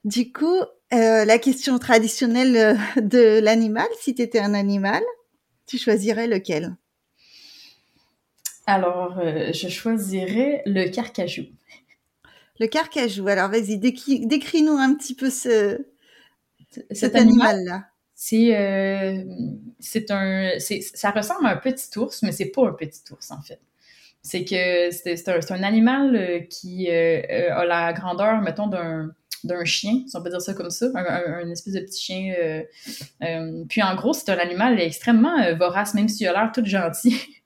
Du 0.05 0.32
coup, 0.32 0.61
euh, 0.92 1.24
la 1.24 1.38
question 1.38 1.78
traditionnelle 1.78 2.57
euh, 2.57 3.00
de 3.00 3.40
l'animal, 3.40 3.88
si 4.00 4.14
tu 4.14 4.22
étais 4.22 4.38
un 4.38 4.55
animal, 4.55 5.02
tu 5.66 5.78
choisirais 5.78 6.28
lequel? 6.28 6.76
Alors, 8.67 9.19
euh, 9.19 9.53
je 9.53 9.69
choisirais 9.69 10.62
le 10.67 10.89
carcajou. 10.89 11.45
Le 12.61 12.67
carcajou. 12.67 13.27
Alors, 13.29 13.51
vas-y, 13.51 13.79
décris-nous 13.79 14.77
un 14.77 14.95
petit 14.95 15.15
peu 15.15 15.31
ce, 15.31 15.85
cet 16.91 17.15
animal-là. 17.15 17.85
C'est 18.17 19.27
c'est 19.81 20.11
un 20.11 20.53
ça 20.59 21.11
ressemble 21.11 21.47
à 21.47 21.51
un 21.51 21.57
petit 21.57 21.99
ours, 21.99 22.23
mais 22.23 22.33
c'est 22.33 22.51
pas 22.51 22.69
un 22.69 22.73
petit 22.73 23.03
ours 23.11 23.31
en 23.33 23.43
fait. 23.43 23.61
C'est 24.23 24.45
que 24.45 24.91
c'est 24.93 25.29
un, 25.29 25.41
un, 25.51 25.62
animal 25.62 26.47
qui 26.49 26.89
a 26.89 27.65
la 27.67 27.93
grandeur, 27.93 28.41
mettons, 28.41 28.69
d'un 28.69 29.12
d'un 29.45 29.65
chien, 29.65 30.03
si 30.07 30.17
on 30.17 30.23
peut 30.23 30.31
dire 30.31 30.41
ça 30.41 30.55
comme 30.55 30.71
ça, 30.71 30.87
un, 30.95 31.51
espèce 31.51 31.75
de 31.75 31.81
petit 31.81 32.03
chien. 32.03 32.35
Euh, 32.39 32.62
euh, 33.23 33.65
puis 33.69 33.83
en 33.83 33.95
gros, 33.95 34.12
c'est 34.12 34.31
un 34.31 34.39
animal 34.39 34.81
extrêmement 34.81 35.39
euh, 35.39 35.55
vorace, 35.55 35.95
même 35.95 36.09
s'il 36.09 36.27
a 36.27 36.33
l'air 36.33 36.51
tout 36.53 36.65
gentil. 36.65 37.17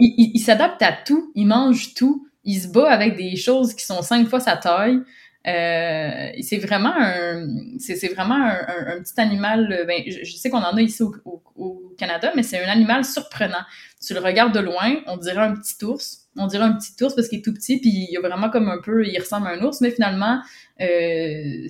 Il, 0.00 0.40
s'adapte 0.40 0.82
à 0.82 0.92
tout, 0.92 1.32
il 1.34 1.46
mange 1.46 1.94
tout, 1.94 2.26
il 2.44 2.60
se 2.60 2.68
bat 2.68 2.90
avec 2.90 3.16
des 3.16 3.36
choses 3.36 3.74
qui 3.74 3.84
sont 3.84 4.02
cinq 4.02 4.28
fois 4.28 4.40
sa 4.40 4.56
taille. 4.56 5.00
c'est 5.44 6.58
vraiment 6.58 6.94
un 6.96 7.46
c'est 7.78 8.12
vraiment 8.12 8.34
un, 8.34 9.00
petit 9.00 9.20
animal 9.20 9.84
ben, 9.86 10.02
je, 10.06 10.36
sais 10.36 10.50
qu'on 10.50 10.58
en 10.58 10.76
a 10.76 10.82
ici 10.82 11.02
au, 11.02 11.94
Canada 11.98 12.32
mais 12.36 12.42
c'est 12.42 12.62
un 12.62 12.68
animal 12.68 13.04
surprenant. 13.04 13.64
Tu 14.04 14.12
le 14.12 14.20
regardes 14.20 14.54
de 14.54 14.60
loin 14.60 14.96
on 15.06 15.16
dirait 15.16 15.38
un 15.38 15.54
petit 15.54 15.82
ours. 15.84 16.28
On 16.36 16.46
dirait 16.46 16.64
un 16.64 16.74
petit 16.74 16.92
ours 17.02 17.14
parce 17.14 17.28
qu'il 17.28 17.38
est 17.38 17.42
tout 17.42 17.54
petit 17.54 17.80
puis 17.80 18.08
il 18.10 18.16
a 18.16 18.20
vraiment 18.20 18.50
comme 18.50 18.68
un 18.68 18.80
peu 18.82 19.06
il 19.06 19.18
ressemble 19.18 19.46
à 19.46 19.50
un 19.50 19.62
ours 19.62 19.80
mais 19.80 19.90
finalement 19.90 20.40
euh, 20.80 21.66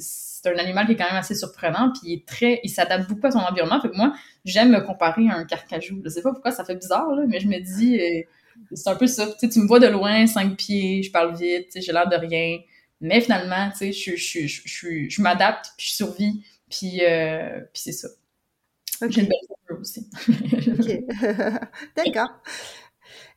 c'est 0.47 0.55
un 0.55 0.59
animal 0.59 0.87
qui 0.87 0.93
est 0.93 0.97
quand 0.97 1.07
même 1.07 1.17
assez 1.17 1.35
surprenant, 1.35 1.91
puis 1.93 2.01
il 2.05 2.13
est 2.15 2.27
très, 2.27 2.61
il 2.63 2.69
s'adapte 2.69 3.09
beaucoup 3.09 3.27
à 3.27 3.31
son 3.33 3.39
environnement. 3.39 3.81
Fait 3.81 3.89
que 3.91 3.97
moi, 3.97 4.15
j'aime 4.45 4.71
me 4.71 4.81
comparer 4.81 5.29
à 5.29 5.37
un 5.37 5.45
carcajou. 5.45 6.01
Je 6.05 6.09
sais 6.09 6.23
pas 6.23 6.33
pourquoi 6.33 6.53
ça 6.53 6.65
fait 6.65 6.77
bizarre, 6.77 7.11
là, 7.15 7.25
mais 7.27 7.41
je 7.41 7.49
me 7.49 7.59
dis, 7.59 7.99
euh, 7.99 8.23
c'est 8.73 8.89
un 8.89 8.95
peu 8.95 9.07
ça. 9.07 9.27
Tu, 9.41 9.49
tu 9.49 9.59
me 9.61 9.67
vois 9.67 9.81
de 9.81 9.89
loin, 9.89 10.27
cinq 10.27 10.57
pieds, 10.57 11.03
je 11.03 11.11
parle 11.11 11.37
vite, 11.37 11.71
j'ai 11.75 11.93
l'air 11.93 12.09
de 12.09 12.17
rien. 12.17 12.59
Mais 13.01 13.21
finalement, 13.21 13.71
tu 13.71 13.79
sais, 13.79 13.93
je, 13.93 14.17
je, 14.17 14.47
je, 14.47 15.09
je, 15.09 15.23
m'adapte, 15.23 15.73
puis 15.77 15.89
je 15.89 15.95
survis, 15.95 16.43
puis, 16.71 17.01
euh, 17.05 17.61
puis 17.73 17.83
c'est 17.83 17.93
ça. 17.93 18.09
J'ai 19.09 19.23
une 19.23 19.29
belle 19.29 19.79
aussi. 19.79 20.09
D'accord. 21.97 22.31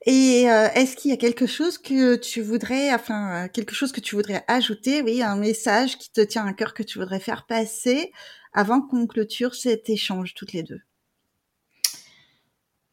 Et 0.05 0.49
euh, 0.49 0.69
est-ce 0.75 0.95
qu'il 0.95 1.11
y 1.11 1.13
a 1.13 1.17
quelque 1.17 1.45
chose 1.45 1.77
que 1.77 2.15
tu 2.15 2.41
voudrais, 2.41 2.93
enfin, 2.93 3.45
euh, 3.45 3.47
quelque 3.49 3.75
chose 3.75 3.91
que 3.91 3.99
tu 3.99 4.15
voudrais 4.15 4.43
ajouter, 4.47 5.01
oui, 5.01 5.21
un 5.21 5.35
message 5.35 5.97
qui 5.97 6.11
te 6.11 6.21
tient 6.21 6.45
à 6.45 6.53
cœur 6.53 6.73
que 6.73 6.83
tu 6.83 6.99
voudrais 6.99 7.19
faire 7.19 7.45
passer 7.45 8.11
avant 8.53 8.81
qu'on 8.81 9.07
clôture 9.07 9.55
cet 9.55 9.89
échange 9.89 10.33
toutes 10.35 10.53
les 10.53 10.63
deux? 10.63 10.79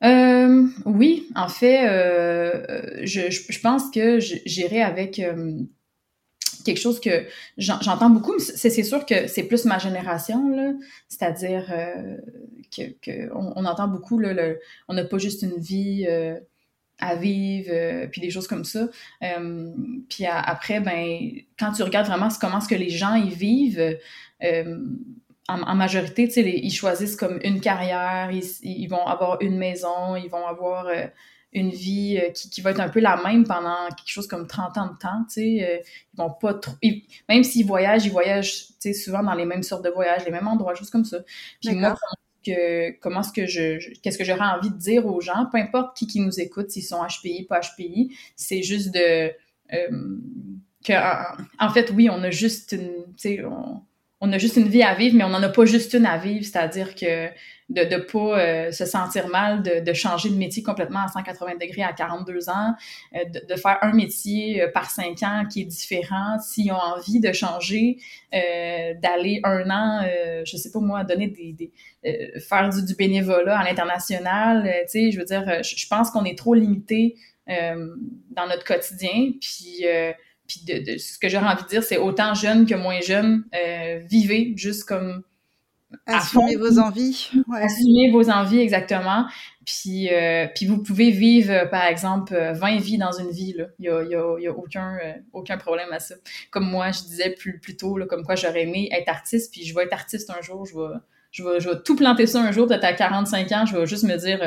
Euh, 0.04 0.66
Oui, 0.84 1.28
en 1.36 1.48
fait, 1.48 1.86
je, 3.06 3.30
je, 3.30 3.60
pense 3.60 3.90
que 3.90 4.18
j'irai 4.18 4.82
avec 4.82 5.22
quelque 6.64 6.80
chose 6.80 7.00
que 7.00 7.26
j'entends 7.56 8.10
beaucoup, 8.10 8.38
c'est 8.38 8.82
sûr 8.82 9.06
que 9.06 9.28
c'est 9.28 9.44
plus 9.44 9.64
ma 9.64 9.78
génération, 9.78 10.76
c'est-à-dire 11.08 11.72
que, 12.76 13.32
on, 13.32 13.64
entend 13.64 13.88
beaucoup, 13.88 14.18
le, 14.18 14.58
on 14.88 14.94
n'a 14.94 15.04
pas 15.04 15.18
juste 15.18 15.42
une 15.42 15.58
vie 15.58 16.06
à 16.98 17.14
vivre, 17.14 17.70
euh, 17.72 18.06
puis 18.06 18.20
des 18.20 18.30
choses 18.30 18.48
comme 18.48 18.64
ça. 18.64 18.88
Euh, 19.22 19.72
puis 20.08 20.26
après, 20.26 20.80
ben, 20.80 21.30
quand 21.58 21.72
tu 21.72 21.82
regardes 21.82 22.06
vraiment 22.06 22.28
comment 22.40 22.60
ce 22.60 22.68
que 22.68 22.74
les 22.74 22.90
gens 22.90 23.14
y 23.14 23.30
vivent, 23.30 23.98
euh, 24.42 24.78
en, 25.48 25.74
majorité, 25.76 26.26
tu 26.26 26.34
sais, 26.34 26.42
ils 26.42 26.72
choisissent 26.72 27.16
comme 27.16 27.38
une 27.44 27.60
carrière, 27.60 28.30
ils, 28.32 28.42
ils, 28.62 28.88
vont 28.88 29.06
avoir 29.06 29.40
une 29.42 29.56
maison, 29.56 30.16
ils 30.16 30.28
vont 30.28 30.44
avoir 30.44 30.88
une 31.52 31.70
vie 31.70 32.20
qui, 32.34 32.50
qui, 32.50 32.60
va 32.62 32.72
être 32.72 32.80
un 32.80 32.88
peu 32.88 32.98
la 32.98 33.22
même 33.22 33.44
pendant 33.44 33.86
quelque 33.90 34.08
chose 34.08 34.26
comme 34.26 34.48
30 34.48 34.78
ans 34.78 34.86
de 34.86 34.98
temps, 34.98 35.24
tu 35.28 35.34
sais. 35.34 35.84
ils 36.12 36.16
vont 36.16 36.30
pas 36.30 36.54
trop... 36.54 36.74
même 37.28 37.44
s'ils 37.44 37.64
voyagent, 37.64 38.04
ils 38.06 38.10
voyagent, 38.10 38.66
tu 38.66 38.74
sais, 38.80 38.92
souvent 38.92 39.22
dans 39.22 39.34
les 39.34 39.44
mêmes 39.44 39.62
sortes 39.62 39.84
de 39.84 39.90
voyages, 39.90 40.24
les 40.24 40.32
mêmes 40.32 40.48
endroits, 40.48 40.74
choses 40.74 40.90
comme 40.90 41.04
ça. 41.04 41.18
Puis 41.62 41.76
moi, 41.76 41.96
comment 43.00 43.20
est-ce 43.20 43.32
que 43.32 43.46
je, 43.46 43.78
qu'est-ce 44.00 44.18
que 44.18 44.24
j'aurais 44.24 44.46
envie 44.46 44.70
de 44.70 44.76
dire 44.76 45.06
aux 45.06 45.20
gens, 45.20 45.46
peu 45.50 45.58
importe 45.58 45.96
qui 45.96 46.20
nous 46.20 46.40
écoute, 46.40 46.70
s'ils 46.70 46.84
sont 46.84 47.02
HPI, 47.02 47.44
pas 47.44 47.60
HPI, 47.60 48.16
c'est 48.36 48.62
juste 48.62 48.92
de 48.92 49.32
euh, 49.72 50.18
en, 51.58 51.70
fait 51.70 51.90
oui, 51.90 52.08
on 52.10 52.22
a 52.22 52.30
juste 52.30 52.72
une, 52.72 53.04
on 54.20 54.32
a 54.32 54.38
juste 54.38 54.56
une 54.56 54.68
vie 54.68 54.82
à 54.82 54.94
vivre, 54.94 55.16
mais 55.16 55.24
on 55.24 55.28
n'en 55.28 55.42
a 55.42 55.48
pas 55.48 55.64
juste 55.66 55.92
une 55.92 56.06
à 56.06 56.16
vivre, 56.16 56.44
c'est-à-dire 56.44 56.94
que 56.94 57.28
de 57.68 57.82
ne 57.82 57.98
pas 57.98 58.38
euh, 58.38 58.72
se 58.72 58.84
sentir 58.84 59.28
mal, 59.28 59.62
de, 59.62 59.80
de, 59.80 59.92
changer 59.92 60.30
de 60.30 60.36
métier 60.36 60.62
complètement 60.62 61.00
à 61.00 61.08
180 61.08 61.56
degrés 61.60 61.82
à 61.82 61.92
42 61.92 62.48
ans, 62.48 62.74
euh, 63.14 63.24
de, 63.24 63.44
de, 63.46 63.56
faire 63.58 63.78
un 63.82 63.92
métier 63.92 64.62
euh, 64.62 64.70
par 64.70 64.88
cinq 64.88 65.22
ans 65.24 65.44
qui 65.50 65.62
est 65.62 65.64
différent, 65.64 66.38
s'ils 66.38 66.70
ont 66.70 66.76
envie 66.76 67.18
de 67.20 67.32
changer, 67.32 67.98
d'aller 68.32 69.40
un 69.44 69.70
an, 69.70 70.06
je 70.44 70.56
sais 70.56 70.70
pas 70.70 70.80
moi, 70.80 71.04
donner 71.04 71.28
des, 71.28 71.52
des 71.52 72.40
faire 72.40 72.68
du, 72.68 72.84
du, 72.84 72.94
bénévolat 72.94 73.58
à 73.58 73.64
l'international, 73.64 74.70
tu 74.82 74.90
sais, 74.90 75.10
je 75.10 75.18
veux 75.18 75.24
dire, 75.24 75.62
je, 75.62 75.86
pense 75.88 76.10
qu'on 76.10 76.24
est 76.24 76.36
trop 76.36 76.54
limité 76.54 77.16
dans 77.48 78.46
notre 78.46 78.64
quotidien, 78.64 79.32
puis 79.40 79.86
puis 80.46 80.62
de, 80.66 80.98
ce 80.98 81.18
que 81.18 81.28
j'aurais 81.28 81.46
envie 81.46 81.64
de 81.64 81.68
dire, 81.68 81.82
c'est 81.82 81.98
autant 81.98 82.34
jeune 82.34 82.66
que 82.66 82.74
moins 82.74 83.00
jeune, 83.00 83.44
vivez 84.08 84.52
juste 84.56 84.84
comme 84.84 85.22
Assumez 86.06 86.56
vos 86.56 86.78
envies. 86.78 87.30
Ouais. 87.48 87.62
Assumez 87.62 88.10
vos 88.10 88.28
envies, 88.30 88.58
exactement. 88.58 89.26
Puis, 89.64 90.12
euh, 90.12 90.46
puis 90.54 90.66
vous 90.66 90.82
pouvez 90.82 91.10
vivre, 91.10 91.52
euh, 91.52 91.66
par 91.66 91.84
exemple, 91.84 92.34
20 92.34 92.76
euh, 92.76 92.80
vies 92.80 92.98
dans 92.98 93.12
une 93.12 93.30
vie. 93.30 93.52
Là. 93.52 93.66
Il 93.78 93.82
n'y 93.82 93.88
a, 93.88 94.02
y 94.04 94.14
a, 94.14 94.38
y 94.38 94.46
a 94.46 94.52
aucun, 94.52 94.98
aucun 95.32 95.56
problème 95.56 95.92
à 95.92 96.00
ça. 96.00 96.14
Comme 96.50 96.68
moi, 96.68 96.90
je 96.90 97.02
disais 97.02 97.30
plus, 97.30 97.58
plus 97.58 97.76
tôt, 97.76 97.98
là, 97.98 98.06
comme 98.06 98.24
quoi 98.24 98.36
j'aurais 98.36 98.62
aimé 98.62 98.88
être 98.92 99.08
artiste, 99.08 99.52
puis 99.52 99.64
je 99.64 99.74
vais 99.74 99.84
être 99.84 99.92
artiste 99.92 100.30
un 100.30 100.42
jour, 100.42 100.66
je 100.66 100.74
vais, 100.74 100.94
je 101.30 101.44
vais, 101.44 101.60
je 101.60 101.68
vais 101.70 101.76
tout 101.84 101.96
planter 101.96 102.26
ça 102.26 102.40
un 102.40 102.52
jour, 102.52 102.66
peut-être 102.66 102.84
à 102.84 102.92
45 102.92 103.52
ans, 103.52 103.66
je 103.66 103.76
vais 103.76 103.86
juste 103.86 104.04
me 104.04 104.16
dire, 104.16 104.40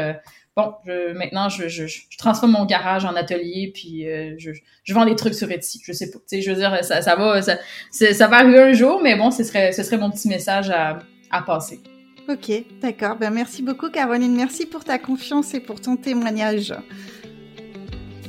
bon, 0.61 0.73
je, 0.85 1.13
maintenant, 1.13 1.49
je, 1.49 1.67
je, 1.67 1.87
je, 1.87 2.17
transforme 2.17 2.51
mon 2.51 2.65
garage 2.65 3.05
en 3.05 3.15
atelier, 3.15 3.71
puis 3.73 4.05
je, 4.37 4.51
je 4.83 4.93
vends 4.93 5.05
des 5.05 5.15
trucs 5.15 5.35
sur 5.35 5.51
Etsy. 5.51 5.81
Je 5.83 5.91
sais 5.93 6.11
pas. 6.11 6.19
Tu 6.19 6.37
sais, 6.37 6.41
je 6.41 6.51
veux 6.51 6.57
dire, 6.57 6.83
ça, 6.83 7.01
ça 7.01 7.15
va, 7.15 7.41
ça, 7.41 7.57
ça 7.91 8.27
va 8.27 8.37
arriver 8.37 8.59
un 8.59 8.73
jour, 8.73 9.01
mais 9.01 9.15
bon, 9.15 9.31
ce 9.31 9.43
serait, 9.43 9.71
ce 9.71 9.83
serait 9.83 9.97
mon 9.97 10.11
petit 10.11 10.27
message 10.27 10.69
à 10.69 10.99
à 11.29 11.41
passer. 11.41 11.79
Ok, 12.27 12.51
d'accord. 12.81 13.15
Ben, 13.15 13.31
merci 13.31 13.63
beaucoup, 13.63 13.89
Caroline. 13.89 14.35
Merci 14.35 14.65
pour 14.65 14.83
ta 14.83 14.99
confiance 14.99 15.53
et 15.53 15.59
pour 15.59 15.81
ton 15.81 15.95
témoignage. 15.95 16.73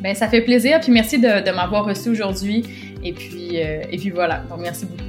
Ben, 0.00 0.14
ça 0.14 0.28
fait 0.28 0.40
plaisir. 0.40 0.80
Puis 0.80 0.92
merci 0.92 1.18
de, 1.18 1.44
de 1.44 1.50
m'avoir 1.54 1.84
reçu 1.84 2.08
aujourd'hui. 2.08 2.64
Et 3.04 3.12
puis, 3.12 3.60
euh, 3.60 3.82
et 3.90 3.98
puis 3.98 4.10
voilà. 4.10 4.38
Donc, 4.48 4.60
merci 4.60 4.86
beaucoup. 4.86 5.02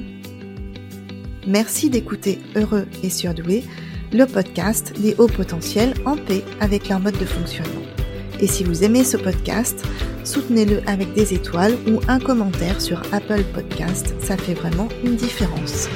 Merci 1.47 1.89
d'écouter 1.89 2.39
Heureux 2.55 2.87
et 3.01 3.09
Surdoué. 3.09 3.63
Le 4.13 4.25
podcast 4.25 4.93
des 4.99 5.15
hauts 5.17 5.27
potentiels 5.27 5.93
en 6.05 6.17
paix 6.17 6.43
avec 6.59 6.89
leur 6.89 6.99
mode 6.99 7.17
de 7.17 7.25
fonctionnement. 7.25 7.81
Et 8.39 8.47
si 8.47 8.63
vous 8.63 8.83
aimez 8.83 9.03
ce 9.03 9.17
podcast, 9.17 9.85
soutenez-le 10.23 10.81
avec 10.87 11.13
des 11.13 11.33
étoiles 11.33 11.77
ou 11.87 11.99
un 12.07 12.19
commentaire 12.19 12.81
sur 12.81 13.01
Apple 13.11 13.43
Podcast, 13.53 14.13
ça 14.19 14.37
fait 14.37 14.55
vraiment 14.55 14.89
une 15.03 15.15
différence. 15.15 15.87